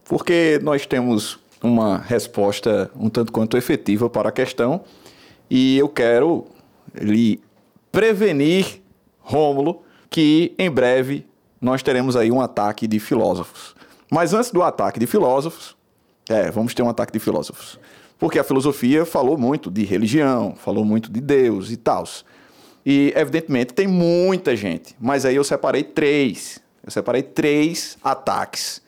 Porque 0.04 0.60
nós 0.62 0.86
temos 0.86 1.38
uma 1.62 1.98
resposta 1.98 2.90
um 2.94 3.08
tanto 3.08 3.32
quanto 3.32 3.56
efetiva 3.56 4.08
para 4.08 4.28
a 4.28 4.32
questão 4.32 4.82
e 5.50 5.78
eu 5.78 5.88
quero 5.88 6.46
lhe 6.94 7.40
prevenir, 7.90 8.80
Rômulo, 9.20 9.82
que 10.10 10.54
em 10.58 10.70
breve 10.70 11.26
nós 11.60 11.82
teremos 11.82 12.16
aí 12.16 12.30
um 12.30 12.40
ataque 12.40 12.86
de 12.86 13.00
filósofos. 13.00 13.74
Mas 14.10 14.32
antes 14.32 14.50
do 14.50 14.62
ataque 14.62 15.00
de 15.00 15.06
filósofos, 15.06 15.76
é, 16.28 16.50
vamos 16.50 16.74
ter 16.74 16.82
um 16.82 16.88
ataque 16.88 17.12
de 17.12 17.18
filósofos. 17.18 17.78
Porque 18.18 18.38
a 18.38 18.44
filosofia 18.44 19.04
falou 19.04 19.36
muito 19.36 19.70
de 19.70 19.84
religião, 19.84 20.54
falou 20.56 20.84
muito 20.84 21.10
de 21.10 21.20
Deus 21.20 21.70
e 21.70 21.76
tal. 21.76 22.04
E, 22.84 23.12
evidentemente, 23.16 23.74
tem 23.74 23.86
muita 23.86 24.56
gente. 24.56 24.94
Mas 25.00 25.24
aí 25.24 25.36
eu 25.36 25.44
separei 25.44 25.82
três. 25.82 26.60
Eu 26.87 26.92
separei 26.92 27.22
três 27.22 27.99
ataques 28.03 28.81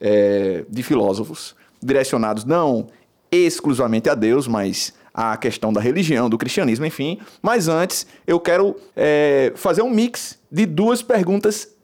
é, 0.00 0.64
de 0.68 0.82
filósofos 0.82 1.54
direcionados 1.82 2.44
não 2.44 2.88
exclusivamente 3.30 4.08
a 4.08 4.14
Deus, 4.14 4.48
mas 4.48 4.94
a 5.12 5.36
questão 5.36 5.72
da 5.72 5.80
religião, 5.80 6.28
do 6.28 6.38
cristianismo, 6.38 6.86
enfim. 6.86 7.18
Mas 7.42 7.68
antes, 7.68 8.06
eu 8.26 8.38
quero 8.38 8.76
é, 8.94 9.52
fazer 9.54 9.82
um 9.82 9.90
mix 9.90 10.38
de 10.50 10.66
duas 10.66 11.02
perguntas 11.02 11.74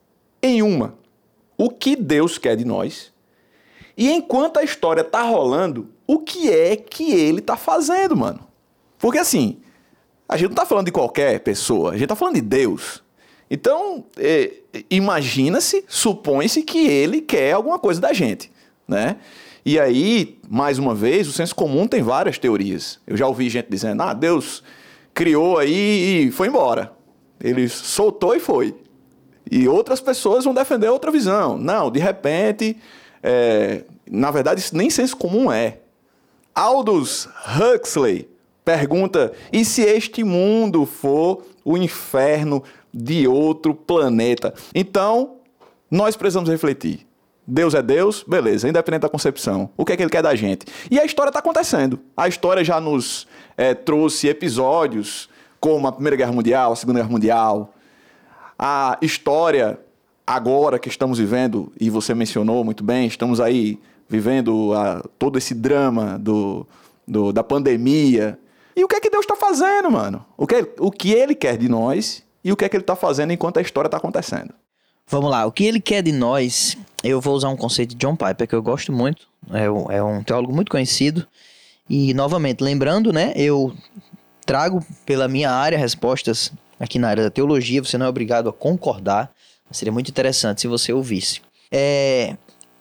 em 0.43 0.63
uma. 0.63 0.95
O 1.57 1.71
que 1.71 1.97
Deus 1.97 2.39
quer 2.39 2.57
de 2.57 2.65
nós? 2.65 3.13
E 3.97 4.11
enquanto 4.11 4.59
a 4.59 4.65
história 4.65 5.05
tá 5.05 5.23
rolando, 5.23 5.89
o 6.07 6.19
que 6.19 6.51
é 6.51 6.77
que 6.77 7.13
ele 7.13 7.41
tá 7.41 7.57
fazendo, 7.57 8.17
mano? 8.17 8.41
Porque 8.99 9.19
assim, 9.19 9.61
a 10.29 10.37
gente 10.37 10.49
não 10.49 10.57
tá 10.57 10.67
falando 10.67 10.87
de 10.87 10.93
qualquer 10.93 11.41
pessoa, 11.41 11.93
a 11.93 11.97
gente 11.97 12.09
tá 12.09 12.17
falando 12.17 12.37
de 12.37 12.41
Deus. 12.41 13.03
Então, 13.55 14.07
é, 14.17 14.51
imagina-se, 14.91 15.85
supõe-se 15.87 16.63
que 16.63 16.89
ele 16.89 17.21
quer 17.21 17.53
alguma 17.53 17.79
coisa 17.79 18.01
da 18.01 18.11
gente, 18.11 18.51
né? 18.89 19.17
E 19.63 19.79
aí, 19.79 20.39
mais 20.49 20.79
uma 20.79 20.95
vez, 20.95 21.29
o 21.29 21.33
senso 21.33 21.55
comum 21.55 21.87
tem 21.87 22.03
várias 22.03 22.39
teorias. 22.39 22.99
Eu 23.07 23.15
já 23.15 23.27
ouvi 23.29 23.51
gente 23.51 23.67
dizendo: 23.69 24.03
ah, 24.03 24.15
Deus 24.15 24.65
criou 25.13 25.59
aí 25.59 26.29
e 26.29 26.31
foi 26.31 26.49
embora. 26.49 26.93
Ele 27.39 27.69
soltou 27.69 28.35
e 28.35 28.41
foi. 28.41 28.75
E 29.51 29.69
outras 29.69 30.01
pessoas 30.01 30.47
vão 30.47 30.55
defender 30.55 30.89
outra 30.89 31.11
visão. 31.11 31.59
Não, 31.59 31.91
de 31.91 32.01
repente, 32.01 32.79
é, 33.23 33.83
na 34.11 34.31
verdade, 34.31 34.61
isso 34.61 34.75
nem 34.75 34.89
senso 34.89 35.15
comum 35.15 35.53
é. 35.53 35.77
Aldous 36.55 37.29
Huxley 37.61 38.31
pergunta: 38.65 39.31
e 39.53 39.63
se 39.63 39.83
este 39.83 40.25
mundo 40.25 40.87
for 40.87 41.45
o 41.63 41.77
inferno 41.77 42.63
de 42.93 43.27
outro 43.27 43.75
planeta? 43.75 44.55
Então, 44.75 45.37
nós 45.91 46.17
precisamos 46.17 46.49
refletir. 46.49 47.07
Deus 47.47 47.75
é 47.75 47.83
Deus, 47.83 48.25
beleza, 48.27 48.69
independente 48.69 49.03
da 49.03 49.09
concepção. 49.09 49.69
O 49.77 49.85
que 49.85 49.93
é 49.93 49.97
que 49.97 50.03
ele 50.03 50.11
quer 50.11 50.23
da 50.23 50.35
gente? 50.35 50.65
E 50.91 50.99
a 50.99 51.05
história 51.05 51.31
está 51.31 51.41
acontecendo. 51.41 51.99
A 52.17 52.29
história 52.29 52.63
já 52.63 52.81
nos 52.81 53.27
é, 53.57 53.75
trouxe 53.75 54.29
episódios 54.29 55.29
como 55.59 55.87
a 55.87 55.93
Primeira 55.93 56.17
Guerra 56.17 56.33
Mundial, 56.33 56.73
a 56.73 56.77
Segunda 56.77 57.01
Guerra 57.01 57.11
Mundial, 57.11 57.75
a 58.59 58.97
história 59.03 59.79
agora 60.27 60.79
que 60.79 60.89
estamos 60.89 61.19
vivendo, 61.19 61.73
e 61.81 61.91
você 61.91 62.15
mencionou 62.15 62.65
muito 62.65 62.85
bem, 62.85 63.07
estamos 63.07 63.41
aí 63.41 63.79
vivendo 64.09 64.73
a, 64.75 65.03
todo 65.19 65.37
esse 65.37 65.55
drama 65.55 66.19
do, 66.19 66.67
do, 67.07 67.33
da 67.33 67.43
pandemia. 67.43 68.39
E 68.77 68.85
o 68.85 68.89
que 68.89 68.97
é 68.97 69.01
que 69.01 69.11
Deus 69.11 69.25
está 69.25 69.35
fazendo, 69.35 69.91
mano? 69.91 70.25
O 70.37 70.47
que, 70.47 70.69
o 70.79 70.91
que 70.91 71.13
Ele 71.13 71.35
quer 71.35 71.57
de 71.57 71.69
nós 71.69 72.25
e 72.45 72.53
o 72.53 72.57
que 72.57 72.65
é 72.65 72.69
que 72.69 72.77
Ele 72.77 72.83
está 72.83 72.97
fazendo 72.97 73.33
enquanto 73.33 73.59
a 73.59 73.63
história 73.63 73.89
está 73.89 73.97
acontecendo. 73.97 74.53
Vamos 75.07 75.31
lá, 75.31 75.47
o 75.47 75.53
que 75.53 75.65
Ele 75.65 75.81
quer 75.81 76.03
de 76.03 76.13
nós, 76.13 76.77
eu 77.03 77.21
vou 77.21 77.35
usar 77.35 77.49
um 77.49 77.57
conceito 77.57 77.91
de 77.91 77.97
John 77.97 78.17
Piper 78.17 78.49
que 78.49 78.55
eu 78.55 78.63
gosto 78.63 78.93
muito, 78.93 79.27
é 79.53 79.71
um, 79.71 79.91
é 79.91 80.03
um 80.03 80.23
teólogo 80.23 80.55
muito 80.55 80.71
conhecido. 80.71 81.27
E, 81.89 82.15
novamente, 82.15 82.63
lembrando, 82.63 83.13
né, 83.13 83.33
eu 83.37 83.75
trago 84.47 84.85
pela 85.05 85.29
minha 85.29 85.51
área 85.51 85.79
respostas 85.79 86.53
aqui 86.79 86.99
na 86.99 87.09
área 87.09 87.25
da 87.25 87.31
teologia, 87.31 87.83
você 87.83 87.99
não 87.99 88.07
é 88.07 88.09
obrigado 88.09 88.49
a 88.49 88.53
concordar, 88.53 89.31
seria 89.71 89.93
muito 89.93 90.11
interessante 90.11 90.61
se 90.61 90.69
você 90.69 90.93
ouvisse. 90.93 91.41
É, 91.71 92.37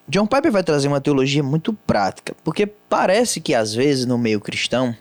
John 0.08 0.28
Piper 0.28 0.52
vai 0.52 0.64
trazer 0.64 0.88
uma 0.88 1.00
teologia 1.00 1.42
muito 1.42 1.74
prática, 1.74 2.36
porque 2.44 2.66
parece 2.66 3.40
que 3.40 3.54
às 3.54 3.74
vezes 3.74 4.06
no 4.06 4.18
meio 4.18 4.42
cristão, 4.42 4.96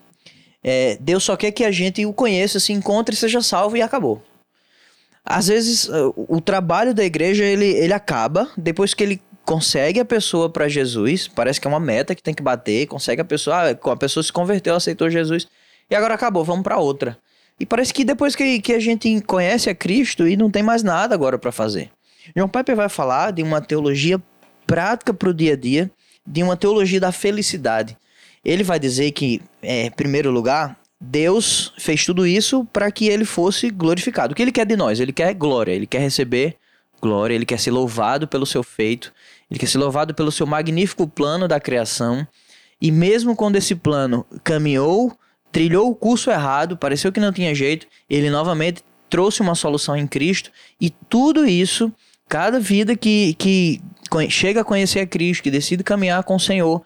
é, 0.63 0.97
Deus 1.01 1.25
só 1.25 1.37
quer 1.37 1.51
que 1.51 1.65
a 1.65 1.71
gente 1.71 2.05
o 2.07 2.13
conheça, 2.13 2.61
se 2.61 2.73
encontre, 2.73 3.17
seja 3.17 3.43
salvo 3.43 3.77
e 3.77 3.83
acabou. 3.83 4.23
Às 5.25 5.49
vezes 5.49 5.89
o 6.17 6.41
trabalho 6.41 6.95
da 6.95 7.05
igreja 7.05 7.45
ele, 7.45 7.67
ele 7.67 7.93
acaba 7.93 8.49
depois 8.57 8.95
que 8.95 9.03
ele 9.03 9.23
consegue 9.45 10.01
a 10.01 10.05
pessoa 10.05 10.49
para 10.49 10.69
Jesus, 10.69 11.29
parece 11.29 11.61
que 11.61 11.67
é 11.67 11.71
uma 11.71 11.81
meta 11.81 12.15
que 12.15 12.23
tem 12.23 12.35
que 12.35 12.43
bater, 12.43 12.87
consegue 12.87 13.21
a 13.21 13.25
pessoa, 13.25 13.71
ah, 13.71 13.93
a 13.93 13.97
pessoa 13.97 14.23
se 14.23 14.33
converteu, 14.33 14.75
aceitou 14.75 15.11
Jesus 15.11 15.49
e 15.91 15.95
agora 15.95 16.15
acabou, 16.15 16.45
vamos 16.45 16.63
para 16.63 16.79
outra. 16.79 17.19
E 17.59 17.67
parece 17.67 17.93
que 17.93 18.05
depois 18.05 18.35
que, 18.35 18.61
que 18.61 18.73
a 18.73 18.79
gente 18.79 19.21
conhece 19.23 19.69
a 19.69 19.75
Cristo 19.75 20.27
e 20.27 20.37
não 20.37 20.51
tem 20.51 20.63
mais 20.63 20.83
nada 20.83 21.15
agora 21.15 21.39
para 21.39 21.53
fazer. 21.53 21.91
João 22.35 22.49
Piper 22.49 22.77
vai 22.77 22.89
falar 22.89 23.33
de 23.33 23.43
uma 23.43 23.61
teologia 23.61 24.21
prática 24.67 25.13
para 25.13 25.29
o 25.29 25.35
dia 25.35 25.55
a 25.55 25.57
dia, 25.57 25.91
de 26.27 26.43
uma 26.43 26.57
teologia 26.57 27.01
da 27.01 27.13
felicidade. 27.13 27.97
Ele 28.45 28.63
vai 28.63 28.79
dizer 28.79 29.11
que, 29.11 29.43
é, 29.63 29.87
em 29.87 29.91
primeiro 29.91 30.31
lugar, 30.31 30.80
Deus 31.01 31.73
fez 31.79 32.05
tudo 32.05 32.27
isso 32.27 32.65
para 32.67 32.91
que 32.91 33.09
ele 33.09 33.25
fosse 33.25 33.71
glorificado. 33.71 34.33
O 34.33 34.37
que 34.37 34.43
ele 34.43 34.53
quer 34.53 34.67
de 34.67 34.77
nós? 34.77 35.01
Ele 35.01 35.13
quer 35.13 35.33
glória, 35.33 35.73
ele 35.73 35.87
quer 35.87 36.01
receber 36.01 36.57
glória, 37.01 37.35
ele 37.35 37.47
quer 37.47 37.59
ser 37.59 37.71
louvado 37.71 38.29
pelo 38.29 38.45
seu 38.45 38.63
feito, 38.63 39.11
ele 39.51 39.59
quer 39.59 39.67
ser 39.67 39.79
louvado 39.79 40.15
pelo 40.15 40.31
seu 40.31 40.47
magnífico 40.47 41.09
plano 41.09 41.49
da 41.49 41.59
criação. 41.59 42.27
E 42.81 42.93
mesmo 42.93 43.35
quando 43.35 43.57
esse 43.57 43.75
plano 43.75 44.27
caminhou, 44.45 45.17
trilhou 45.51 45.91
o 45.91 45.95
curso 45.95 46.31
errado, 46.31 46.77
pareceu 46.77 47.11
que 47.11 47.21
não 47.21 47.33
tinha 47.33 47.55
jeito, 47.55 47.87
ele 48.09 48.29
novamente 48.29 48.83
trouxe 49.09 49.41
uma 49.41 49.55
solução 49.55 49.97
em 49.97 50.07
Cristo 50.07 50.51
e 50.81 50.91
tudo 50.91 51.47
isso, 51.47 51.93
cada 52.29 52.61
vida 52.61 52.95
que, 52.95 53.35
que 53.35 53.81
chega 54.29 54.61
a 54.61 54.65
conhecer 54.65 55.01
a 55.01 55.07
Cristo, 55.07 55.43
que 55.43 55.51
decide 55.51 55.83
caminhar 55.83 56.23
com 56.23 56.37
o 56.37 56.41
Senhor, 56.41 56.83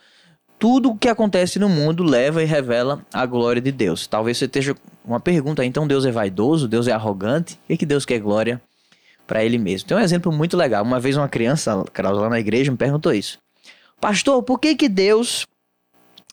tudo 0.59 0.91
o 0.91 0.97
que 0.97 1.09
acontece 1.09 1.59
no 1.59 1.69
mundo 1.69 2.03
leva 2.03 2.43
e 2.43 2.47
revela 2.47 3.05
a 3.13 3.27
glória 3.27 3.61
de 3.61 3.73
Deus. 3.73 4.07
Talvez 4.07 4.39
você 4.39 4.47
esteja 4.47 4.75
uma 5.05 5.21
pergunta, 5.21 5.65
então 5.65 5.87
Deus 5.87 6.05
é 6.07 6.11
vaidoso, 6.11 6.69
Deus 6.69 6.89
é 6.89 6.93
arrogante? 6.93 7.59
Que, 7.67 7.77
que 7.77 7.87
Deus 7.87 8.05
quer 8.05 8.19
glória 8.19 8.61
para 9.27 9.45
ele 9.45 9.59
mesmo? 9.59 9.89
Tem 9.89 9.97
um 9.97 10.01
exemplo 10.01 10.33
muito 10.33 10.57
legal. 10.57 10.83
Uma 10.83 11.01
vez 11.01 11.17
uma 11.17 11.29
criança, 11.29 11.85
lá 11.99 12.29
na 12.29 12.41
igreja, 12.41 12.71
me 12.71 12.79
perguntou 12.79 13.13
isso. 13.13 13.39
Pastor, 14.01 14.43
por 14.43 14.59
que 14.59 14.75
que 14.75 14.89
Deus 14.89 15.47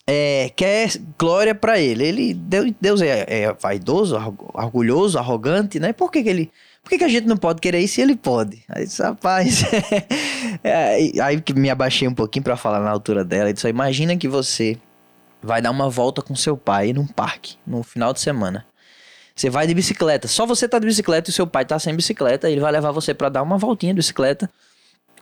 é, 0.07 0.51
quer 0.55 0.91
glória 1.17 1.55
para 1.55 1.80
ele? 1.80 2.05
Ele 2.05 2.34
Deus 2.80 3.01
é, 3.01 3.26
é, 3.28 3.53
vaidoso, 3.53 4.15
orgulhoso, 4.53 5.17
arrogante, 5.17 5.80
né? 5.80 5.93
Por 5.93 6.11
que 6.11 6.24
que 6.24 6.30
ele 6.30 6.51
por 6.84 6.89
que, 6.89 6.97
que 6.97 7.03
a 7.03 7.07
gente 7.07 7.27
não 7.27 7.38
pode 7.38 7.61
querer 7.61 7.79
isso 7.79 7.99
e 7.99 8.03
ele 8.03 8.15
pode? 8.15 8.63
Aí 8.67 8.86
disse, 8.86 9.01
rapaz. 9.01 9.63
é, 10.63 11.21
aí 11.21 11.39
que 11.39 11.53
me 11.53 11.69
abaixei 11.69 12.07
um 12.07 12.13
pouquinho 12.13 12.43
para 12.43 12.57
falar 12.57 12.79
na 12.79 12.89
altura 12.89 13.23
dela. 13.23 13.45
Ele 13.45 13.53
disse: 13.53 13.67
Imagina 13.67 14.17
que 14.17 14.27
você 14.27 14.77
vai 15.41 15.61
dar 15.61 15.71
uma 15.71 15.89
volta 15.89 16.21
com 16.21 16.36
seu 16.36 16.57
pai 16.57 16.91
num 16.93 17.05
parque 17.05 17.55
no 17.65 17.84
final 17.84 18.13
de 18.13 18.19
semana. 18.19 18.65
Você 19.36 19.49
vai 19.49 19.65
de 19.65 19.73
bicicleta. 19.73 20.27
Só 20.27 20.45
você 20.45 20.67
tá 20.67 20.77
de 20.79 20.86
bicicleta 20.86 21.29
e 21.29 21.34
seu 21.34 21.47
pai 21.47 21.65
tá 21.65 21.79
sem 21.79 21.95
bicicleta. 21.95 22.49
Ele 22.49 22.59
vai 22.59 22.71
levar 22.71 22.91
você 22.91 23.13
para 23.13 23.29
dar 23.29 23.41
uma 23.41 23.57
voltinha 23.57 23.93
de 23.93 23.97
bicicleta. 23.97 24.49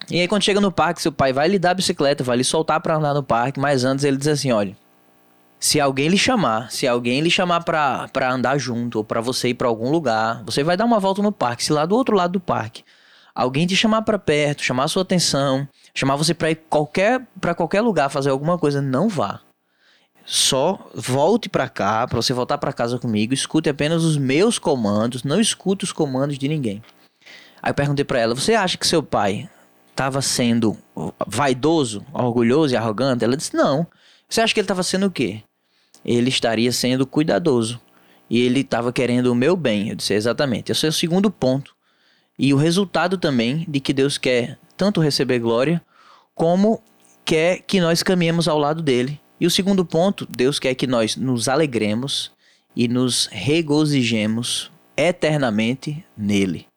E 0.10 0.20
aí 0.20 0.28
quando 0.28 0.43
chega 0.43 0.60
no 0.60 0.72
parque, 0.72 1.01
seu 1.01 1.12
pai 1.12 1.32
vai 1.34 1.47
lhe 1.47 1.60
dar 1.60 1.72
a 1.72 1.74
bicicleta, 1.74 2.24
vai 2.24 2.38
lhe 2.38 2.43
soltar 2.43 2.80
para 2.80 2.95
andar 2.95 3.14
no 3.14 3.22
parque. 3.24 3.60
Mas 3.60 3.84
antes 3.84 4.03
ele 4.03 4.18
diz 4.18 4.28
assim: 4.28 4.51
olha, 4.51 4.76
se 5.60 5.80
alguém 5.80 6.07
lhe 6.07 6.18
chamar, 6.18 6.72
se 6.72 6.88
alguém 6.88 7.20
lhe 7.20 7.30
chamar 7.30 7.64
pra, 7.64 8.07
pra 8.07 8.32
andar 8.32 8.57
junto 8.57 8.99
ou 8.99 9.03
pra 9.03 9.20
você 9.20 9.49
ir 9.49 9.55
pra 9.55 9.68
algum 9.68 9.91
lugar, 9.91 10.41
você 10.45 10.64
vai 10.64 10.78
dar 10.78 10.86
uma 10.86 10.99
volta 10.99 11.22
no 11.22 11.32
parque. 11.32 11.64
Se 11.66 11.74
lá 11.74 11.86
do 11.86 11.95
outro 11.95 12.16
lado 12.16 12.34
do 12.34 12.39
parque 12.39 12.84
alguém 13.36 13.68
te 13.68 13.76
chamar 13.76 14.03
para 14.03 14.18
perto, 14.18 14.64
chamar 14.64 14.88
sua 14.88 15.01
atenção, 15.01 15.68
chamar 15.93 16.16
você 16.16 16.34
para 16.34 16.51
ir 16.51 16.55
qualquer 16.70 17.28
para 17.41 17.53
qualquer 17.53 17.82
lugar 17.82 18.10
fazer 18.10 18.30
alguma 18.30 18.57
coisa, 18.57 18.82
não 18.82 19.10
vá. 19.10 19.41
Só 20.26 20.89
volte 20.93 21.49
para 21.49 21.68
cá, 21.68 22.07
para 22.07 22.22
você 22.22 22.34
voltar 22.34 22.57
para 22.57 22.72
casa 22.72 22.97
comigo, 22.99 23.34
escute 23.34 23.68
apenas 23.68 24.03
os 24.03 24.16
meus 24.16 24.60
comandos, 24.60 25.24
não 25.24 25.41
escute 25.41 25.84
os 25.84 25.91
comandos 25.91 26.38
de 26.38 26.47
ninguém. 26.47 26.82
Aí 27.62 27.72
eu 27.72 27.76
perguntei 27.76 28.05
para 28.05 28.20
ela: 28.20 28.36
"Você 28.36 28.53
acha 28.53 28.78
que 28.78 28.88
seu 28.88 29.03
pai 29.03 29.49
estava 29.89 30.22
sendo 30.22 30.78
vaidoso, 31.28 32.05
orgulhoso 32.14 32.74
e 32.74 32.78
arrogante?" 32.78 33.26
Ela 33.26 33.36
disse: 33.36 33.55
"Não. 33.55 33.86
Você 34.30 34.41
acha 34.41 34.53
que 34.53 34.60
ele 34.60 34.66
estava 34.66 34.84
sendo 34.84 35.07
o 35.07 35.12
quê? 35.12 35.41
Ele 36.04 36.30
estaria 36.30 36.72
sendo 36.72 37.06
cuidadoso. 37.06 37.80
E 38.30 38.39
ele 38.39 38.62
estava 38.62 38.93
querendo 38.93 39.28
o 39.28 39.36
meu 39.36 39.56
bem. 39.56 39.89
Eu 39.89 39.95
disse, 39.95 40.14
exatamente. 40.14 40.72
Esse 40.72 40.86
é 40.86 40.89
o 40.89 40.93
segundo 40.93 41.32
ponto. 41.32 41.76
E 42.38 42.54
o 42.54 42.58
resultado 42.58 43.18
também 43.18 43.66
de 43.68 43.80
que 43.80 43.91
Deus 43.91 44.18
quer 44.18 44.58
tanto 44.78 45.02
receber 45.02 45.39
glória, 45.39 45.82
como 46.34 46.82
quer 47.26 47.62
que 47.62 47.82
nós 47.82 48.02
caminhemos 48.02 48.47
ao 48.47 48.58
lado 48.58 48.82
dele. 48.82 49.20
E 49.39 49.45
o 49.45 49.52
segundo 49.52 49.84
ponto, 49.84 50.28
Deus 50.30 50.60
quer 50.60 50.74
que 50.76 50.88
nós 50.88 51.16
nos 51.16 51.47
alegremos 51.50 52.32
e 52.76 52.88
nos 52.88 53.28
regozijemos 53.32 54.72
eternamente 54.95 56.06
nele. 56.16 56.68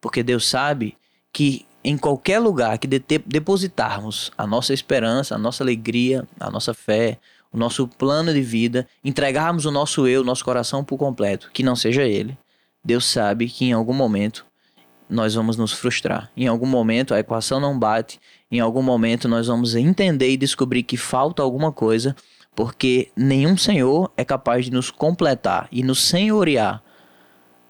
Porque 0.00 0.22
Deus 0.22 0.46
sabe 0.46 0.96
que 1.32 1.66
em 1.82 1.96
qualquer 1.96 2.38
lugar 2.38 2.78
que 2.78 2.86
depositarmos 2.86 4.30
a 4.36 4.46
nossa 4.46 4.74
esperança, 4.74 5.34
a 5.34 5.38
nossa 5.38 5.62
alegria, 5.62 6.26
a 6.38 6.50
nossa 6.50 6.74
fé, 6.74 7.18
o 7.52 7.56
nosso 7.56 7.88
plano 7.88 8.32
de 8.32 8.42
vida, 8.42 8.86
entregarmos 9.04 9.64
o 9.64 9.70
nosso 9.70 10.06
eu, 10.06 10.22
nosso 10.22 10.44
coração 10.44 10.84
por 10.84 10.98
completo, 10.98 11.50
que 11.52 11.62
não 11.62 11.74
seja 11.74 12.02
ele, 12.02 12.36
Deus 12.84 13.04
sabe 13.04 13.48
que 13.48 13.64
em 13.66 13.72
algum 13.72 13.92
momento 13.92 14.46
nós 15.08 15.34
vamos 15.34 15.56
nos 15.56 15.72
frustrar. 15.72 16.30
Em 16.36 16.46
algum 16.46 16.66
momento 16.66 17.14
a 17.14 17.18
equação 17.18 17.58
não 17.58 17.78
bate, 17.78 18.20
em 18.50 18.60
algum 18.60 18.82
momento 18.82 19.28
nós 19.28 19.46
vamos 19.46 19.74
entender 19.74 20.30
e 20.30 20.36
descobrir 20.36 20.82
que 20.82 20.96
falta 20.96 21.42
alguma 21.42 21.72
coisa, 21.72 22.14
porque 22.54 23.10
nenhum 23.16 23.56
Senhor 23.56 24.10
é 24.16 24.24
capaz 24.24 24.66
de 24.66 24.72
nos 24.72 24.90
completar 24.90 25.68
e 25.72 25.82
nos 25.82 26.02
senhorear 26.04 26.82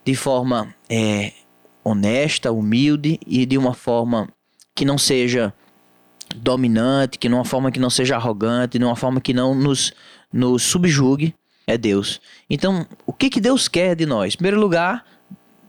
de 0.03 0.15
forma 0.15 0.73
é, 0.89 1.33
honesta, 1.83 2.51
humilde 2.51 3.19
e 3.25 3.45
de 3.45 3.57
uma 3.57 3.73
forma 3.73 4.27
que 4.75 4.85
não 4.85 4.97
seja 4.97 5.53
dominante, 6.35 7.17
que 7.17 7.29
numa 7.29 7.45
forma 7.45 7.71
que 7.71 7.79
não 7.79 7.89
seja 7.89 8.15
arrogante, 8.15 8.79
numa 8.79 8.95
forma 8.95 9.19
que 9.19 9.33
não 9.33 9.55
nos, 9.55 9.93
nos 10.31 10.63
subjugue, 10.63 11.33
é 11.65 11.77
Deus. 11.77 12.19
Então, 12.49 12.85
o 13.05 13.13
que, 13.13 13.29
que 13.29 13.39
Deus 13.39 13.67
quer 13.67 13.95
de 13.95 14.05
nós? 14.05 14.33
Em 14.33 14.37
primeiro 14.37 14.59
lugar, 14.59 15.05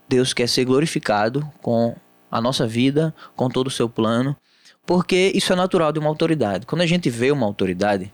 Deus 0.09 0.33
quer 0.33 0.47
ser 0.47 0.65
glorificado 0.65 1.47
com 1.61 1.95
a 2.29 2.41
nossa 2.41 2.67
vida, 2.67 3.13
com 3.35 3.49
todo 3.49 3.67
o 3.67 3.71
seu 3.71 3.87
plano, 3.89 4.35
porque 4.85 5.31
isso 5.35 5.53
é 5.53 5.55
natural 5.55 5.91
de 5.91 5.99
uma 5.99 6.09
autoridade. 6.09 6.65
Quando 6.65 6.81
a 6.81 6.85
gente 6.85 7.09
vê 7.09 7.31
uma 7.31 7.45
autoridade, 7.45 8.11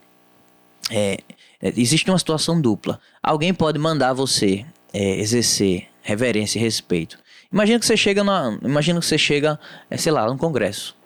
é, 0.89 1.19
é 1.61 1.73
existe 1.77 2.09
uma 2.09 2.19
situação 2.19 2.59
dupla. 2.59 2.99
Alguém 3.21 3.53
pode 3.53 3.79
mandar 3.79 4.13
você 4.13 4.65
é, 4.93 5.19
exercer 5.19 5.87
reverência 6.01 6.59
e 6.59 6.61
respeito. 6.61 7.19
Imagina 7.51 7.79
que 7.79 7.85
você 7.85 7.95
chega 7.95 8.23
na, 8.23 8.57
imagina 8.63 8.99
que 8.99 9.05
você 9.05 9.17
chega, 9.17 9.59
é, 9.89 9.97
sei 9.97 10.11
lá, 10.11 10.27
num 10.27 10.37
congresso. 10.37 10.96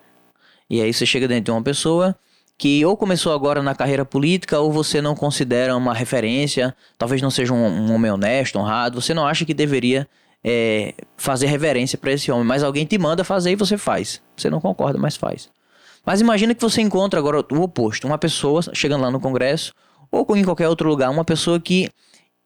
E 0.72 0.80
aí 0.80 0.93
você 0.93 1.05
chega 1.05 1.28
dentro 1.28 1.43
de 1.43 1.51
uma 1.51 1.61
pessoa 1.61 2.15
que 2.57 2.86
ou 2.86 2.95
começou 2.95 3.34
agora 3.34 3.61
na 3.61 3.76
carreira 3.76 4.05
política 4.05 4.57
ou 4.57 4.72
você 4.72 5.01
não 5.01 5.13
considera 5.13 5.76
uma 5.76 5.93
referência, 5.93 6.74
talvez 6.97 7.22
não 7.22 7.30
seja 7.30 7.53
um, 7.53 7.57
um 7.57 7.93
homem 7.93 8.09
honesto, 8.09 8.57
honrado, 8.57 9.01
você 9.01 9.13
não 9.13 9.28
acha 9.28 9.43
que 9.43 9.53
deveria 9.53 10.07
é, 10.41 10.93
fazer 11.17 11.47
reverência 11.47 11.97
para 11.97 12.13
esse 12.13 12.32
homem, 12.32 12.45
mas 12.45 12.63
alguém 12.63 12.86
te 12.86 12.97
manda 12.97 13.22
fazer 13.26 13.51
e 13.51 13.55
você 13.57 13.78
faz. 13.78 14.22
Você 14.38 14.49
não 14.49 14.61
concorda, 14.61 14.97
mas 14.97 15.17
faz. 15.17 15.49
Mas 16.05 16.22
imagina 16.22 16.55
que 16.55 16.61
você 16.61 16.80
encontra 16.80 17.19
agora 17.19 17.45
o 17.51 17.61
oposto, 17.61 18.07
uma 18.07 18.17
pessoa 18.17 18.61
chegando 18.72 19.01
lá 19.01 19.11
no 19.11 19.19
Congresso 19.19 19.74
ou 20.09 20.26
em 20.38 20.45
qualquer 20.45 20.69
outro 20.69 20.88
lugar, 20.88 21.09
uma 21.09 21.26
pessoa 21.26 21.59
que 21.59 21.89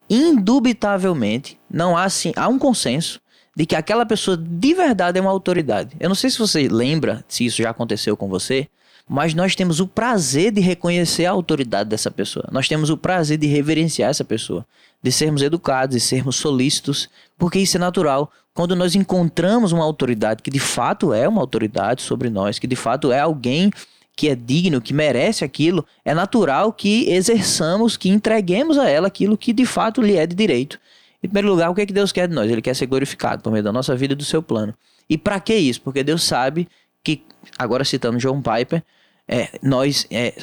indubitavelmente 0.10 1.60
não 1.70 1.96
há 1.96 2.06
assim, 2.06 2.34
há 2.36 2.48
um 2.48 2.58
consenso 2.58 3.22
de 3.56 3.66
que 3.66 3.76
aquela 3.76 4.06
pessoa 4.06 4.36
de 4.36 4.74
verdade 4.74 5.18
é 5.18 5.22
uma 5.22 5.32
autoridade. 5.32 5.96
Eu 6.00 6.10
não 6.10 6.16
sei 6.16 6.30
se 6.30 6.38
você 6.38 6.68
lembra, 6.68 7.24
se 7.28 7.46
isso 7.46 7.62
já 7.62 7.70
aconteceu 7.70 8.18
com 8.18 8.28
você, 8.28 8.68
mas 9.08 9.34
nós 9.34 9.56
temos 9.56 9.80
o 9.80 9.88
prazer 9.88 10.52
de 10.52 10.60
reconhecer 10.60 11.26
a 11.26 11.32
autoridade 11.32 11.90
dessa 11.90 12.12
pessoa. 12.12 12.48
Nós 12.52 12.68
temos 12.68 12.90
o 12.90 12.98
prazer 12.98 13.38
de 13.38 13.48
reverenciar 13.48 14.10
essa 14.10 14.26
pessoa, 14.26 14.66
de 15.02 15.12
sermos 15.12 15.42
educados, 15.42 15.96
de 15.96 16.02
sermos 16.02 16.36
solícitos, 16.36 17.08
porque 17.38 17.60
isso 17.60 17.78
é 17.78 17.80
natural. 17.80 18.32
Quando 18.54 18.76
nós 18.76 18.96
encontramos 18.96 19.72
uma 19.72 19.84
autoridade 19.84 20.42
que 20.42 20.50
de 20.50 20.60
fato 20.60 21.14
é 21.14 21.28
uma 21.28 21.42
autoridade 21.42 22.02
sobre 22.02 22.30
nós, 22.30 22.58
que 22.58 22.68
de 22.68 22.76
fato 22.76 23.12
é 23.12 23.20
alguém 23.20 23.72
que 24.16 24.30
é 24.30 24.36
digno, 24.36 24.82
que 24.82 24.94
merece 24.94 25.44
aquilo, 25.44 25.86
é 26.04 26.14
natural 26.14 26.72
que 26.72 27.10
exerçamos, 27.10 27.98
que 27.98 28.10
entreguemos 28.10 28.78
a 28.78 28.90
ela 28.90 29.08
aquilo 29.08 29.38
que 29.38 29.52
de 29.52 29.66
fato 29.66 30.02
lhe 30.02 30.16
é 30.16 30.26
de 30.26 30.36
direito. 30.36 30.80
Em 31.26 31.28
primeiro 31.28 31.50
lugar, 31.50 31.72
o 31.72 31.74
que, 31.74 31.82
é 31.82 31.86
que 31.88 31.94
Deus 31.94 32.12
quer 32.12 32.28
de 32.28 32.36
nós? 32.36 32.52
Ele 32.52 32.62
quer 32.62 32.76
ser 32.76 32.86
glorificado 32.86 33.42
por 33.42 33.52
meio 33.52 33.64
da 33.64 33.74
nossa 33.74 33.96
vida 33.96 34.14
e 34.14 34.16
do 34.16 34.24
seu 34.24 34.44
plano. 34.44 34.76
E 35.10 35.18
para 35.18 35.40
que 35.40 35.56
isso? 35.56 35.82
Porque 35.82 36.04
Deus 36.04 36.24
sabe 36.24 36.68
que, 37.04 37.24
agora 37.58 37.84
citando 37.84 38.20
John 38.20 38.44
Piper, 38.44 38.84
é, 39.28 39.50
nós, 39.60 40.06
é, 40.12 40.36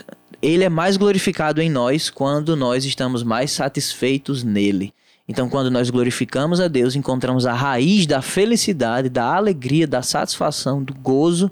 ele 0.42 0.64
é 0.64 0.68
mais 0.68 0.96
glorificado 0.96 1.62
em 1.62 1.70
nós 1.70 2.10
quando 2.10 2.56
nós 2.56 2.84
estamos 2.84 3.22
mais 3.22 3.52
satisfeitos 3.52 4.42
nele. 4.42 4.92
Então, 5.28 5.48
quando 5.48 5.70
nós 5.70 5.88
glorificamos 5.88 6.58
a 6.58 6.66
Deus, 6.66 6.96
encontramos 6.96 7.46
a 7.46 7.52
raiz 7.52 8.04
da 8.04 8.20
felicidade, 8.20 9.08
da 9.08 9.36
alegria, 9.36 9.86
da 9.86 10.02
satisfação, 10.02 10.82
do 10.82 10.94
gozo 10.94 11.48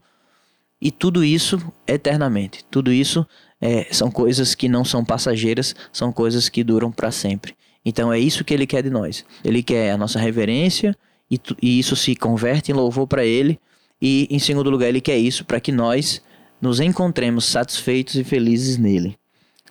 e 0.80 0.90
tudo 0.90 1.22
isso 1.22 1.62
eternamente. 1.86 2.64
Tudo 2.68 2.92
isso 2.92 3.24
é, 3.60 3.86
são 3.92 4.10
coisas 4.10 4.56
que 4.56 4.68
não 4.68 4.84
são 4.84 5.04
passageiras, 5.04 5.76
são 5.92 6.10
coisas 6.10 6.48
que 6.48 6.64
duram 6.64 6.90
para 6.90 7.12
sempre. 7.12 7.54
Então 7.84 8.12
é 8.12 8.18
isso 8.18 8.44
que 8.44 8.52
ele 8.52 8.66
quer 8.66 8.82
de 8.82 8.90
nós. 8.90 9.24
Ele 9.44 9.62
quer 9.62 9.92
a 9.92 9.96
nossa 9.96 10.18
reverência 10.18 10.96
e, 11.30 11.40
e 11.62 11.78
isso 11.78 11.96
se 11.96 12.14
converte 12.14 12.70
em 12.70 12.74
louvor 12.74 13.06
para 13.06 13.24
ele. 13.24 13.58
E 14.00 14.26
em 14.30 14.38
segundo 14.38 14.70
lugar, 14.70 14.88
ele 14.88 15.00
quer 15.00 15.18
isso 15.18 15.44
para 15.44 15.60
que 15.60 15.72
nós 15.72 16.22
nos 16.60 16.80
encontremos 16.80 17.44
satisfeitos 17.44 18.14
e 18.14 18.24
felizes 18.24 18.76
nele. 18.76 19.16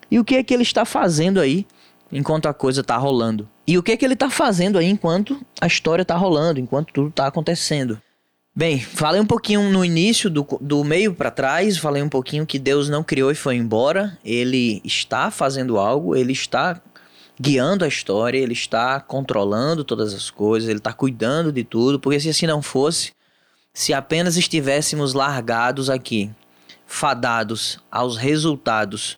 E 0.09 0.19
o 0.19 0.25
que 0.25 0.35
é 0.35 0.43
que 0.43 0.53
ele 0.53 0.63
está 0.63 0.85
fazendo 0.85 1.39
aí 1.39 1.65
enquanto 2.11 2.47
a 2.47 2.53
coisa 2.53 2.81
está 2.81 2.97
rolando? 2.97 3.47
E 3.67 3.77
o 3.77 3.83
que 3.83 3.91
é 3.91 3.97
que 3.97 4.03
ele 4.03 4.15
está 4.15 4.29
fazendo 4.29 4.79
aí 4.79 4.87
enquanto 4.87 5.39
a 5.61 5.67
história 5.67 6.01
está 6.01 6.15
rolando, 6.15 6.59
enquanto 6.59 6.91
tudo 6.91 7.09
está 7.09 7.27
acontecendo? 7.27 8.01
Bem, 8.55 8.79
falei 8.79 9.21
um 9.21 9.25
pouquinho 9.25 9.69
no 9.69 9.85
início, 9.85 10.29
do, 10.29 10.45
do 10.59 10.83
meio 10.83 11.13
para 11.13 11.29
trás, 11.29 11.77
falei 11.77 12.01
um 12.01 12.09
pouquinho 12.09 12.45
que 12.45 12.57
Deus 12.57 12.89
não 12.89 13.03
criou 13.03 13.31
e 13.31 13.35
foi 13.35 13.55
embora. 13.55 14.17
Ele 14.25 14.81
está 14.83 15.29
fazendo 15.29 15.77
algo, 15.77 16.15
ele 16.15 16.33
está 16.33 16.81
guiando 17.39 17.85
a 17.85 17.87
história, 17.87 18.37
ele 18.37 18.53
está 18.53 18.99
controlando 18.99 19.83
todas 19.83 20.13
as 20.13 20.29
coisas, 20.29 20.67
ele 20.67 20.79
está 20.79 20.91
cuidando 20.91 21.51
de 21.51 21.63
tudo, 21.63 21.99
porque 21.99 22.19
se 22.19 22.29
assim 22.29 22.45
não 22.45 22.61
fosse, 22.61 23.13
se 23.73 23.93
apenas 23.93 24.35
estivéssemos 24.35 25.13
largados 25.13 25.89
aqui, 25.89 26.29
fadados 26.85 27.79
aos 27.89 28.17
resultados 28.17 29.17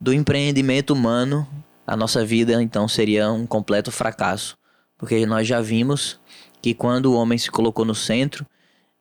do 0.00 0.12
empreendimento 0.12 0.92
humano, 0.92 1.48
a 1.86 1.96
nossa 1.96 2.24
vida 2.24 2.62
então 2.62 2.86
seria 2.86 3.30
um 3.30 3.46
completo 3.46 3.90
fracasso. 3.90 4.56
Porque 4.98 5.26
nós 5.26 5.46
já 5.46 5.60
vimos 5.60 6.20
que 6.62 6.74
quando 6.74 7.06
o 7.06 7.14
homem 7.14 7.38
se 7.38 7.50
colocou 7.50 7.84
no 7.84 7.94
centro, 7.94 8.46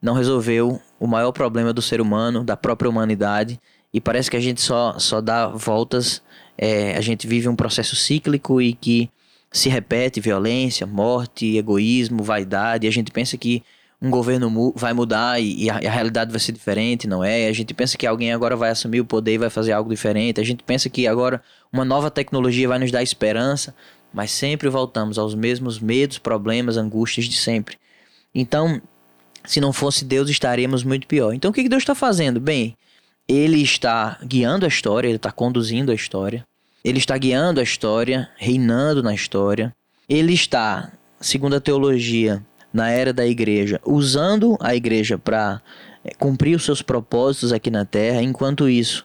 não 0.01 0.13
resolveu 0.13 0.81
o 0.99 1.07
maior 1.07 1.31
problema 1.31 1.73
do 1.73 1.81
ser 1.81 2.01
humano, 2.01 2.43
da 2.43 2.57
própria 2.57 2.89
humanidade, 2.89 3.59
e 3.93 4.01
parece 4.01 4.29
que 4.29 4.37
a 4.37 4.41
gente 4.41 4.61
só, 4.61 4.97
só 4.99 5.21
dá 5.21 5.47
voltas, 5.47 6.21
é, 6.57 6.95
a 6.95 7.01
gente 7.01 7.27
vive 7.27 7.47
um 7.47 7.55
processo 7.55 7.95
cíclico 7.95 8.61
e 8.61 8.73
que 8.73 9.09
se 9.51 9.69
repete 9.69 10.19
violência, 10.19 10.85
morte, 10.85 11.57
egoísmo, 11.57 12.23
vaidade, 12.23 12.85
e 12.85 12.89
a 12.89 12.91
gente 12.91 13.11
pensa 13.11 13.37
que 13.37 13.63
um 14.01 14.09
governo 14.09 14.49
mu 14.49 14.73
vai 14.75 14.93
mudar 14.93 15.39
e, 15.39 15.63
e, 15.63 15.69
a, 15.69 15.81
e, 15.81 15.87
a, 15.87 15.91
realidade 15.91 16.29
vai 16.29 16.39
ser 16.39 16.51
diferente, 16.51 17.07
não 17.07 17.23
é? 17.23 17.47
A 17.47 17.53
gente 17.53 17.73
pensa 17.73 17.97
que 17.97 18.05
alguém 18.05 18.33
agora 18.33 18.55
vai 18.55 18.69
assumir 18.69 18.99
o 18.99 19.05
poder 19.05 19.33
e 19.33 19.37
vai 19.37 19.49
fazer 19.49 19.71
algo 19.71 19.89
diferente, 19.89 20.41
a 20.41 20.43
gente 20.43 20.63
pensa 20.63 20.89
que 20.89 21.07
agora 21.07 21.41
uma 21.71 21.85
nova 21.85 22.11
tecnologia 22.11 22.67
vai 22.67 22.79
nos 22.79 22.91
dar 22.91 23.01
esperança, 23.01 23.73
mas 24.13 24.31
sempre 24.31 24.69
voltamos 24.69 25.17
aos 25.17 25.33
mesmos 25.33 25.79
medos, 25.79 26.17
problemas, 26.17 26.77
angústias 26.77 27.25
de 27.25 27.35
sempre. 27.35 27.77
Então, 28.33 28.81
se 29.45 29.61
não 29.61 29.71
fosse 29.71 30.03
Deus, 30.03 30.29
estaríamos 30.29 30.83
muito 30.83 31.07
pior. 31.07 31.33
Então 31.33 31.51
o 31.51 31.53
que 31.53 31.67
Deus 31.69 31.83
está 31.83 31.95
fazendo? 31.95 32.39
Bem, 32.39 32.75
ele 33.27 33.61
está 33.61 34.19
guiando 34.23 34.65
a 34.65 34.67
história, 34.67 35.07
ele 35.07 35.17
está 35.17 35.31
conduzindo 35.31 35.91
a 35.91 35.95
história. 35.95 36.43
Ele 36.83 36.99
está 36.99 37.17
guiando 37.17 37.59
a 37.59 37.63
história, 37.63 38.29
reinando 38.37 39.01
na 39.01 39.13
história. 39.13 39.73
Ele 40.07 40.33
está, 40.33 40.91
segundo 41.19 41.55
a 41.55 41.59
teologia, 41.59 42.45
na 42.71 42.89
era 42.89 43.11
da 43.11 43.25
igreja, 43.25 43.81
usando 43.85 44.57
a 44.59 44.75
igreja 44.75 45.17
para 45.17 45.61
eh, 46.03 46.13
cumprir 46.19 46.55
os 46.55 46.63
seus 46.63 46.81
propósitos 46.81 47.51
aqui 47.51 47.71
na 47.71 47.85
terra. 47.85 48.21
Enquanto 48.21 48.69
isso, 48.69 49.03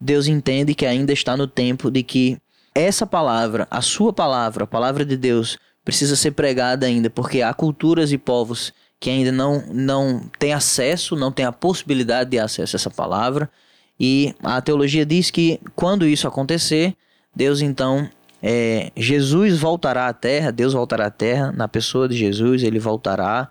Deus 0.00 0.26
entende 0.26 0.74
que 0.74 0.86
ainda 0.86 1.12
está 1.12 1.36
no 1.36 1.46
tempo 1.46 1.90
de 1.90 2.02
que 2.02 2.38
essa 2.74 3.06
palavra, 3.06 3.66
a 3.70 3.82
sua 3.82 4.12
palavra, 4.12 4.64
a 4.64 4.66
palavra 4.66 5.04
de 5.04 5.16
Deus, 5.16 5.58
precisa 5.84 6.16
ser 6.16 6.30
pregada 6.30 6.86
ainda, 6.86 7.10
porque 7.10 7.42
há 7.42 7.52
culturas 7.52 8.12
e 8.12 8.16
povos 8.16 8.72
que 9.00 9.08
ainda 9.08 9.32
não, 9.32 9.64
não 9.72 10.20
tem 10.38 10.52
acesso, 10.52 11.16
não 11.16 11.32
tem 11.32 11.46
a 11.46 11.52
possibilidade 11.52 12.30
de 12.30 12.38
acesso 12.38 12.76
a 12.76 12.78
essa 12.78 12.90
palavra. 12.90 13.50
E 13.98 14.34
a 14.42 14.60
teologia 14.60 15.06
diz 15.06 15.30
que 15.30 15.58
quando 15.74 16.06
isso 16.06 16.28
acontecer, 16.28 16.94
Deus 17.34 17.62
então, 17.62 18.08
é, 18.42 18.92
Jesus 18.94 19.58
voltará 19.58 20.06
à 20.06 20.12
terra, 20.12 20.50
Deus 20.50 20.74
voltará 20.74 21.06
à 21.06 21.10
terra, 21.10 21.50
na 21.50 21.66
pessoa 21.66 22.06
de 22.06 22.16
Jesus, 22.16 22.62
ele 22.62 22.78
voltará. 22.78 23.48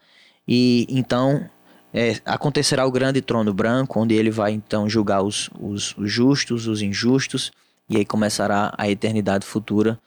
E 0.47 0.85
então 0.87 1.49
é, 1.91 2.17
acontecerá 2.25 2.85
o 2.85 2.91
grande 2.91 3.19
trono 3.19 3.51
branco, 3.51 3.99
onde 3.99 4.13
ele 4.13 4.29
vai 4.29 4.51
então 4.51 4.87
julgar 4.87 5.23
os, 5.23 5.49
os, 5.59 5.97
os 5.97 6.11
justos, 6.11 6.67
os 6.67 6.83
injustos, 6.83 7.51
e 7.89 7.97
aí 7.97 8.05
começará 8.05 8.71
a 8.77 8.87
eternidade 8.87 9.45
futura 9.47 9.99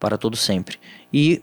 para 0.00 0.18
todo 0.18 0.36
sempre. 0.36 0.78
E 1.12 1.42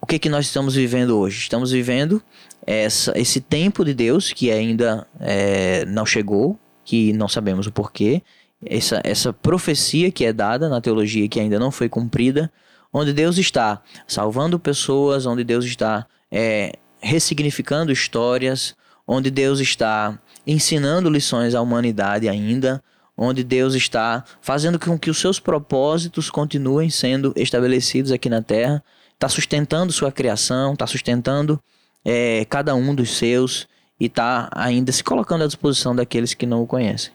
o 0.00 0.06
que, 0.06 0.18
que 0.18 0.28
nós 0.28 0.46
estamos 0.46 0.74
vivendo 0.74 1.18
hoje? 1.18 1.38
Estamos 1.38 1.70
vivendo 1.70 2.22
essa, 2.66 3.12
esse 3.18 3.40
tempo 3.40 3.84
de 3.84 3.94
Deus 3.94 4.32
que 4.32 4.50
ainda 4.50 5.06
é, 5.20 5.84
não 5.86 6.06
chegou, 6.06 6.58
que 6.84 7.12
não 7.12 7.28
sabemos 7.28 7.66
o 7.66 7.72
porquê, 7.72 8.22
essa, 8.64 9.00
essa 9.04 9.32
profecia 9.32 10.10
que 10.10 10.24
é 10.24 10.32
dada 10.32 10.68
na 10.68 10.80
teologia 10.80 11.28
que 11.28 11.40
ainda 11.40 11.58
não 11.58 11.70
foi 11.70 11.88
cumprida, 11.88 12.50
onde 12.92 13.12
Deus 13.12 13.38
está 13.38 13.82
salvando 14.06 14.58
pessoas, 14.58 15.26
onde 15.26 15.44
Deus 15.44 15.64
está 15.64 16.06
é, 16.30 16.72
ressignificando 17.00 17.92
histórias, 17.92 18.74
onde 19.06 19.30
Deus 19.30 19.60
está 19.60 20.18
ensinando 20.46 21.10
lições 21.10 21.54
à 21.54 21.60
humanidade 21.60 22.28
ainda, 22.28 22.82
onde 23.16 23.44
Deus 23.44 23.74
está 23.74 24.24
fazendo 24.40 24.78
com 24.78 24.98
que 24.98 25.10
os 25.10 25.18
seus 25.18 25.38
propósitos 25.38 26.30
continuem 26.30 26.88
sendo 26.90 27.32
estabelecidos 27.36 28.12
aqui 28.12 28.28
na 28.28 28.42
terra 28.42 28.82
está 29.20 29.28
sustentando 29.28 29.92
sua 29.92 30.10
criação, 30.10 30.72
está 30.72 30.86
sustentando 30.86 31.60
é, 32.02 32.46
cada 32.46 32.74
um 32.74 32.94
dos 32.94 33.18
seus 33.18 33.68
e 34.00 34.06
está 34.06 34.48
ainda 34.50 34.90
se 34.92 35.04
colocando 35.04 35.44
à 35.44 35.46
disposição 35.46 35.94
daqueles 35.94 36.32
que 36.32 36.46
não 36.46 36.62
o 36.62 36.66
conhecem. 36.66 37.12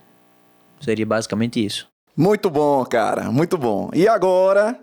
Seria 0.79 1.05
basicamente 1.05 1.65
isso. 1.65 1.87
Muito 2.15 2.47
bom, 2.47 2.85
cara, 2.85 3.31
muito 3.31 3.57
bom. 3.57 3.89
E 3.91 4.07
agora, 4.07 4.79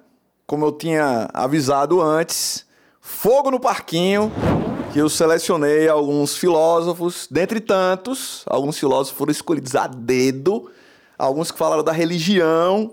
como 0.48 0.64
eu 0.64 0.72
tinha 0.72 1.30
avisado 1.32 2.02
antes, 2.02 2.66
fogo 3.00 3.52
no 3.52 3.60
parquinho, 3.60 4.32
que 4.92 4.98
eu 4.98 5.08
selecionei 5.08 5.88
alguns 5.88 6.36
filósofos, 6.36 7.28
dentre 7.30 7.60
tantos, 7.60 8.42
alguns 8.46 8.76
filósofos 8.76 9.16
foram 9.16 9.30
escolhidos 9.30 9.76
a 9.76 9.86
dedo, 9.86 10.68
alguns 11.16 11.52
que 11.52 11.58
falaram 11.58 11.84
da 11.84 11.92
religião, 11.92 12.90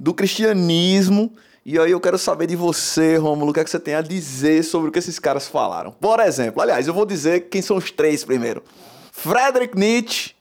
do 0.00 0.12
cristianismo 0.12 1.32
e 1.64 1.78
aí 1.78 1.92
eu 1.92 2.00
quero 2.00 2.18
saber 2.18 2.48
de 2.48 2.56
você, 2.56 3.16
Romulo, 3.16 3.52
o 3.52 3.54
que, 3.54 3.60
é 3.60 3.64
que 3.64 3.70
você 3.70 3.78
tem 3.78 3.94
a 3.94 4.02
dizer 4.02 4.64
sobre 4.64 4.88
o 4.88 4.92
que 4.92 4.98
esses 4.98 5.18
caras 5.20 5.46
falaram. 5.46 5.92
Por 5.92 6.18
exemplo, 6.18 6.60
aliás, 6.60 6.88
eu 6.88 6.94
vou 6.94 7.06
dizer 7.06 7.48
quem 7.48 7.62
são 7.62 7.76
os 7.76 7.90
três 7.92 8.24
primeiro. 8.24 8.64
Friedrich 9.12 9.76
Nietzsche, 9.76 10.34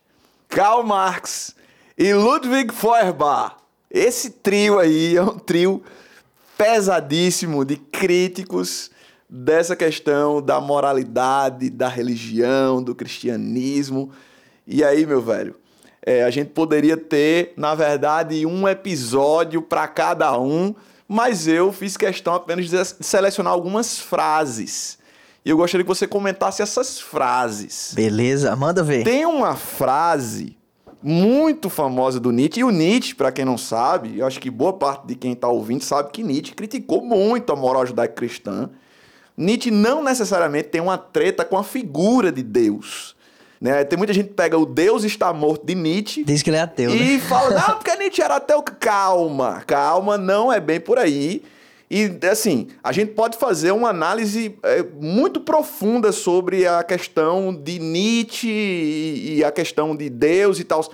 Karl 0.49 0.83
Marx 0.83 1.55
e 1.95 2.11
Ludwig 2.11 2.73
Feuerbach. 2.73 3.55
Esse 3.89 4.31
trio 4.31 4.79
aí 4.79 5.15
é 5.15 5.21
um 5.21 5.37
trio 5.37 5.83
pesadíssimo 6.57 7.63
de 7.63 7.75
críticos 7.75 8.89
dessa 9.29 9.75
questão 9.75 10.41
da 10.41 10.59
moralidade, 10.59 11.69
da 11.69 11.87
religião, 11.87 12.81
do 12.81 12.95
cristianismo. 12.95 14.11
E 14.65 14.83
aí, 14.83 15.05
meu 15.05 15.21
velho, 15.21 15.55
é, 16.03 16.23
a 16.23 16.31
gente 16.31 16.49
poderia 16.49 16.97
ter, 16.97 17.53
na 17.55 17.75
verdade, 17.75 18.43
um 18.43 18.67
episódio 18.67 19.61
para 19.61 19.87
cada 19.87 20.35
um 20.39 20.73
mas 21.13 21.45
eu 21.45 21.73
fiz 21.73 21.97
questão 21.97 22.33
apenas 22.33 22.69
de 22.69 22.85
selecionar 22.85 23.51
algumas 23.51 23.99
frases. 23.99 24.97
E 25.43 25.49
eu 25.49 25.57
gostaria 25.57 25.83
que 25.83 25.87
você 25.89 26.07
comentasse 26.07 26.61
essas 26.61 27.01
frases. 27.01 27.91
Beleza, 27.93 28.55
manda 28.55 28.81
ver. 28.81 29.03
Tem 29.03 29.25
uma 29.25 29.57
frase 29.57 30.57
muito 31.03 31.69
famosa 31.69 32.17
do 32.17 32.31
Nietzsche, 32.31 32.61
e 32.61 32.63
o 32.63 32.69
Nietzsche, 32.69 33.13
para 33.13 33.29
quem 33.29 33.43
não 33.43 33.57
sabe, 33.57 34.19
eu 34.19 34.25
acho 34.25 34.39
que 34.39 34.49
boa 34.49 34.71
parte 34.71 35.07
de 35.07 35.15
quem 35.15 35.33
está 35.33 35.49
ouvindo 35.49 35.83
sabe 35.83 36.11
que 36.11 36.23
Nietzsche 36.23 36.55
criticou 36.55 37.03
muito 37.03 37.51
a 37.51 37.57
moral 37.57 37.85
judaico-cristã, 37.85 38.69
Nietzsche 39.35 39.69
não 39.69 40.01
necessariamente 40.01 40.69
tem 40.69 40.79
uma 40.79 40.97
treta 40.97 41.43
com 41.43 41.57
a 41.57 41.63
figura 41.63 42.31
de 42.31 42.41
Deus. 42.41 43.17
Né? 43.61 43.83
Tem 43.83 43.95
muita 43.95 44.11
gente 44.11 44.29
que 44.29 44.33
pega 44.33 44.57
o 44.57 44.65
Deus 44.65 45.03
está 45.03 45.31
morto 45.31 45.63
de 45.63 45.75
Nietzsche. 45.75 46.23
Diz 46.23 46.41
que 46.41 46.49
ele 46.49 46.57
é 46.57 46.61
ateu. 46.61 46.89
E 46.89 47.17
né? 47.17 47.19
fala, 47.29 47.59
ah, 47.59 47.75
porque 47.75 47.95
Nietzsche 47.95 48.23
era 48.23 48.37
ateu. 48.37 48.63
Calma, 48.63 49.63
calma, 49.67 50.17
não 50.17 50.51
é 50.51 50.59
bem 50.59 50.79
por 50.79 50.97
aí. 50.97 51.43
E 51.93 52.09
assim, 52.31 52.69
a 52.81 52.91
gente 52.91 53.11
pode 53.11 53.37
fazer 53.37 53.71
uma 53.71 53.89
análise 53.89 54.57
é, 54.63 54.81
muito 54.99 55.41
profunda 55.41 56.11
sobre 56.11 56.65
a 56.65 56.81
questão 56.83 57.53
de 57.53 57.77
Nietzsche 57.77 58.47
e, 58.47 59.35
e 59.35 59.43
a 59.43 59.51
questão 59.51 59.95
de 59.95 60.09
Deus 60.09 60.59
e 60.59 60.63
tal. 60.63 60.89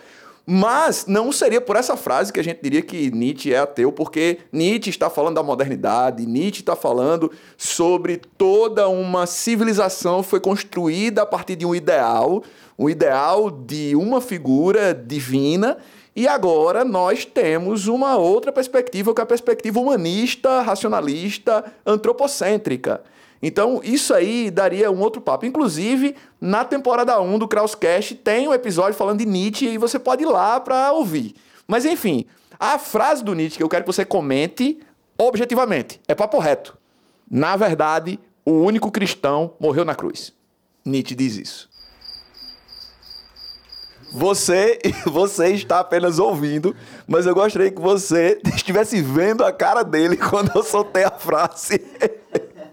Mas 0.50 1.06
não 1.06 1.30
seria 1.30 1.60
por 1.60 1.76
essa 1.76 1.98
frase 1.98 2.32
que 2.32 2.40
a 2.40 2.44
gente 2.44 2.62
diria 2.62 2.82
que 2.82 3.12
Nietzsche 3.12 3.54
é 3.54 3.60
ateu, 3.60 3.92
porque 3.92 4.40
Nietzsche 4.50 4.90
está 4.90 5.10
falando 5.10 5.36
da 5.36 5.44
modernidade, 5.44 6.26
Nietzsche 6.26 6.62
está 6.62 6.74
falando 6.74 7.30
sobre 7.58 8.16
toda 8.38 8.88
uma 8.88 9.26
civilização 9.26 10.24
que 10.24 10.30
foi 10.30 10.40
construída 10.40 11.24
a 11.24 11.26
partir 11.26 11.58
de 11.58 11.66
um 11.66 11.76
ideal, 11.76 12.42
um 12.80 12.90
ideal 12.90 13.52
de 13.52 13.94
uma 13.98 14.22
figura 14.22 14.94
divina, 14.94 15.80
e 16.16 16.30
agora 16.30 16.86
nós 16.86 17.26
temos 17.26 17.88
uma 17.88 18.16
outra 18.16 18.50
perspectiva, 18.50 19.14
que 19.14 19.20
é 19.20 19.24
a 19.26 19.28
perspectiva 19.28 19.82
humanista, 19.82 20.62
racionalista, 20.62 21.66
antropocêntrica. 21.86 23.02
Então, 23.42 23.82
isso 23.84 24.14
aí 24.14 24.50
daria 24.50 24.92
um 24.92 25.00
outro 25.00 25.22
papo. 25.22 25.46
Inclusive, 25.46 26.16
na 26.42 26.66
temporada 26.66 27.20
1 27.22 27.40
do 27.40 27.48
Krauscast 27.48 28.16
tem 28.16 28.48
um 28.48 28.54
episódio 28.54 28.98
falando 28.98 29.20
de 29.20 29.26
Nietzsche 29.26 29.68
e 29.68 29.78
você 29.78 30.00
pode 30.00 30.24
ir 30.24 30.28
lá 30.28 30.60
para 30.60 30.92
ouvir. 30.92 31.36
Mas 31.68 31.86
enfim, 31.86 32.26
a 32.60 32.80
frase 32.80 33.24
do 33.24 33.34
Nietzsche 33.36 33.58
que 33.58 33.64
eu 33.64 33.70
quero 33.70 33.84
que 33.84 33.92
você 33.92 34.04
comente 34.04 34.80
objetivamente, 35.18 36.00
é 36.08 36.14
papo 36.14 36.38
reto. 36.38 36.78
Na 37.30 37.56
verdade, 37.56 38.20
o 38.46 38.52
único 38.52 38.92
cristão 38.92 39.56
morreu 39.60 39.84
na 39.84 39.96
cruz. 39.96 40.32
Nietzsche 40.86 41.16
diz 41.16 41.36
isso. 41.36 41.70
Você, 44.14 44.80
você 45.06 45.50
está 45.50 45.80
apenas 45.80 46.20
ouvindo, 46.20 46.76
mas 47.08 47.26
eu 47.26 47.34
gostaria 47.34 47.72
que 47.72 47.82
você 47.82 48.40
estivesse 48.56 49.02
vendo 49.02 49.44
a 49.44 49.52
cara 49.52 49.84
dele 49.84 50.16
quando 50.30 50.52
eu 50.56 50.64
soltei 50.64 51.04
a 51.04 51.12
frase. 51.12 51.82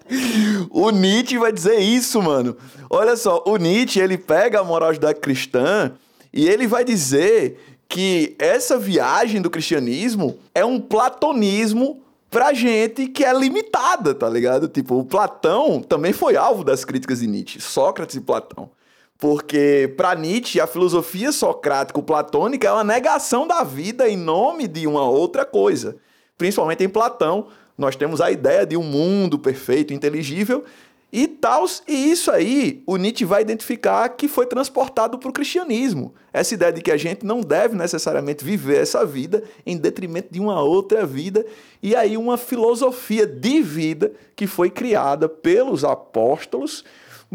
O 0.70 0.90
Nietzsche 0.90 1.38
vai 1.38 1.52
dizer 1.52 1.78
isso, 1.78 2.20
mano. 2.22 2.56
Olha 2.90 3.16
só, 3.16 3.42
o 3.46 3.56
Nietzsche, 3.56 4.00
ele 4.00 4.18
pega 4.18 4.60
a 4.60 4.64
moral 4.64 4.92
cristã 5.20 5.92
e 6.32 6.48
ele 6.48 6.66
vai 6.66 6.84
dizer 6.84 7.58
que 7.88 8.34
essa 8.38 8.76
viagem 8.76 9.40
do 9.40 9.50
cristianismo 9.50 10.38
é 10.54 10.64
um 10.64 10.80
platonismo 10.80 12.02
pra 12.28 12.52
gente 12.52 13.06
que 13.06 13.24
é 13.24 13.32
limitada, 13.32 14.14
tá 14.14 14.28
ligado? 14.28 14.66
Tipo, 14.66 14.98
o 14.98 15.04
Platão 15.04 15.80
também 15.80 16.12
foi 16.12 16.36
alvo 16.36 16.64
das 16.64 16.84
críticas 16.84 17.20
de 17.20 17.28
Nietzsche, 17.28 17.60
Sócrates 17.60 18.16
e 18.16 18.20
Platão. 18.20 18.70
Porque 19.16 19.94
para 19.96 20.16
Nietzsche, 20.16 20.60
a 20.60 20.66
filosofia 20.66 21.30
socrático-platônica 21.30 22.66
é 22.66 22.72
uma 22.72 22.82
negação 22.82 23.46
da 23.46 23.62
vida 23.62 24.08
em 24.08 24.16
nome 24.16 24.66
de 24.66 24.86
uma 24.86 25.08
outra 25.08 25.44
coisa. 25.44 25.96
Principalmente 26.36 26.82
em 26.82 26.88
Platão, 26.88 27.46
nós 27.76 27.96
temos 27.96 28.20
a 28.20 28.30
ideia 28.30 28.64
de 28.64 28.76
um 28.76 28.82
mundo 28.82 29.38
perfeito, 29.38 29.92
inteligível 29.92 30.64
e 31.12 31.26
tal. 31.28 31.64
E 31.86 32.10
isso 32.10 32.30
aí 32.30 32.82
o 32.86 32.96
Nietzsche 32.96 33.24
vai 33.24 33.42
identificar 33.42 34.08
que 34.10 34.26
foi 34.28 34.46
transportado 34.46 35.18
para 35.18 35.28
o 35.28 35.32
cristianismo. 35.32 36.14
Essa 36.32 36.54
ideia 36.54 36.72
de 36.72 36.82
que 36.82 36.90
a 36.90 36.96
gente 36.96 37.24
não 37.24 37.40
deve 37.40 37.76
necessariamente 37.76 38.44
viver 38.44 38.80
essa 38.80 39.04
vida 39.04 39.42
em 39.64 39.76
detrimento 39.76 40.32
de 40.32 40.40
uma 40.40 40.60
outra 40.62 41.04
vida. 41.06 41.44
E 41.82 41.94
aí 41.94 42.16
uma 42.16 42.36
filosofia 42.36 43.26
de 43.26 43.62
vida 43.62 44.12
que 44.34 44.46
foi 44.46 44.70
criada 44.70 45.28
pelos 45.28 45.84
apóstolos 45.84 46.84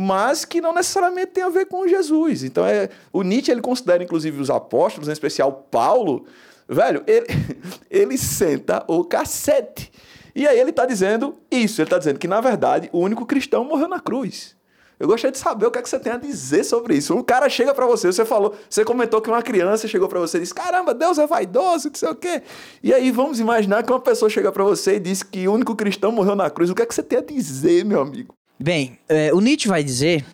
mas 0.01 0.45
que 0.45 0.61
não 0.61 0.73
necessariamente 0.73 1.31
tem 1.31 1.43
a 1.43 1.49
ver 1.49 1.65
com 1.65 1.85
Jesus. 1.85 2.43
Então 2.43 2.65
é, 2.65 2.89
o 3.11 3.21
Nietzsche 3.21 3.51
ele 3.51 3.59
considera 3.59 4.01
inclusive 4.01 4.39
os 4.39 4.49
apóstolos, 4.49 5.09
em 5.09 5.11
especial 5.11 5.67
Paulo, 5.69 6.25
velho, 6.69 7.03
ele, 7.05 7.25
ele 7.91 8.17
senta 8.17 8.81
o 8.87 9.03
cacete 9.03 9.91
e 10.35 10.47
aí 10.47 10.59
ele 10.59 10.69
está 10.69 10.85
dizendo 10.85 11.35
isso, 11.49 11.81
ele 11.81 11.87
está 11.87 11.97
dizendo 11.97 12.19
que, 12.19 12.27
na 12.27 12.41
verdade, 12.41 12.89
o 12.91 12.99
único 12.99 13.25
cristão 13.25 13.63
morreu 13.63 13.87
na 13.87 13.99
cruz. 13.99 14.55
Eu 14.99 15.07
gostaria 15.07 15.31
de 15.31 15.37
saber 15.37 15.65
o 15.65 15.71
que, 15.71 15.79
é 15.79 15.81
que 15.81 15.89
você 15.89 15.97
tem 15.97 16.11
a 16.11 16.17
dizer 16.17 16.65
sobre 16.65 16.97
isso. 16.97 17.15
Um 17.15 17.23
cara 17.23 17.47
chega 17.47 17.73
para 17.73 17.85
você, 17.85 18.07
você 18.07 18.25
falou, 18.25 18.53
você 18.69 18.83
comentou 18.83 19.21
que 19.21 19.29
uma 19.29 19.41
criança 19.41 19.87
chegou 19.87 20.09
para 20.09 20.19
você 20.19 20.37
e 20.37 20.41
disse: 20.41 20.53
Caramba, 20.53 20.93
Deus 20.93 21.17
é 21.17 21.25
vaidoso, 21.25 21.87
não 21.87 21.95
sei 21.95 22.09
o 22.09 22.15
quê. 22.15 22.41
E 22.83 22.93
aí 22.93 23.09
vamos 23.09 23.39
imaginar 23.39 23.81
que 23.81 23.91
uma 23.91 24.01
pessoa 24.01 24.29
chega 24.29 24.51
para 24.51 24.63
você 24.63 24.97
e 24.97 24.99
diz 24.99 25.23
que 25.23 25.47
o 25.47 25.53
único 25.53 25.73
cristão 25.73 26.11
morreu 26.11 26.35
na 26.35 26.49
cruz. 26.49 26.69
O 26.69 26.75
que 26.75 26.81
é 26.81 26.85
que 26.85 26.93
você 26.93 27.01
tem 27.01 27.19
a 27.19 27.21
dizer, 27.21 27.85
meu 27.85 28.01
amigo? 28.01 28.33
Bem, 28.59 28.99
é, 29.07 29.33
o 29.33 29.39
Nietzsche 29.39 29.69
vai 29.69 29.81
dizer 29.81 30.25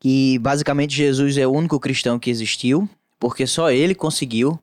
que 0.00 0.36
basicamente 0.40 0.96
Jesus 0.96 1.38
é 1.38 1.46
o 1.46 1.52
único 1.52 1.78
cristão 1.78 2.18
que 2.18 2.28
existiu, 2.28 2.88
porque 3.20 3.46
só 3.46 3.70
ele 3.70 3.94
conseguiu, 3.94 4.58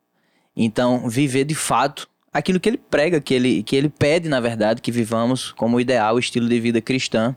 então, 0.53 1.07
viver 1.07 1.45
de 1.45 1.55
fato 1.55 2.09
aquilo 2.33 2.59
que 2.59 2.69
ele 2.69 2.77
prega, 2.77 3.19
que 3.19 3.33
ele, 3.33 3.63
que 3.63 3.75
ele 3.75 3.89
pede, 3.89 4.29
na 4.29 4.39
verdade, 4.39 4.81
que 4.81 4.91
vivamos 4.91 5.51
como 5.51 5.79
ideal 5.79 6.17
estilo 6.19 6.47
de 6.47 6.59
vida 6.59 6.81
cristã 6.81 7.35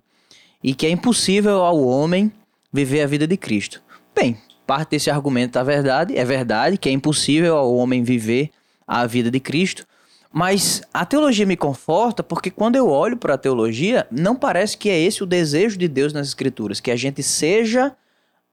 e 0.63 0.75
que 0.75 0.87
é 0.87 0.91
impossível 0.91 1.63
ao 1.63 1.83
homem 1.83 2.33
viver 2.73 3.03
a 3.03 3.07
vida 3.07 3.27
de 3.27 3.37
Cristo. 3.37 3.83
Bem, 4.15 4.37
parte 4.67 4.91
desse 4.91 5.11
argumento 5.11 5.53
da 5.53 5.63
verdade, 5.63 6.17
é 6.17 6.25
verdade 6.25 6.79
que 6.79 6.89
é 6.89 6.93
impossível 6.93 7.57
ao 7.57 7.75
homem 7.75 8.03
viver 8.03 8.51
a 8.87 9.07
vida 9.07 9.31
de 9.31 9.41
Cristo, 9.41 9.87
mas 10.33 10.81
a 10.95 11.05
teologia 11.05 11.45
me 11.45 11.57
conforta 11.57 12.23
porque 12.23 12.51
quando 12.51 12.77
eu 12.77 12.89
olho 12.89 13.17
para 13.17 13.35
a 13.35 13.39
teologia, 13.39 14.07
não 14.11 14.35
parece 14.35 14.79
que 14.79 14.89
é 14.89 14.99
esse 14.99 15.23
o 15.23 15.27
desejo 15.27 15.77
de 15.77 15.89
Deus 15.89 16.13
nas 16.13 16.29
Escrituras, 16.29 16.81
que 16.81 16.91
a 16.91 16.97
gente 16.97 17.23
seja 17.23 17.95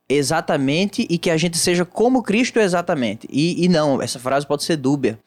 exatamente 0.10 1.06
e 1.10 1.18
que 1.18 1.30
a 1.30 1.38
gente 1.38 1.58
seja 1.58 1.86
como 1.86 2.24
Cristo 2.24 2.60
exatamente. 2.60 3.28
E, 3.32 3.64
e 3.64 3.70
não, 3.70 4.02
essa 4.02 4.20
frase 4.20 4.46
pode 4.46 4.64
ser 4.64 4.76
dúbia. 4.76 5.20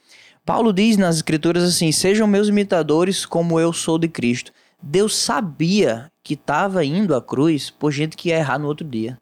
Paulo 0.44 0.72
diz 0.72 0.96
nas 0.96 1.16
Escrituras 1.16 1.62
assim: 1.62 1.92
Sejam 1.92 2.26
meus 2.26 2.48
imitadores 2.48 3.24
como 3.24 3.60
eu 3.60 3.72
sou 3.72 3.96
de 3.96 4.08
Cristo. 4.08 4.52
Deus 4.82 5.16
sabia 5.16 6.10
que 6.24 6.34
estava 6.34 6.84
indo 6.84 7.14
à 7.14 7.22
cruz 7.22 7.70
por 7.70 7.92
gente 7.92 8.16
que 8.16 8.30
ia 8.30 8.38
errar 8.38 8.58
no 8.58 8.66
outro 8.66 8.86
dia. 8.86 9.16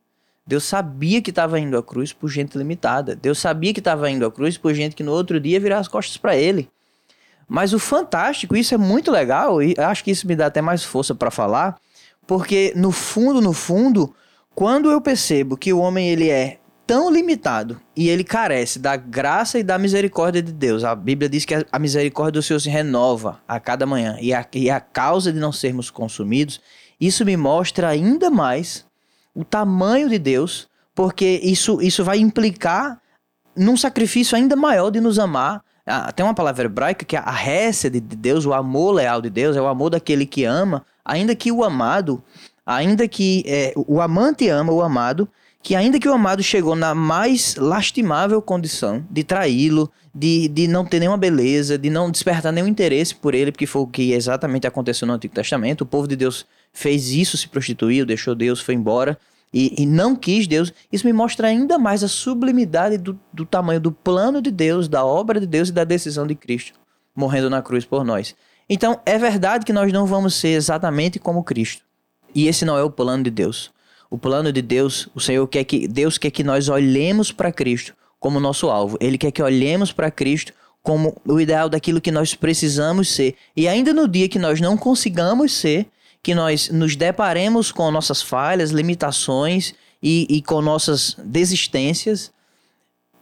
Deus 0.47 0.65
sabia 0.65 1.21
que 1.21 1.29
estava 1.29 1.61
indo 1.61 1.77
à 1.77 1.83
cruz 1.83 2.15
por 2.15 2.29
gente 2.29 2.57
limitada. 2.57 3.15
Deus 3.15 3.39
sabia 3.39 3.75
que 3.75 3.81
estava 3.81 4.11
indo 4.11 4.25
à 4.25 4.33
cruz 4.33 4.57
por 4.57 4.73
gente 4.73 4.97
que 4.97 5.03
no 5.03 5.13
outro 5.13 5.39
dia 5.39 5.61
virar 5.61 5.79
as 5.79 5.89
costas 5.89 6.17
para 6.17 6.35
ele. 6.35 6.71
Mas 7.47 7.75
o 7.75 7.79
fantástico, 7.79 8.57
isso 8.57 8.73
é 8.75 8.79
muito 8.79 9.11
legal, 9.11 9.63
e 9.63 9.75
acho 9.77 10.03
que 10.05 10.11
isso 10.11 10.27
me 10.27 10.37
dá 10.37 10.47
até 10.47 10.63
mais 10.63 10.85
força 10.85 11.15
para 11.15 11.33
falar, 11.33 11.77
porque 12.27 12.73
no 12.77 12.93
fundo, 12.93 13.41
no 13.41 13.53
fundo, 13.53 14.15
quando 14.55 14.91
eu 14.91 15.01
percebo 15.01 15.57
que 15.57 15.73
o 15.73 15.81
homem 15.81 16.09
ele 16.09 16.31
é 16.31 16.60
tão 16.91 17.09
limitado 17.09 17.81
e 17.97 18.09
ele 18.09 18.25
carece 18.25 18.77
da 18.81 18.97
graça 18.97 19.61
e 19.61 19.63
da 19.63 19.79
misericórdia 19.79 20.43
de 20.43 20.53
Deus. 20.53 20.83
A 20.83 20.93
Bíblia 20.93 21.29
diz 21.29 21.45
que 21.45 21.55
a 21.71 21.79
misericórdia 21.79 22.41
do 22.41 22.43
Senhor 22.43 22.59
se 22.59 22.69
renova 22.69 23.41
a 23.47 23.61
cada 23.61 23.87
manhã 23.87 24.17
e 24.21 24.35
a, 24.35 24.45
e 24.53 24.69
a 24.69 24.81
causa 24.81 25.33
de 25.33 25.39
não 25.39 25.53
sermos 25.53 25.89
consumidos, 25.89 26.61
isso 27.01 27.25
me 27.25 27.37
mostra 27.37 27.89
ainda 27.89 28.29
mais 28.29 28.85
o 29.33 29.45
tamanho 29.45 30.09
de 30.09 30.19
Deus, 30.19 30.69
porque 30.93 31.41
isso, 31.45 31.81
isso 31.81 32.03
vai 32.03 32.19
implicar 32.19 33.01
num 33.55 33.77
sacrifício 33.77 34.37
ainda 34.37 34.57
maior 34.57 34.91
de 34.91 35.01
nos 35.01 35.21
amar. 35.21 35.63
Ah, 35.87 36.11
tem 36.11 36.27
uma 36.27 36.35
palavra 36.35 36.65
hebraica 36.65 37.05
que 37.05 37.15
é 37.15 37.21
a 37.21 37.31
récia 37.31 37.89
de 37.89 38.01
Deus, 38.01 38.45
o 38.45 38.53
amor 38.53 38.95
leal 38.95 39.23
de 39.23 39.31
Deus, 39.31 39.57
é 39.57 39.63
o 39.63 39.69
amor 39.69 39.91
daquele 39.91 40.27
que 40.27 40.43
ama, 40.43 40.85
ainda 41.05 41.37
que 41.37 41.53
o 41.53 41.63
amado, 41.63 42.21
ainda 42.67 43.07
que 43.07 43.45
é, 43.47 43.73
o 43.77 44.01
amante 44.01 44.49
ama 44.49 44.73
o 44.73 44.83
amado, 44.83 45.29
que 45.63 45.75
ainda 45.75 45.99
que 45.99 46.09
o 46.09 46.13
amado 46.13 46.43
chegou 46.43 46.75
na 46.75 46.95
mais 46.95 47.57
lastimável 47.57 48.41
condição 48.41 49.05
de 49.11 49.23
traí-lo, 49.23 49.91
de, 50.15 50.49
de 50.49 50.67
não 50.67 50.85
ter 50.85 51.01
nenhuma 51.01 51.19
beleza, 51.19 51.77
de 51.77 51.91
não 51.91 52.11
despertar 52.11 52.53
nenhum 52.53 52.67
interesse 52.67 53.15
por 53.15 53.35
ele, 53.35 53.53
porque 53.53 53.67
foi 53.67 53.83
o 53.83 53.87
que 53.87 54.13
exatamente 54.13 54.67
aconteceu 54.67 55.07
no 55.07 55.15
Antigo 55.15 55.35
Testamento. 55.35 55.83
O 55.83 55.87
povo 55.87 56.09
de 56.09 56.17
Deus 56.17 56.47
fez 56.73 57.11
isso, 57.11 57.37
se 57.37 57.49
prostituiu, 57.49 58.07
deixou 58.07 58.35
Deus, 58.35 58.61
foi 58.61 58.75
embora 58.75 59.19
e, 59.53 59.83
e 59.83 59.87
não 59.87 60.17
quis 60.17 60.47
Deus. 60.47 60.73
Isso 60.91 61.07
me 61.07 61.13
mostra 61.13 61.49
ainda 61.49 61.79
mais 61.79 62.03
a 62.03 62.09
sublimidade 62.09 62.97
do, 62.97 63.19
do 63.33 63.45
tamanho 63.45 63.81
do 63.81 63.93
plano 63.93 64.41
de 64.41 64.51
Deus, 64.51 64.89
da 64.89 65.05
obra 65.05 65.39
de 65.39 65.47
Deus 65.47 65.69
e 65.69 65.73
da 65.73 65.85
decisão 65.85 66.27
de 66.27 66.35
Cristo 66.35 66.81
morrendo 67.15 67.51
na 67.51 67.63
cruz 67.63 67.85
por 67.85 68.05
nós. 68.05 68.35
Então, 68.69 69.01
é 69.05 69.19
verdade 69.19 69.65
que 69.65 69.73
nós 69.73 69.93
não 69.93 70.07
vamos 70.07 70.35
ser 70.35 70.51
exatamente 70.51 71.19
como 71.19 71.45
Cristo. 71.45 71.83
E 72.35 72.47
esse 72.47 72.65
não 72.65 72.79
é 72.79 72.83
o 72.83 72.91
plano 72.91 73.25
de 73.25 73.31
Deus. 73.31 73.71
O 74.11 74.19
plano 74.19 74.53
de 74.53 74.61
Deus, 74.61 75.09
o 75.15 75.21
Senhor 75.21 75.47
quer 75.47 75.63
que 75.63 75.87
Deus 75.87 76.19
quer 76.19 76.31
que 76.31 76.43
nós 76.43 76.69
olhemos 76.69 77.31
para 77.31 77.53
Cristo 77.53 77.95
como 78.19 78.41
nosso 78.41 78.69
alvo. 78.69 78.99
Ele 79.01 79.17
quer 79.17 79.31
que 79.31 79.43
olhemos 79.43 79.93
para 79.93 80.11
Cristo 80.11 80.53
como 80.83 81.17
o 81.25 81.41
ideal 81.41 81.69
daquilo 81.69 82.01
que 82.01 82.11
nós 82.11 82.35
precisamos 82.35 83.09
ser. 83.09 83.37
E 83.57 83.69
ainda 83.69 83.95
no 83.95 84.09
dia 84.09 84.29
que 84.29 84.39
nós 84.39 84.61
não 84.61 84.77
consigamos 84.77 85.53
ser, 85.53 85.87
que 86.23 86.35
nós 86.35 86.69
nos 86.71 86.97
deparemos 86.97 87.71
com 87.71 87.91
nossas 87.91 88.21
falhas, 88.21 88.71
limitações 88.71 89.75
e, 90.03 90.27
e 90.29 90.43
com 90.43 90.61
nossas 90.61 91.17
desistências, 91.25 92.33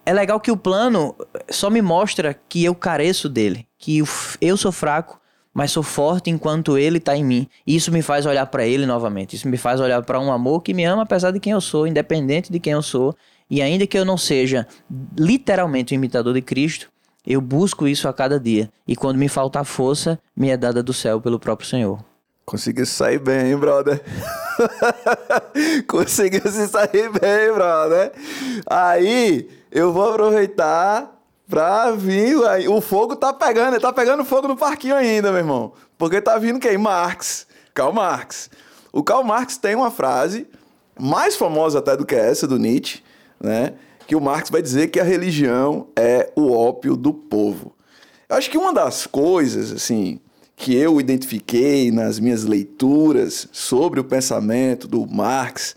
é 0.07 0.13
legal 0.13 0.41
que 0.41 0.51
o 0.51 0.57
plano 0.57 1.15
só 1.51 1.69
me 1.69 1.83
mostra 1.83 2.35
que 2.49 2.65
eu 2.65 2.75
careço 2.75 3.29
dele, 3.29 3.67
que 3.77 4.03
eu 4.41 4.57
sou 4.57 4.73
fraco, 4.73 5.21
mas 5.59 5.73
sou 5.73 5.83
forte 5.83 6.31
enquanto 6.31 6.79
ele 6.79 6.99
está 6.99 7.17
em 7.17 7.25
mim. 7.25 7.49
E 7.67 7.75
isso 7.75 7.91
me 7.91 8.01
faz 8.01 8.25
olhar 8.27 8.47
para 8.47 8.65
ele 8.65 8.87
novamente. 8.87 9.35
Isso 9.35 9.49
me 9.49 9.57
faz 9.57 9.81
olhar 9.81 10.01
para 10.05 10.21
um 10.21 10.31
amor 10.31 10.63
que 10.63 10.73
me 10.73 10.85
ama 10.85 11.03
apesar 11.03 11.33
de 11.33 11.41
quem 11.41 11.53
eu 11.53 11.61
sou, 11.61 11.85
independente 11.85 12.53
de 12.53 12.61
quem 12.61 12.75
eu 12.75 12.81
sou. 12.81 13.13
E 13.51 13.61
ainda 13.61 13.85
que 13.85 13.99
eu 13.99 14.05
não 14.05 14.17
seja 14.17 14.69
literalmente 15.19 15.93
um 15.93 15.97
imitador 15.97 16.33
de 16.33 16.43
Cristo, 16.43 16.89
eu 17.27 17.41
busco 17.41 17.89
isso 17.89 18.07
a 18.07 18.13
cada 18.13 18.39
dia. 18.39 18.71
E 18.87 18.95
quando 18.95 19.19
me 19.19 19.29
faltar 19.29 19.65
força, 19.65 20.17
me 20.37 20.49
é 20.49 20.57
dada 20.57 20.81
do 20.81 20.93
céu 20.93 21.21
pelo 21.21 21.41
próprio 21.41 21.69
Senhor. 21.69 21.99
Conseguiu 22.45 22.87
sair 22.87 23.19
bem, 23.19 23.51
hein, 23.51 23.57
brother? 23.57 24.01
Conseguiu 25.89 26.43
se 26.53 26.69
sair 26.69 27.11
bem, 27.21 27.53
brother. 27.53 28.13
Aí, 28.65 29.49
eu 29.73 29.93
vou 29.93 30.09
aproveitar 30.09 31.18
pra 31.49 31.93
vir. 31.93 32.37
O 32.69 32.81
fogo 32.81 33.17
tá 33.17 33.33
pegando, 33.33 33.81
tá 33.81 33.93
pegando 33.93 34.25
fogo 34.25 34.47
no 34.47 34.57
parquinho 34.57 34.95
ainda, 34.95 35.31
meu 35.31 35.39
irmão. 35.39 35.73
Porque 35.97 36.21
tá 36.21 36.39
vindo 36.39 36.61
quem? 36.61 36.77
Marx. 36.77 37.47
Karl 37.75 37.93
Marx. 37.93 38.51
O 38.93 39.03
Karl 39.03 39.25
Marx 39.25 39.57
tem 39.57 39.75
uma 39.75 39.91
frase, 39.91 40.47
mais 40.99 41.37
famosa 41.37 41.79
até 41.79 41.97
do 41.97 42.05
que 42.05 42.15
essa, 42.15 42.47
do 42.47 42.59
Nietzsche, 42.59 43.03
né? 43.41 43.75
Que 44.07 44.17
o 44.17 44.21
Marx 44.21 44.51
vai 44.51 44.63
dizer 44.63 44.89
que 44.89 44.99
a 44.99 45.05
religião 45.05 45.87
é 45.97 46.31
o 46.35 46.53
ópio 46.53 46.97
do 46.97 47.13
povo. 47.13 47.75
Eu 48.29 48.37
acho 48.37 48.51
que 48.51 48.59
uma 48.59 48.73
das 48.73 49.07
coisas, 49.07 49.73
assim, 49.73 50.19
que 50.57 50.75
eu 50.75 51.01
identifiquei 51.01 51.91
nas 51.91 52.19
minhas 52.19 52.45
leituras 52.45 53.49
sobre 53.53 54.01
o 54.01 54.05
pensamento 54.05 54.89
do 54.89 55.07
Marx 55.07 55.77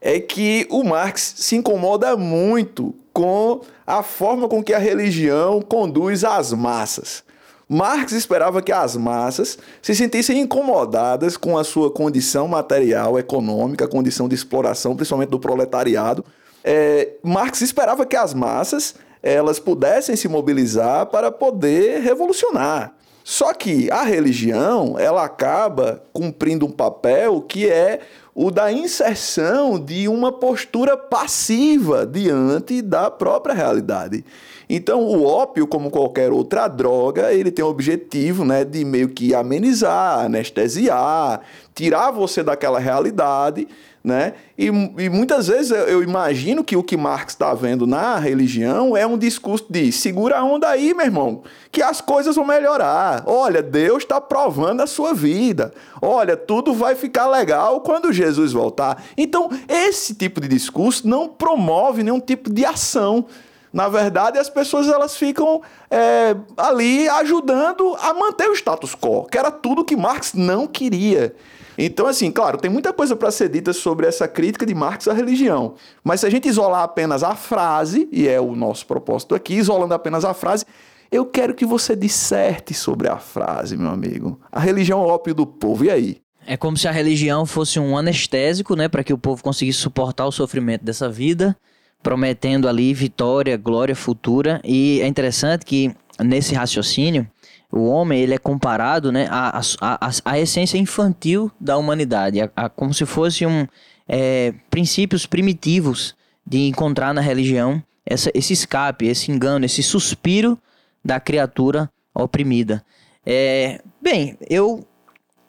é 0.00 0.18
que 0.18 0.66
o 0.70 0.82
Marx 0.82 1.34
se 1.36 1.54
incomoda 1.54 2.16
muito 2.16 2.94
com 3.12 3.60
a 3.86 4.02
forma 4.02 4.48
com 4.48 4.62
que 4.62 4.74
a 4.74 4.78
religião 4.78 5.60
conduz 5.60 6.24
as 6.24 6.52
massas. 6.52 7.24
Marx 7.68 8.12
esperava 8.12 8.60
que 8.60 8.72
as 8.72 8.96
massas 8.96 9.58
se 9.80 9.94
sentissem 9.94 10.40
incomodadas 10.40 11.36
com 11.36 11.56
a 11.56 11.64
sua 11.64 11.90
condição 11.90 12.46
material, 12.46 13.18
econômica, 13.18 13.88
condição 13.88 14.28
de 14.28 14.34
exploração, 14.34 14.94
principalmente 14.94 15.30
do 15.30 15.40
proletariado. 15.40 16.24
É, 16.62 17.14
Marx 17.22 17.62
esperava 17.62 18.04
que 18.04 18.16
as 18.16 18.34
massas 18.34 18.94
elas 19.22 19.58
pudessem 19.58 20.16
se 20.16 20.28
mobilizar 20.28 21.06
para 21.06 21.30
poder 21.30 22.00
revolucionar. 22.00 22.94
Só 23.24 23.54
que 23.54 23.88
a 23.90 24.02
religião, 24.02 24.98
ela 24.98 25.24
acaba 25.24 26.02
cumprindo 26.12 26.66
um 26.66 26.70
papel 26.72 27.40
que 27.40 27.70
é 27.70 28.00
o 28.34 28.50
da 28.50 28.72
inserção 28.72 29.78
de 29.78 30.08
uma 30.08 30.32
postura 30.32 30.96
passiva 30.96 32.06
diante 32.06 32.80
da 32.80 33.10
própria 33.10 33.54
realidade. 33.54 34.24
Então, 34.68 35.02
o 35.02 35.24
ópio, 35.24 35.66
como 35.66 35.90
qualquer 35.90 36.32
outra 36.32 36.66
droga, 36.66 37.32
ele 37.32 37.50
tem 37.50 37.62
o 37.62 37.68
objetivo 37.68 38.42
né, 38.42 38.64
de 38.64 38.84
meio 38.84 39.10
que 39.10 39.34
amenizar, 39.34 40.24
anestesiar, 40.24 41.42
tirar 41.74 42.10
você 42.10 42.42
daquela 42.42 42.78
realidade 42.78 43.68
né? 44.04 44.34
E, 44.58 44.66
e 44.66 45.08
muitas 45.08 45.46
vezes 45.46 45.70
eu, 45.70 45.84
eu, 45.86 46.02
imagino 46.02 46.64
que 46.64 46.76
o 46.76 46.82
que 46.82 46.96
Marx 46.96 47.34
está 47.34 47.54
vendo 47.54 47.86
na 47.86 48.18
religião 48.18 48.96
é 48.96 49.06
um 49.06 49.16
discurso 49.16 49.66
de 49.70 49.92
segura 49.92 50.38
a 50.38 50.44
onda 50.44 50.68
aí, 50.68 50.92
meu 50.92 51.06
irmão, 51.06 51.42
que 51.70 51.80
as 51.80 52.00
coisas 52.00 52.34
vão 52.34 52.44
melhorar. 52.44 53.22
Olha, 53.26 53.62
Deus 53.62 54.02
está 54.02 54.20
provando 54.20 54.80
a 54.80 54.88
sua 54.88 55.14
vida. 55.14 55.72
Olha, 56.00 56.36
tudo 56.36 56.74
vai 56.74 56.96
ficar 56.96 57.28
legal 57.28 57.80
quando 57.80 58.12
Jesus 58.12 58.52
voltar. 58.52 59.04
Então, 59.16 59.48
esse 59.68 60.14
tipo 60.14 60.40
de 60.40 60.48
discurso 60.48 61.06
não 61.06 61.28
promove 61.28 62.02
nenhum 62.02 62.20
tipo 62.20 62.52
de 62.52 62.64
ação. 62.64 63.26
Na 63.72 63.88
verdade, 63.88 64.36
as 64.36 64.50
pessoas 64.50 64.88
elas 64.88 65.16
ficam 65.16 65.62
é, 65.90 66.36
ali 66.56 67.08
ajudando 67.08 67.96
a 68.00 68.12
manter 68.12 68.50
o 68.50 68.52
status 68.52 68.94
quo, 68.94 69.26
que 69.30 69.38
era 69.38 69.50
tudo 69.50 69.84
que 69.84 69.96
Marx 69.96 70.34
não 70.34 70.66
queria. 70.66 71.34
Então, 71.76 72.06
assim, 72.06 72.30
claro, 72.30 72.58
tem 72.58 72.70
muita 72.70 72.92
coisa 72.92 73.16
para 73.16 73.30
ser 73.30 73.48
dita 73.48 73.72
sobre 73.72 74.06
essa 74.06 74.28
crítica 74.28 74.66
de 74.66 74.74
Marx 74.74 75.08
à 75.08 75.12
religião. 75.12 75.74
Mas 76.04 76.20
se 76.20 76.26
a 76.26 76.30
gente 76.30 76.48
isolar 76.48 76.82
apenas 76.82 77.22
a 77.22 77.34
frase, 77.34 78.08
e 78.12 78.28
é 78.28 78.40
o 78.40 78.54
nosso 78.54 78.86
propósito 78.86 79.34
aqui, 79.34 79.54
isolando 79.54 79.94
apenas 79.94 80.24
a 80.24 80.34
frase, 80.34 80.64
eu 81.10 81.26
quero 81.26 81.54
que 81.54 81.66
você 81.66 81.94
disserte 81.94 82.72
sobre 82.72 83.08
a 83.08 83.18
frase, 83.18 83.76
meu 83.76 83.90
amigo. 83.90 84.40
A 84.50 84.60
religião 84.60 85.02
é 85.02 85.06
o 85.06 85.08
ópio 85.08 85.34
do 85.34 85.46
povo, 85.46 85.84
e 85.84 85.90
aí? 85.90 86.22
É 86.46 86.56
como 86.56 86.76
se 86.76 86.88
a 86.88 86.90
religião 86.90 87.46
fosse 87.46 87.78
um 87.78 87.96
anestésico, 87.96 88.74
né, 88.74 88.88
para 88.88 89.04
que 89.04 89.12
o 89.12 89.18
povo 89.18 89.42
conseguisse 89.42 89.78
suportar 89.78 90.26
o 90.26 90.32
sofrimento 90.32 90.84
dessa 90.84 91.08
vida, 91.08 91.56
prometendo 92.02 92.68
ali 92.68 92.92
vitória, 92.92 93.56
glória 93.56 93.94
futura. 93.94 94.60
E 94.64 95.00
é 95.02 95.06
interessante 95.06 95.64
que 95.64 95.94
nesse 96.18 96.54
raciocínio, 96.54 97.28
o 97.72 97.86
homem 97.86 98.20
ele 98.20 98.34
é 98.34 98.38
comparado 98.38 99.10
né, 99.10 99.26
à, 99.30 99.60
à, 99.80 100.10
à, 100.26 100.38
essência 100.38 100.76
infantil 100.76 101.50
da 101.58 101.78
humanidade, 101.78 102.42
a, 102.42 102.50
a 102.54 102.68
como 102.68 102.92
se 102.92 103.06
fosse 103.06 103.46
um 103.46 103.66
é, 104.06 104.52
princípios 104.70 105.24
primitivos 105.24 106.14
de 106.46 106.68
encontrar 106.68 107.14
na 107.14 107.22
religião 107.22 107.82
essa, 108.04 108.30
esse 108.34 108.52
escape, 108.52 109.06
esse 109.06 109.32
engano, 109.32 109.64
esse 109.64 109.82
suspiro 109.82 110.58
da 111.02 111.18
criatura 111.18 111.90
oprimida. 112.14 112.84
É, 113.24 113.80
bem, 114.00 114.36
eu 114.50 114.86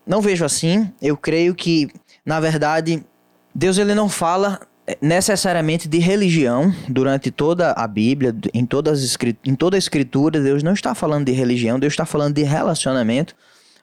não 0.08 0.22
vejo 0.22 0.46
assim. 0.46 0.92
Eu 1.02 1.18
creio 1.18 1.54
que, 1.54 1.90
na 2.26 2.40
verdade, 2.40 3.04
Deus 3.54 3.78
ele 3.78 3.94
não 3.94 4.08
fala 4.08 4.62
necessariamente 5.02 5.88
de 5.88 5.98
religião 6.00 6.74
durante 6.88 7.32
toda 7.32 7.72
a 7.72 7.88
Bíblia, 7.88 8.36
em, 8.54 8.66
todas 8.66 9.18
em 9.46 9.56
toda 9.56 9.78
a 9.78 9.80
Escritura, 9.80 10.42
Deus 10.42 10.62
não 10.62 10.74
está 10.74 10.94
falando 10.94 11.26
de 11.26 11.32
religião, 11.32 11.80
Deus 11.80 11.94
está 11.94 12.06
falando 12.06 12.36
de 12.36 12.44
relacionamento. 12.44 13.36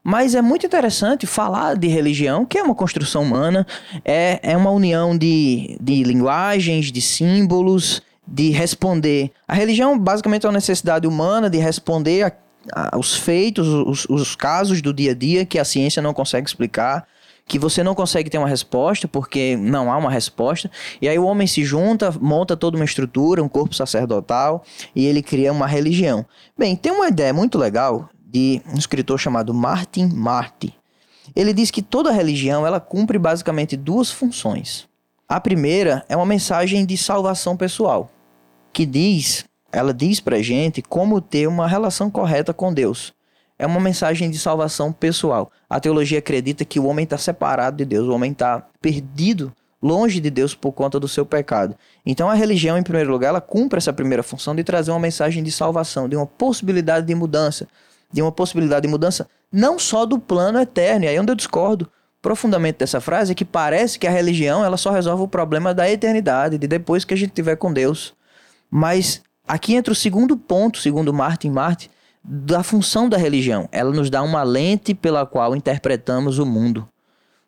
Mas 0.02 0.34
é 0.34 0.40
muito 0.40 0.64
interessante 0.64 1.26
falar 1.26 1.76
de 1.76 1.86
religião, 1.86 2.46
que 2.46 2.58
é 2.58 2.62
uma 2.62 2.74
construção 2.74 3.22
humana, 3.22 3.66
é, 4.04 4.40
é 4.42 4.56
uma 4.56 4.70
união 4.70 5.16
de, 5.16 5.76
de 5.80 6.02
linguagens, 6.02 6.90
de 6.90 7.02
símbolos, 7.02 8.00
de 8.26 8.50
responder. 8.50 9.30
A 9.46 9.54
religião 9.54 9.98
basicamente 9.98 10.46
é 10.46 10.48
uma 10.48 10.54
necessidade 10.54 11.06
humana 11.06 11.50
de 11.50 11.58
responder 11.58 12.24
a, 12.24 12.32
a, 12.72 12.96
aos 12.96 13.14
feitos, 13.14 13.68
os, 13.68 14.06
os 14.08 14.34
casos 14.34 14.80
do 14.80 14.92
dia 14.92 15.10
a 15.10 15.14
dia 15.14 15.44
que 15.44 15.58
a 15.58 15.64
ciência 15.64 16.00
não 16.00 16.14
consegue 16.14 16.48
explicar 16.48 17.06
que 17.50 17.58
você 17.58 17.82
não 17.82 17.96
consegue 17.96 18.30
ter 18.30 18.38
uma 18.38 18.46
resposta 18.46 19.08
porque 19.08 19.56
não 19.56 19.90
há 19.90 19.96
uma 19.96 20.08
resposta. 20.08 20.70
E 21.02 21.08
aí 21.08 21.18
o 21.18 21.24
homem 21.24 21.48
se 21.48 21.64
junta, 21.64 22.14
monta 22.20 22.56
toda 22.56 22.76
uma 22.76 22.84
estrutura, 22.84 23.42
um 23.42 23.48
corpo 23.48 23.74
sacerdotal 23.74 24.62
e 24.94 25.04
ele 25.04 25.20
cria 25.20 25.52
uma 25.52 25.66
religião. 25.66 26.24
Bem, 26.56 26.76
tem 26.76 26.92
uma 26.92 27.08
ideia 27.08 27.32
muito 27.32 27.58
legal 27.58 28.08
de 28.24 28.62
um 28.72 28.78
escritor 28.78 29.18
chamado 29.18 29.52
Martin 29.52 30.10
Marty. 30.14 30.72
Ele 31.34 31.52
diz 31.52 31.72
que 31.72 31.82
toda 31.82 32.12
religião 32.12 32.64
ela 32.64 32.78
cumpre 32.78 33.18
basicamente 33.18 33.76
duas 33.76 34.12
funções. 34.12 34.88
A 35.28 35.40
primeira 35.40 36.04
é 36.08 36.16
uma 36.16 36.26
mensagem 36.26 36.86
de 36.86 36.96
salvação 36.96 37.56
pessoal, 37.56 38.12
que 38.72 38.86
diz, 38.86 39.44
ela 39.72 39.92
diz 39.92 40.20
pra 40.20 40.40
gente 40.40 40.82
como 40.82 41.20
ter 41.20 41.48
uma 41.48 41.66
relação 41.66 42.08
correta 42.12 42.54
com 42.54 42.72
Deus 42.72 43.12
é 43.60 43.66
uma 43.66 43.78
mensagem 43.78 44.30
de 44.30 44.38
salvação 44.38 44.90
pessoal. 44.90 45.52
A 45.68 45.78
teologia 45.78 46.18
acredita 46.18 46.64
que 46.64 46.80
o 46.80 46.86
homem 46.86 47.04
está 47.04 47.18
separado 47.18 47.76
de 47.76 47.84
Deus, 47.84 48.08
o 48.08 48.14
homem 48.14 48.32
está 48.32 48.66
perdido, 48.80 49.52
longe 49.82 50.18
de 50.18 50.30
Deus 50.30 50.54
por 50.54 50.72
conta 50.72 50.98
do 50.98 51.06
seu 51.06 51.26
pecado. 51.26 51.76
Então 52.04 52.30
a 52.30 52.34
religião, 52.34 52.78
em 52.78 52.82
primeiro 52.82 53.10
lugar, 53.12 53.28
ela 53.28 53.40
cumpre 53.40 53.76
essa 53.76 53.92
primeira 53.92 54.22
função 54.22 54.56
de 54.56 54.64
trazer 54.64 54.90
uma 54.90 54.98
mensagem 54.98 55.42
de 55.42 55.52
salvação, 55.52 56.08
de 56.08 56.16
uma 56.16 56.26
possibilidade 56.26 57.06
de 57.06 57.14
mudança, 57.14 57.68
de 58.10 58.22
uma 58.22 58.32
possibilidade 58.32 58.86
de 58.86 58.88
mudança 58.88 59.28
não 59.52 59.78
só 59.78 60.06
do 60.06 60.18
plano 60.18 60.58
eterno. 60.58 61.04
E 61.04 61.08
aí 61.08 61.16
é 61.16 61.20
onde 61.20 61.30
eu 61.30 61.36
discordo 61.36 61.86
profundamente 62.22 62.78
dessa 62.78 62.98
frase 62.98 63.32
é 63.32 63.34
que 63.34 63.44
parece 63.44 63.98
que 63.98 64.06
a 64.06 64.10
religião 64.10 64.64
ela 64.64 64.78
só 64.78 64.90
resolve 64.90 65.22
o 65.22 65.28
problema 65.28 65.74
da 65.74 65.90
eternidade, 65.90 66.56
de 66.56 66.66
depois 66.66 67.04
que 67.04 67.12
a 67.12 67.16
gente 67.16 67.32
tiver 67.32 67.56
com 67.56 67.70
Deus. 67.70 68.14
Mas 68.70 69.22
aqui 69.46 69.74
entra 69.74 69.92
o 69.92 69.96
segundo 69.96 70.34
ponto, 70.34 70.78
segundo 70.78 71.12
Martin 71.12 71.50
Martin, 71.50 71.90
da 72.22 72.62
função 72.62 73.08
da 73.08 73.16
religião. 73.16 73.68
Ela 73.72 73.90
nos 73.92 74.10
dá 74.10 74.22
uma 74.22 74.42
lente 74.42 74.94
pela 74.94 75.26
qual 75.26 75.56
interpretamos 75.56 76.38
o 76.38 76.46
mundo. 76.46 76.88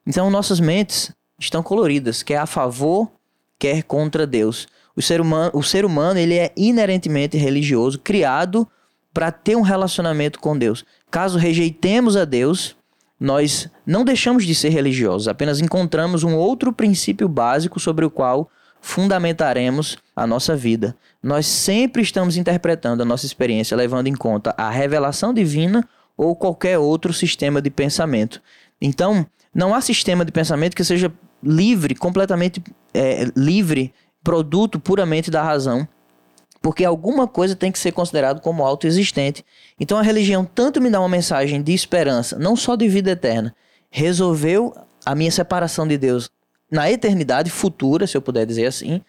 Então, 0.07 0.31
nossas 0.31 0.59
mentes 0.61 1.13
estão 1.39 1.63
coloridas, 1.63 2.23
quer 2.23 2.39
a 2.39 2.47
favor, 2.47 3.11
quer 3.59 3.83
contra 3.83 4.27
Deus. 4.27 4.67
O 4.97 5.03
ser 5.03 5.21
humano, 5.21 5.51
o 5.55 5.63
ser 5.63 5.85
humano 5.85 6.19
ele 6.19 6.35
é 6.35 6.53
inerentemente 6.57 7.37
religioso, 7.37 7.99
criado 7.99 8.67
para 9.13 9.31
ter 9.31 9.57
um 9.57 9.63
relacionamento 9.63 10.39
com 10.41 10.57
Deus. 10.57 10.85
Caso 11.11 11.39
rejeitemos 11.39 12.17
a 12.17 12.25
Deus, 12.25 12.77
nós 13.21 13.69
não 13.87 14.05
deixamos 14.05 14.45
de 14.45 14.55
ser 14.55 14.71
religiosos, 14.71 15.29
apenas 15.29 15.61
encontramos 15.61 16.25
um 16.25 16.35
outro 16.35 16.73
princípio 16.73 17.29
básico 17.29 17.79
sobre 17.79 18.05
o 18.05 18.11
qual 18.11 18.51
fundamentaremos 18.81 19.97
a 20.17 20.27
nossa 20.27 20.57
vida. 20.57 20.97
Nós 21.23 21.47
sempre 21.47 22.03
estamos 22.03 22.37
interpretando 22.37 23.03
a 23.03 23.07
nossa 23.07 23.27
experiência 23.27 23.77
levando 23.77 24.09
em 24.09 24.15
conta 24.15 24.53
a 24.57 24.71
revelação 24.71 25.33
divina 25.33 25.89
ou 26.17 26.35
qualquer 26.35 26.79
outro 26.79 27.13
sistema 27.13 27.63
de 27.63 27.71
pensamento. 27.71 28.43
Então, 28.81 29.25
não 29.55 29.75
há 29.75 29.81
sistema 29.81 30.25
de 30.25 30.33
pensamento 30.33 30.75
que 30.75 30.85
seja 30.85 31.13
livre, 31.43 31.95
completamente 31.95 32.63
é, 32.93 33.27
livre, 33.37 33.93
produto 34.23 34.79
puramente 34.79 35.31
da 35.31 35.43
razão. 35.43 35.87
porque 36.61 36.85
alguma 36.85 37.27
coisa 37.27 37.57
tem 37.57 37.73
que 37.73 37.79
ser 37.79 37.91
considerado 37.91 38.41
como 38.41 38.65
autoexistente. 38.65 39.45
Então 39.81 39.99
a 39.99 40.03
religião 40.03 40.45
tanto 40.45 40.81
me 40.81 40.89
dá 40.89 41.01
uma 41.01 41.09
mensagem 41.09 41.61
de 41.61 41.75
esperança, 41.75 42.39
não 42.39 42.55
só 42.55 42.77
de 42.77 42.89
vida 42.89 43.11
eterna, 43.11 43.53
resolveu 43.91 44.73
a 45.05 45.13
minha 45.13 45.33
separação 45.33 45.89
de 45.89 45.99
Deus 45.99 46.31
na 46.71 46.89
eternidade 46.89 47.51
futura, 47.51 48.07
se 48.07 48.17
eu 48.17 48.23
puder 48.23 48.47
dizer 48.47 48.67
assim, 48.67 49.03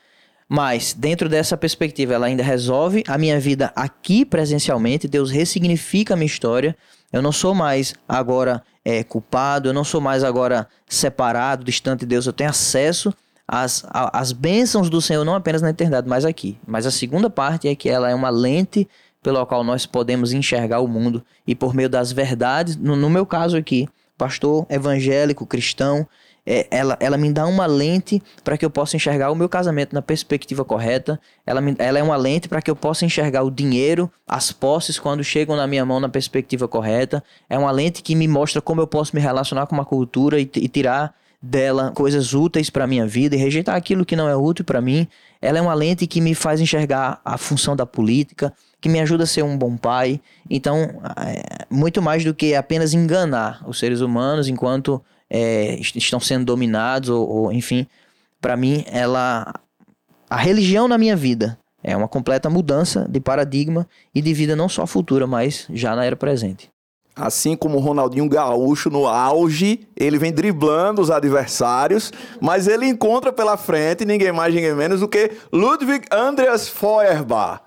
mas 0.54 0.94
dentro 0.94 1.28
dessa 1.28 1.58
perspectiva 1.58 2.14
ela 2.14 2.28
ainda 2.28 2.44
resolve 2.44 3.04
a 3.08 3.18
minha 3.18 3.40
vida 3.40 3.74
aqui 3.76 4.24
presencialmente, 4.24 5.08
Deus 5.08 5.32
ressignifica 5.32 6.14
a 6.14 6.16
minha 6.16 6.28
história. 6.28 6.78
Eu 7.12 7.24
não 7.24 7.32
sou 7.32 7.56
mais 7.56 7.96
agora 8.08 8.62
é, 8.86 9.04
culpado, 9.04 9.70
eu 9.70 9.74
não 9.74 9.84
sou 9.84 10.00
mais 10.00 10.24
agora 10.24 10.68
separado, 10.88 11.64
distante 11.64 12.02
de 12.02 12.06
Deus, 12.06 12.28
eu 12.28 12.34
tenho 12.34 12.52
acesso 12.52 13.12
as, 13.48 13.84
as 13.92 14.32
bênçãos 14.32 14.92
do 14.92 15.02
Senhor, 15.02 15.26
não 15.26 15.34
apenas 15.34 15.64
na 15.64 15.72
eternidade, 15.72 16.08
mas 16.08 16.24
aqui. 16.24 16.56
Mas 16.68 16.86
a 16.86 16.92
segunda 16.92 17.32
parte 17.32 17.68
é 17.68 17.74
que 17.74 17.90
ela 17.90 18.12
é 18.12 18.14
uma 18.14 18.30
lente 18.30 18.88
pela 19.24 19.48
qual 19.48 19.64
nós 19.64 19.88
podemos 19.88 20.34
enxergar 20.34 20.82
o 20.82 20.88
mundo 20.88 21.26
e 21.48 21.56
por 21.56 21.74
meio 21.74 21.90
das 21.90 22.12
verdades, 22.12 22.76
no, 22.76 22.96
no 22.96 23.10
meu 23.10 23.26
caso 23.26 23.58
aqui, 23.58 23.90
pastor 24.16 24.68
evangélico, 24.70 25.48
cristão, 25.48 26.08
é, 26.46 26.68
ela, 26.70 26.98
ela 27.00 27.18
me 27.18 27.32
dá 27.32 27.46
uma 27.46 27.66
lente 27.66 28.22
para 28.44 28.58
que 28.58 28.66
eu 28.66 28.70
possa 28.70 28.96
enxergar 28.96 29.32
o 29.32 29.36
meu 29.36 29.48
casamento 29.48 29.94
na 29.94 30.02
perspectiva 30.02 30.66
correta. 30.66 31.20
Ela, 31.46 31.62
me, 31.62 31.76
ela 31.80 32.00
é 32.00 32.04
uma 32.04 32.18
lente 32.18 32.50
para 32.50 32.62
que 32.62 32.70
eu 32.70 32.76
possa 32.76 33.06
enxergar 33.06 33.44
o 33.44 33.52
dinheiro, 33.52 34.12
as 34.28 34.52
posses, 34.52 35.00
quando 35.00 35.24
chegam 35.24 35.56
na 35.56 35.66
minha 35.66 35.86
mão 35.86 36.00
na 36.00 36.10
perspectiva 36.10 36.68
correta. 36.68 37.24
É 37.50 37.58
uma 37.58 37.72
lente 37.72 38.02
que 38.02 38.14
me 38.14 38.28
mostra 38.28 38.62
como 38.62 38.82
eu 38.82 38.88
posso 38.88 39.16
me 39.16 39.22
relacionar 39.22 39.68
com 39.68 39.76
uma 39.76 39.86
cultura 39.86 40.40
e, 40.40 40.50
e 40.56 40.68
tirar 40.68 41.16
dela 41.42 41.92
coisas 41.92 42.34
úteis 42.34 42.70
para 42.70 42.88
minha 42.88 43.06
vida 43.06 43.36
e 43.36 43.38
rejeitar 43.38 43.76
aquilo 43.76 44.06
que 44.06 44.16
não 44.16 44.30
é 44.30 44.36
útil 44.36 44.64
para 44.64 44.82
mim. 44.82 45.08
Ela 45.42 45.60
é 45.60 45.62
uma 45.62 45.74
lente 45.74 46.08
que 46.08 46.22
me 46.22 46.34
faz 46.34 46.62
enxergar 46.62 47.20
a 47.24 47.38
função 47.38 47.76
da 47.76 47.86
política, 47.86 48.54
que 48.80 48.88
me 48.88 49.00
ajuda 49.02 49.24
a 49.24 49.28
ser 49.28 49.44
um 49.44 49.58
bom 49.58 49.76
pai. 49.76 50.22
Então, 50.50 50.78
é, 51.18 51.66
muito 51.70 52.02
mais 52.02 52.24
do 52.24 52.34
que 52.34 52.56
apenas 52.56 52.94
enganar 52.94 53.62
os 53.68 53.78
seres 53.80 54.00
humanos 54.00 54.48
enquanto 54.48 55.02
é, 55.34 55.80
estão 55.80 56.20
sendo 56.20 56.46
dominados 56.46 57.10
ou, 57.10 57.28
ou 57.28 57.52
enfim, 57.52 57.88
para 58.40 58.56
mim 58.56 58.86
ela 58.88 59.52
a 60.30 60.38
religião 60.38 60.88
na 60.88 60.98
minha 60.98 61.16
vida 61.16 61.58
é 61.84 61.98
uma 61.98 62.08
completa 62.08 62.50
mudança 62.50 63.06
de 63.10 63.20
paradigma 63.20 63.88
e 64.16 64.22
de 64.22 64.34
vida 64.34 64.56
não 64.56 64.70
só 64.70 64.88
futura, 64.88 65.28
mas 65.28 65.68
já 65.74 65.96
na 65.96 66.06
era 66.06 66.16
presente. 66.16 66.72
Assim 67.16 67.56
como 67.56 67.78
o 67.78 67.82
Ronaldinho 67.82 68.28
Gaúcho 68.28 68.90
no 68.90 69.06
auge, 69.06 69.88
ele 69.96 70.18
vem 70.18 70.32
driblando 70.32 71.02
os 71.02 71.12
adversários, 71.12 72.12
mas 72.42 72.68
ele 72.68 72.88
encontra 72.88 73.32
pela 73.32 73.58
frente 73.58 74.06
ninguém 74.06 74.32
mais, 74.32 74.56
ninguém 74.56 74.74
menos 74.74 75.02
do 75.02 75.08
que 75.08 75.32
Ludwig 75.52 76.08
Andreas 76.10 76.70
Feuerbach. 76.70 77.62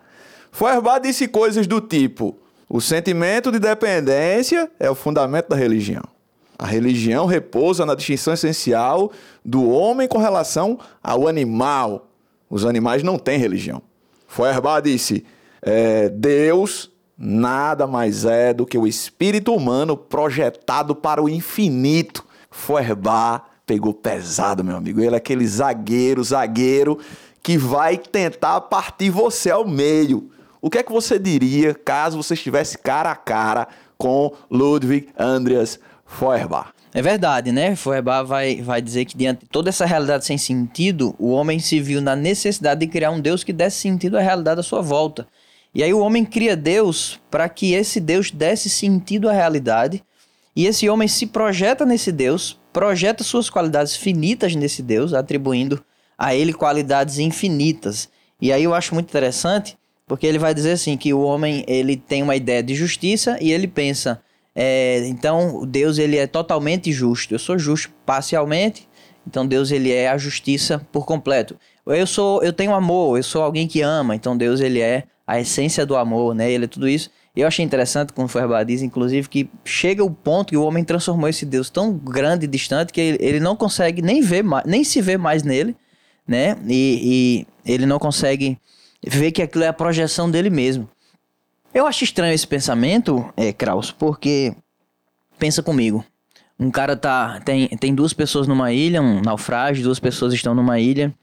Feuerbach 0.50 1.00
disse 1.00 1.28
coisas 1.28 1.66
do 1.66 1.80
tipo: 1.80 2.36
o 2.68 2.80
sentimento 2.80 3.52
de 3.52 3.60
dependência 3.60 4.68
é 4.80 4.90
o 4.90 4.94
fundamento 4.94 5.50
da 5.50 5.56
religião. 5.56 6.15
A 6.58 6.66
religião 6.66 7.26
repousa 7.26 7.84
na 7.84 7.94
distinção 7.94 8.32
essencial 8.32 9.12
do 9.44 9.68
homem 9.68 10.08
com 10.08 10.18
relação 10.18 10.78
ao 11.02 11.28
animal. 11.28 12.08
Os 12.48 12.64
animais 12.64 13.02
não 13.02 13.18
têm 13.18 13.38
religião. 13.38 13.82
Feuerbach 14.26 14.82
disse: 14.82 15.24
é, 15.60 16.08
Deus 16.08 16.90
nada 17.18 17.86
mais 17.86 18.24
é 18.24 18.52
do 18.52 18.66
que 18.66 18.76
o 18.76 18.86
espírito 18.86 19.54
humano 19.54 19.96
projetado 19.96 20.94
para 20.94 21.22
o 21.22 21.28
infinito. 21.28 22.24
Feuerbach 22.50 23.42
pegou 23.66 23.92
pesado, 23.92 24.62
meu 24.62 24.76
amigo. 24.76 25.00
Ele 25.00 25.14
é 25.14 25.18
aquele 25.18 25.46
zagueiro, 25.46 26.22
zagueiro 26.22 26.98
que 27.42 27.56
vai 27.56 27.96
tentar 27.96 28.60
partir 28.62 29.10
você 29.10 29.50
ao 29.50 29.66
meio. 29.66 30.30
O 30.60 30.68
que 30.68 30.78
é 30.78 30.82
que 30.82 30.92
você 30.92 31.18
diria 31.18 31.74
caso 31.74 32.16
você 32.16 32.34
estivesse 32.34 32.76
cara 32.78 33.10
a 33.10 33.16
cara 33.16 33.68
com 33.96 34.32
Ludwig 34.50 35.08
Andreas 35.18 35.78
Feuerbach? 36.06 36.70
É 36.94 37.02
verdade, 37.02 37.52
né? 37.52 37.76
Feuerbach 37.76 38.26
vai, 38.26 38.62
vai 38.62 38.80
dizer 38.80 39.04
que 39.04 39.16
diante 39.16 39.40
de 39.40 39.46
toda 39.46 39.68
essa 39.68 39.84
realidade 39.84 40.24
sem 40.24 40.38
sentido, 40.38 41.14
o 41.18 41.30
homem 41.30 41.58
se 41.58 41.78
viu 41.80 42.00
na 42.00 42.16
necessidade 42.16 42.80
de 42.80 42.86
criar 42.86 43.10
um 43.10 43.20
Deus 43.20 43.44
que 43.44 43.52
desse 43.52 43.78
sentido 43.78 44.16
à 44.16 44.20
realidade 44.20 44.60
à 44.60 44.62
sua 44.62 44.80
volta. 44.80 45.26
E 45.74 45.82
aí 45.82 45.92
o 45.92 46.00
homem 46.00 46.24
cria 46.24 46.56
Deus 46.56 47.20
para 47.30 47.48
que 47.50 47.74
esse 47.74 48.00
Deus 48.00 48.30
desse 48.30 48.70
sentido 48.70 49.28
à 49.28 49.32
realidade. 49.32 50.02
E 50.54 50.66
esse 50.66 50.88
homem 50.88 51.06
se 51.06 51.26
projeta 51.26 51.84
nesse 51.84 52.10
Deus, 52.10 52.58
projeta 52.72 53.22
suas 53.22 53.50
qualidades 53.50 53.94
finitas 53.94 54.54
nesse 54.54 54.82
Deus, 54.82 55.12
atribuindo 55.12 55.84
a 56.16 56.34
ele 56.34 56.54
qualidades 56.54 57.18
infinitas. 57.18 58.08
E 58.40 58.50
aí 58.50 58.64
eu 58.64 58.72
acho 58.72 58.94
muito 58.94 59.08
interessante, 59.08 59.76
porque 60.06 60.26
ele 60.26 60.38
vai 60.38 60.54
dizer 60.54 60.72
assim 60.72 60.96
que 60.96 61.12
o 61.12 61.20
homem 61.20 61.62
ele 61.68 61.96
tem 61.96 62.22
uma 62.22 62.36
ideia 62.36 62.62
de 62.62 62.74
justiça 62.74 63.36
e 63.38 63.52
ele 63.52 63.66
pensa, 63.66 64.22
é, 64.58 65.06
então 65.06 65.66
Deus 65.66 65.98
ele 65.98 66.16
é 66.16 66.26
totalmente 66.26 66.90
justo. 66.90 67.34
Eu 67.34 67.38
sou 67.38 67.58
justo 67.58 67.92
parcialmente, 68.06 68.88
então 69.26 69.46
Deus 69.46 69.70
ele 69.70 69.92
é 69.92 70.08
a 70.08 70.16
justiça 70.16 70.80
por 70.90 71.04
completo. 71.04 71.56
Eu 71.84 72.06
sou, 72.06 72.42
eu 72.42 72.54
tenho 72.54 72.72
amor, 72.74 73.18
eu 73.18 73.22
sou 73.22 73.42
alguém 73.42 73.68
que 73.68 73.82
ama, 73.82 74.16
então 74.16 74.34
Deus 74.34 74.60
ele 74.60 74.80
é 74.80 75.04
a 75.26 75.38
essência 75.38 75.84
do 75.84 75.94
amor, 75.94 76.34
né? 76.34 76.50
Ele 76.50 76.64
é 76.64 76.68
tudo 76.68 76.88
isso. 76.88 77.10
Eu 77.36 77.46
achei 77.46 77.62
interessante 77.62 78.14
quando 78.14 78.28
foi 78.28 78.42
diz, 78.64 78.80
inclusive, 78.80 79.28
que 79.28 79.50
chega 79.62 80.02
o 80.02 80.10
ponto 80.10 80.48
que 80.48 80.56
o 80.56 80.62
homem 80.62 80.82
transformou 80.82 81.28
esse 81.28 81.44
Deus 81.44 81.68
tão 81.68 81.92
grande 81.92 82.46
e 82.46 82.48
distante 82.48 82.94
que 82.94 83.00
ele, 83.00 83.18
ele 83.20 83.40
não 83.40 83.54
consegue 83.54 84.00
nem 84.00 84.22
ver 84.22 84.42
nem 84.64 84.82
se 84.82 85.02
ver 85.02 85.18
mais 85.18 85.42
nele, 85.42 85.76
né? 86.26 86.56
E, 86.66 87.46
e 87.66 87.70
ele 87.70 87.84
não 87.84 87.98
consegue 87.98 88.58
ver 89.06 89.32
que 89.32 89.42
aquilo 89.42 89.64
é 89.64 89.68
a 89.68 89.72
projeção 89.72 90.30
dele 90.30 90.48
mesmo. 90.48 90.88
Eu 91.76 91.86
acho 91.86 92.04
estranho 92.04 92.32
esse 92.32 92.46
pensamento, 92.46 93.30
é, 93.36 93.52
Kraus, 93.52 93.92
porque 93.92 94.56
pensa 95.38 95.62
comigo. 95.62 96.02
Um 96.58 96.70
cara 96.70 96.96
tá 96.96 97.38
tem, 97.44 97.68
tem 97.68 97.94
duas 97.94 98.14
pessoas 98.14 98.48
numa 98.48 98.72
ilha, 98.72 99.02
um 99.02 99.20
naufrágio, 99.20 99.84
duas 99.84 100.00
pessoas 100.00 100.32
estão 100.32 100.54
numa 100.54 100.80
ilha. 100.80 101.14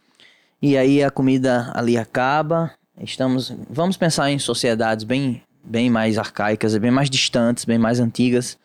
E 0.62 0.78
aí 0.78 1.04
a 1.04 1.10
comida 1.10 1.72
ali 1.74 1.98
acaba, 1.98 2.72
Estamos, 3.02 3.52
vamos 3.68 3.98
pensar 3.98 4.30
em 4.30 4.38
sociedades 4.38 5.04
bem, 5.04 5.42
bem 5.64 5.90
mais 5.90 6.20
arcaicas, 6.20 6.78
bem 6.78 6.92
mais 6.92 7.10
distantes, 7.10 7.66
bem 7.66 7.80
mais 7.80 8.00
antigas. 8.00 8.56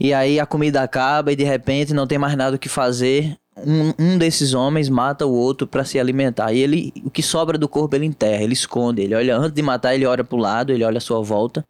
E 0.00 0.12
aí 0.12 0.40
a 0.40 0.46
comida 0.46 0.82
acaba 0.82 1.30
e 1.30 1.36
de 1.36 1.44
repente 1.44 1.94
não 1.94 2.04
tem 2.04 2.18
mais 2.18 2.34
nada 2.36 2.56
o 2.56 2.58
que 2.58 2.68
fazer. 2.68 3.38
Um, 3.56 3.92
um 3.98 4.18
desses 4.18 4.54
homens 4.54 4.88
mata 4.88 5.26
o 5.26 5.32
outro 5.32 5.66
para 5.66 5.84
se 5.84 5.98
alimentar. 5.98 6.52
E 6.52 6.58
ele, 6.58 6.92
o 7.04 7.10
que 7.10 7.22
sobra 7.22 7.58
do 7.58 7.68
corpo 7.68 7.94
ele 7.94 8.06
enterra, 8.06 8.42
ele 8.42 8.54
esconde. 8.54 9.02
Ele 9.02 9.14
olha 9.14 9.36
antes 9.36 9.52
de 9.52 9.62
matar, 9.62 9.94
ele 9.94 10.06
olha 10.06 10.24
para 10.24 10.36
o 10.36 10.40
lado, 10.40 10.72
ele 10.72 10.84
olha 10.84 10.98
à 10.98 11.00
sua 11.00 11.22
volta 11.22 11.64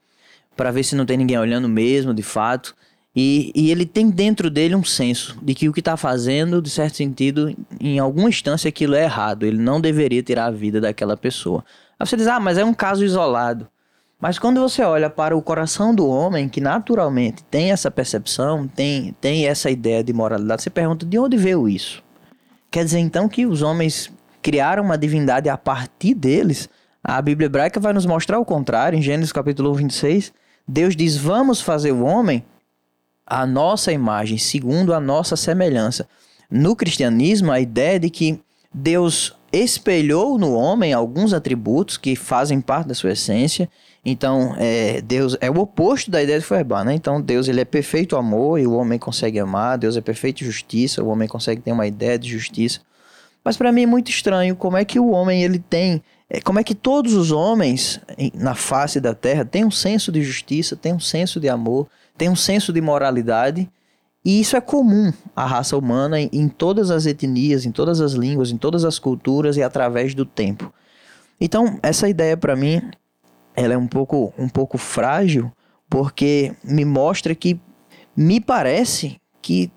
para 0.56 0.70
ver 0.70 0.84
se 0.84 0.94
não 0.94 1.06
tem 1.06 1.16
ninguém 1.16 1.38
olhando 1.38 1.68
mesmo, 1.68 2.14
de 2.14 2.22
fato. 2.22 2.74
E, 3.14 3.52
e 3.54 3.70
ele 3.70 3.84
tem 3.84 4.08
dentro 4.08 4.48
dele 4.48 4.74
um 4.74 4.84
senso 4.84 5.36
de 5.42 5.54
que 5.54 5.68
o 5.68 5.72
que 5.72 5.80
está 5.80 5.96
fazendo, 5.96 6.62
de 6.62 6.70
certo 6.70 6.96
sentido, 6.96 7.54
em 7.78 7.98
alguma 7.98 8.28
instância 8.28 8.68
aquilo 8.68 8.94
é 8.94 9.04
errado. 9.04 9.44
Ele 9.44 9.58
não 9.58 9.80
deveria 9.80 10.22
tirar 10.22 10.46
a 10.46 10.50
vida 10.50 10.80
daquela 10.80 11.16
pessoa. 11.16 11.64
Aí 11.98 12.06
você 12.06 12.16
diz, 12.16 12.26
ah, 12.26 12.40
mas 12.40 12.56
é 12.56 12.64
um 12.64 12.72
caso 12.72 13.04
isolado. 13.04 13.68
Mas 14.22 14.38
quando 14.38 14.60
você 14.60 14.82
olha 14.82 15.10
para 15.10 15.36
o 15.36 15.42
coração 15.42 15.92
do 15.92 16.06
homem, 16.06 16.48
que 16.48 16.60
naturalmente 16.60 17.42
tem 17.42 17.72
essa 17.72 17.90
percepção, 17.90 18.68
tem, 18.68 19.16
tem 19.20 19.48
essa 19.48 19.68
ideia 19.68 20.04
de 20.04 20.12
moralidade, 20.12 20.62
você 20.62 20.70
pergunta 20.70 21.04
de 21.04 21.18
onde 21.18 21.36
veio 21.36 21.68
isso? 21.68 22.00
Quer 22.70 22.84
dizer 22.84 23.00
então 23.00 23.28
que 23.28 23.44
os 23.44 23.62
homens 23.62 24.12
criaram 24.40 24.84
uma 24.84 24.96
divindade 24.96 25.48
a 25.48 25.58
partir 25.58 26.14
deles? 26.14 26.68
A 27.02 27.20
Bíblia 27.20 27.46
hebraica 27.46 27.80
vai 27.80 27.92
nos 27.92 28.06
mostrar 28.06 28.38
o 28.38 28.44
contrário. 28.44 28.96
Em 28.96 29.02
Gênesis 29.02 29.32
capítulo 29.32 29.74
26, 29.74 30.32
Deus 30.68 30.94
diz: 30.94 31.16
Vamos 31.16 31.60
fazer 31.60 31.90
o 31.90 32.04
homem 32.04 32.44
a 33.26 33.44
nossa 33.44 33.90
imagem, 33.90 34.38
segundo 34.38 34.94
a 34.94 35.00
nossa 35.00 35.34
semelhança. 35.34 36.08
No 36.48 36.76
cristianismo, 36.76 37.50
a 37.50 37.58
ideia 37.58 37.98
de 37.98 38.08
que 38.08 38.40
Deus 38.72 39.34
espelhou 39.52 40.38
no 40.38 40.54
homem 40.54 40.92
alguns 40.92 41.32
atributos 41.32 41.96
que 41.96 42.14
fazem 42.14 42.60
parte 42.60 42.86
da 42.86 42.94
sua 42.94 43.10
essência. 43.10 43.68
Então, 44.04 44.54
é, 44.58 45.00
Deus 45.00 45.36
é 45.40 45.48
o 45.48 45.58
oposto 45.58 46.10
da 46.10 46.22
ideia 46.22 46.40
de 46.40 46.44
Feuerbach, 46.44 46.84
né? 46.84 46.94
Então, 46.94 47.20
Deus 47.20 47.46
ele 47.46 47.60
é 47.60 47.64
perfeito 47.64 48.16
amor 48.16 48.58
e 48.58 48.66
o 48.66 48.72
homem 48.72 48.98
consegue 48.98 49.38
amar. 49.38 49.78
Deus 49.78 49.96
é 49.96 50.00
perfeito 50.00 50.44
justiça, 50.44 51.02
o 51.02 51.08
homem 51.08 51.28
consegue 51.28 51.60
ter 51.60 51.70
uma 51.70 51.86
ideia 51.86 52.18
de 52.18 52.28
justiça. 52.28 52.80
Mas 53.44 53.56
para 53.56 53.70
mim 53.72 53.82
é 53.82 53.86
muito 53.86 54.10
estranho 54.10 54.56
como 54.56 54.76
é 54.76 54.84
que 54.84 54.98
o 54.98 55.10
homem 55.10 55.42
ele 55.42 55.58
tem, 55.58 56.02
é, 56.28 56.40
como 56.40 56.58
é 56.58 56.64
que 56.64 56.74
todos 56.74 57.14
os 57.14 57.30
homens 57.30 58.00
na 58.34 58.54
face 58.54 59.00
da 59.00 59.14
terra 59.14 59.44
têm 59.44 59.64
um 59.64 59.70
senso 59.70 60.10
de 60.10 60.22
justiça, 60.22 60.76
têm 60.76 60.92
um 60.92 61.00
senso 61.00 61.38
de 61.40 61.48
amor, 61.48 61.88
têm 62.16 62.28
um 62.28 62.36
senso 62.36 62.72
de 62.72 62.80
moralidade 62.80 63.68
e 64.24 64.40
isso 64.40 64.56
é 64.56 64.60
comum 64.60 65.12
à 65.34 65.44
raça 65.44 65.76
humana 65.76 66.20
em, 66.20 66.30
em 66.32 66.48
todas 66.48 66.90
as 66.90 67.06
etnias, 67.06 67.66
em 67.66 67.72
todas 67.72 68.00
as 68.00 68.12
línguas, 68.12 68.52
em 68.52 68.56
todas 68.56 68.84
as 68.84 68.98
culturas 68.98 69.56
e 69.56 69.62
através 69.62 70.14
do 70.14 70.24
tempo. 70.24 70.72
Então, 71.40 71.78
essa 71.82 72.08
ideia 72.08 72.36
para 72.36 72.54
mim, 72.54 72.80
ela 73.54 73.74
é 73.74 73.76
um 73.78 73.86
pouco, 73.86 74.32
um 74.38 74.48
pouco 74.48 74.78
frágil, 74.78 75.52
porque 75.88 76.54
me 76.64 76.84
mostra 76.84 77.34
que 77.34 77.60
me 78.16 78.40
parece 78.40 79.20
que 79.40 79.70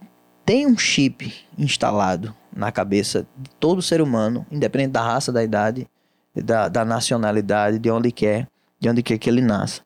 tem 0.46 0.68
um 0.68 0.78
chip 0.78 1.34
instalado 1.58 2.34
na 2.56 2.72
cabeça 2.72 3.28
de 3.38 3.50
todo 3.60 3.82
ser 3.82 4.02
humano, 4.02 4.46
independente 4.52 4.92
da 4.92 5.02
raça, 5.02 5.32
da 5.32 5.44
idade, 5.44 5.88
da, 6.34 6.70
da 6.70 6.86
nacionalidade, 6.86 7.80
de 7.80 7.90
onde 7.90 8.12
quer, 8.12 8.48
de 8.80 8.90
onde 8.90 9.02
quer 9.02 9.18
que 9.18 9.30
ele 9.30 9.42
nasça. 9.42 9.82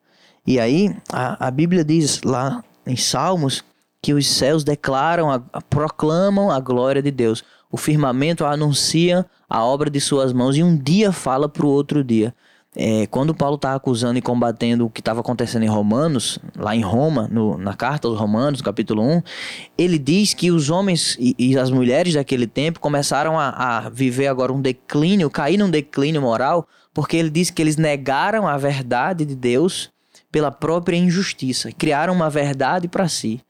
E 0.46 0.58
aí, 0.58 0.94
a, 1.12 1.48
a 1.48 1.50
Bíblia 1.50 1.84
diz 1.84 2.22
lá 2.22 2.62
em 2.86 2.96
Salmos 2.96 3.64
que 4.02 4.14
os 4.14 4.26
céus 4.26 4.64
declaram, 4.64 5.30
a, 5.30 5.42
a, 5.52 5.60
proclamam 5.60 6.50
a 6.50 6.58
glória 6.60 7.02
de 7.02 7.10
Deus. 7.10 7.44
O 7.70 7.76
firmamento 7.76 8.44
anuncia 8.44 9.26
a 9.48 9.64
obra 9.64 9.90
de 9.90 10.00
suas 10.00 10.32
mãos 10.32 10.56
e 10.56 10.62
um 10.62 10.76
dia 10.76 11.12
fala 11.12 11.48
para 11.48 11.66
o 11.66 11.68
outro 11.68 12.02
dia. 12.02 12.34
É, 12.76 13.04
quando 13.08 13.34
Paulo 13.34 13.56
está 13.56 13.74
acusando 13.74 14.18
e 14.18 14.22
combatendo 14.22 14.86
o 14.86 14.90
que 14.90 15.00
estava 15.00 15.20
acontecendo 15.20 15.64
em 15.64 15.68
Romanos, 15.68 16.38
lá 16.56 16.74
em 16.74 16.82
Roma, 16.82 17.26
no, 17.28 17.58
na 17.58 17.74
carta 17.74 18.06
aos 18.06 18.16
Romanos, 18.18 18.62
capítulo 18.62 19.02
1, 19.02 19.22
ele 19.76 19.98
diz 19.98 20.34
que 20.34 20.52
os 20.52 20.70
homens 20.70 21.16
e, 21.18 21.34
e 21.36 21.58
as 21.58 21.68
mulheres 21.68 22.14
daquele 22.14 22.46
tempo 22.46 22.78
começaram 22.78 23.36
a, 23.36 23.48
a, 23.48 23.88
viver 23.90 24.28
agora 24.28 24.52
um 24.52 24.60
declínio, 24.60 25.28
cair 25.28 25.58
num 25.58 25.68
declínio 25.68 26.22
moral, 26.22 26.68
porque 26.94 27.16
ele 27.16 27.30
diz 27.30 27.50
que 27.50 27.60
eles 27.60 27.76
negaram 27.76 28.46
a 28.46 28.56
verdade 28.56 29.24
de 29.24 29.34
Deus 29.34 29.90
pela 30.30 30.52
própria 30.52 30.96
injustiça, 30.96 31.72
criaram 31.72 32.14
uma 32.14 32.30
verdade 32.30 32.86
para 32.86 33.08
si. 33.08 33.40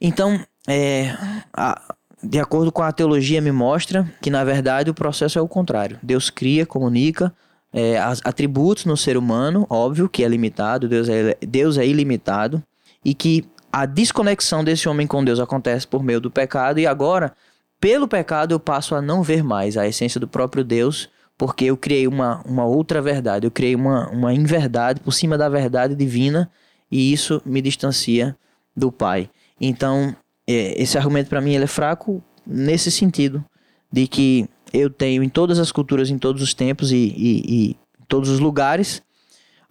Então, 0.00 0.38
é, 0.68 1.12
a, 1.52 1.94
de 2.22 2.38
acordo 2.38 2.70
com 2.70 2.82
a 2.82 2.92
teologia, 2.92 3.40
me 3.40 3.50
mostra 3.50 4.08
que 4.22 4.30
na 4.30 4.44
verdade 4.44 4.90
o 4.90 4.94
processo 4.94 5.40
é 5.40 5.42
o 5.42 5.48
contrário. 5.48 5.98
Deus 6.02 6.30
cria, 6.30 6.64
comunica, 6.64 7.34
é, 7.72 7.98
atributos 8.24 8.84
no 8.84 8.96
ser 8.96 9.16
humano, 9.16 9.66
óbvio 9.70 10.08
que 10.08 10.24
é 10.24 10.28
limitado, 10.28 10.88
Deus 10.88 11.08
é, 11.08 11.36
Deus 11.40 11.78
é 11.78 11.86
ilimitado, 11.86 12.62
e 13.04 13.14
que 13.14 13.44
a 13.72 13.86
desconexão 13.86 14.64
desse 14.64 14.88
homem 14.88 15.06
com 15.06 15.24
Deus 15.24 15.38
acontece 15.38 15.86
por 15.86 16.02
meio 16.02 16.20
do 16.20 16.30
pecado, 16.30 16.80
e 16.80 16.86
agora, 16.86 17.32
pelo 17.80 18.08
pecado, 18.08 18.52
eu 18.52 18.60
passo 18.60 18.94
a 18.94 19.02
não 19.02 19.22
ver 19.22 19.44
mais 19.44 19.76
a 19.76 19.86
essência 19.86 20.20
do 20.20 20.26
próprio 20.26 20.64
Deus, 20.64 21.08
porque 21.38 21.66
eu 21.66 21.76
criei 21.76 22.06
uma, 22.06 22.42
uma 22.44 22.64
outra 22.64 23.00
verdade, 23.00 23.46
eu 23.46 23.50
criei 23.50 23.74
uma, 23.74 24.10
uma 24.10 24.34
inverdade 24.34 25.00
por 25.00 25.12
cima 25.12 25.38
da 25.38 25.48
verdade 25.48 25.94
divina, 25.94 26.50
e 26.90 27.12
isso 27.12 27.40
me 27.46 27.62
distancia 27.62 28.36
do 28.76 28.90
Pai. 28.90 29.30
Então, 29.60 30.14
é, 30.46 30.82
esse 30.82 30.98
argumento 30.98 31.28
para 31.28 31.40
mim 31.40 31.54
ele 31.54 31.64
é 31.64 31.68
fraco 31.68 32.22
nesse 32.46 32.90
sentido, 32.90 33.44
de 33.92 34.06
que 34.06 34.48
eu 34.72 34.90
tenho 34.90 35.22
em 35.22 35.28
todas 35.28 35.58
as 35.58 35.72
culturas, 35.72 36.10
em 36.10 36.18
todos 36.18 36.42
os 36.42 36.54
tempos 36.54 36.92
e, 36.92 36.96
e, 36.96 37.70
e 37.70 37.76
todos 38.08 38.28
os 38.28 38.38
lugares 38.38 39.02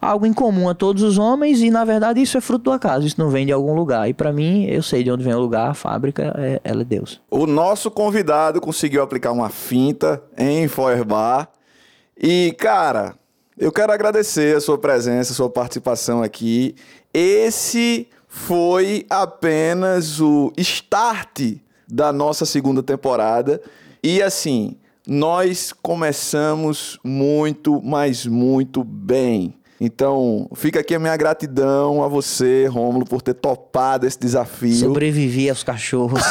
algo 0.00 0.24
em 0.24 0.32
comum 0.32 0.68
a 0.68 0.74
todos 0.74 1.02
os 1.02 1.18
homens 1.18 1.60
e 1.60 1.70
na 1.70 1.84
verdade 1.84 2.22
isso 2.22 2.38
é 2.38 2.40
fruto 2.40 2.64
do 2.64 2.72
acaso, 2.72 3.06
isso 3.06 3.20
não 3.20 3.28
vem 3.28 3.44
de 3.44 3.52
algum 3.52 3.74
lugar. 3.74 4.08
E 4.08 4.14
para 4.14 4.32
mim, 4.32 4.64
eu 4.64 4.82
sei 4.82 5.04
de 5.04 5.10
onde 5.10 5.22
vem 5.22 5.34
o 5.34 5.38
lugar, 5.38 5.70
a 5.70 5.74
fábrica, 5.74 6.34
é, 6.38 6.60
ela 6.64 6.80
é 6.80 6.84
Deus. 6.84 7.20
O 7.30 7.46
nosso 7.46 7.90
convidado 7.90 8.60
conseguiu 8.60 9.02
aplicar 9.02 9.32
uma 9.32 9.50
finta 9.50 10.22
em 10.38 10.66
Feuerbach 10.66 11.48
e, 12.16 12.54
cara, 12.58 13.14
eu 13.58 13.70
quero 13.70 13.92
agradecer 13.92 14.56
a 14.56 14.60
sua 14.60 14.78
presença, 14.78 15.32
a 15.32 15.36
sua 15.36 15.50
participação 15.50 16.22
aqui. 16.22 16.74
Esse 17.12 18.08
foi 18.26 19.04
apenas 19.10 20.20
o 20.20 20.52
start 20.56 21.56
da 21.86 22.12
nossa 22.12 22.46
segunda 22.46 22.82
temporada. 22.82 23.60
E 24.02 24.22
assim, 24.22 24.76
nós 25.12 25.72
começamos 25.82 26.96
muito, 27.02 27.82
mas 27.82 28.24
muito 28.24 28.84
bem. 28.84 29.56
Então, 29.80 30.48
fica 30.54 30.78
aqui 30.78 30.94
a 30.94 31.00
minha 31.00 31.16
gratidão 31.16 32.04
a 32.04 32.06
você, 32.06 32.66
Rômulo, 32.66 33.04
por 33.04 33.20
ter 33.20 33.34
topado 33.34 34.06
esse 34.06 34.20
desafio. 34.20 34.72
Sobrevivi 34.76 35.50
aos 35.50 35.64
cachorros. 35.64 36.22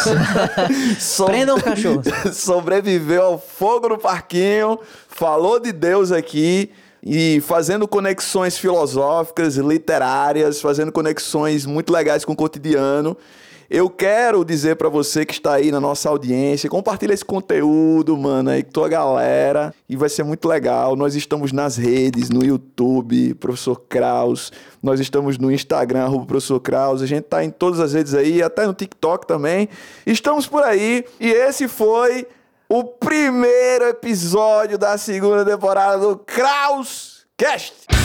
Sobre... 0.98 1.34
Prendam 1.34 1.58
os 1.58 1.62
cachorros. 1.62 2.06
Sobreviveu 2.32 3.22
ao 3.22 3.38
fogo 3.38 3.90
no 3.90 3.98
parquinho, 3.98 4.80
falou 5.10 5.60
de 5.60 5.74
Deus 5.74 6.14
aqui 6.14 6.72
e 7.04 7.42
fazendo 7.42 7.86
conexões 7.86 8.58
filosóficas, 8.58 9.58
literárias, 9.58 10.62
fazendo 10.62 10.90
conexões 10.90 11.66
muito 11.66 11.92
legais 11.92 12.24
com 12.24 12.32
o 12.32 12.36
cotidiano. 12.36 13.18
Eu 13.70 13.88
quero 13.88 14.44
dizer 14.44 14.78
para 14.78 14.90
você 14.90 15.24
que 15.24 15.34
está 15.34 15.54
aí 15.54 15.70
na 15.70 15.80
nossa 15.80 16.10
audiência, 16.10 16.68
compartilha 16.68 17.14
esse 17.14 17.24
conteúdo, 17.24 18.18
mano, 18.18 18.50
aí 18.50 18.64
com 18.64 18.72
tua 18.72 18.90
galera 18.90 19.72
e 19.88 19.96
vai 19.96 20.10
ser 20.10 20.24
muito 20.24 20.48
legal. 20.48 20.96
Nós 20.96 21.14
estamos 21.14 21.52
nas 21.52 21.78
redes, 21.78 22.32
no 22.32 22.44
YouTube, 22.44 23.36
Professor 23.36 23.80
Kraus, 23.88 24.52
nós 24.82 25.00
estamos 25.00 25.38
no 25.38 25.52
Instagram, 25.52 26.06
arroba 26.06 26.26
Professor 26.26 26.60
Kraus, 26.60 27.04
a 27.04 27.06
gente 27.06 27.26
tá 27.26 27.44
em 27.44 27.52
todas 27.52 27.80
as 27.80 27.94
redes 27.94 28.16
aí, 28.16 28.42
até 28.42 28.66
no 28.66 28.74
TikTok 28.74 29.28
também. 29.28 29.70
Estamos 30.04 30.48
por 30.48 30.64
aí 30.64 31.06
e 31.20 31.30
esse 31.30 31.68
foi 31.68 32.26
o 32.68 32.84
primeiro 32.84 33.86
episódio 33.86 34.80
da 34.80 34.98
segunda 34.98 35.46
temporada 35.46 36.00
do 36.00 36.18
Kraus 36.18 37.24
Cast. 37.38 37.99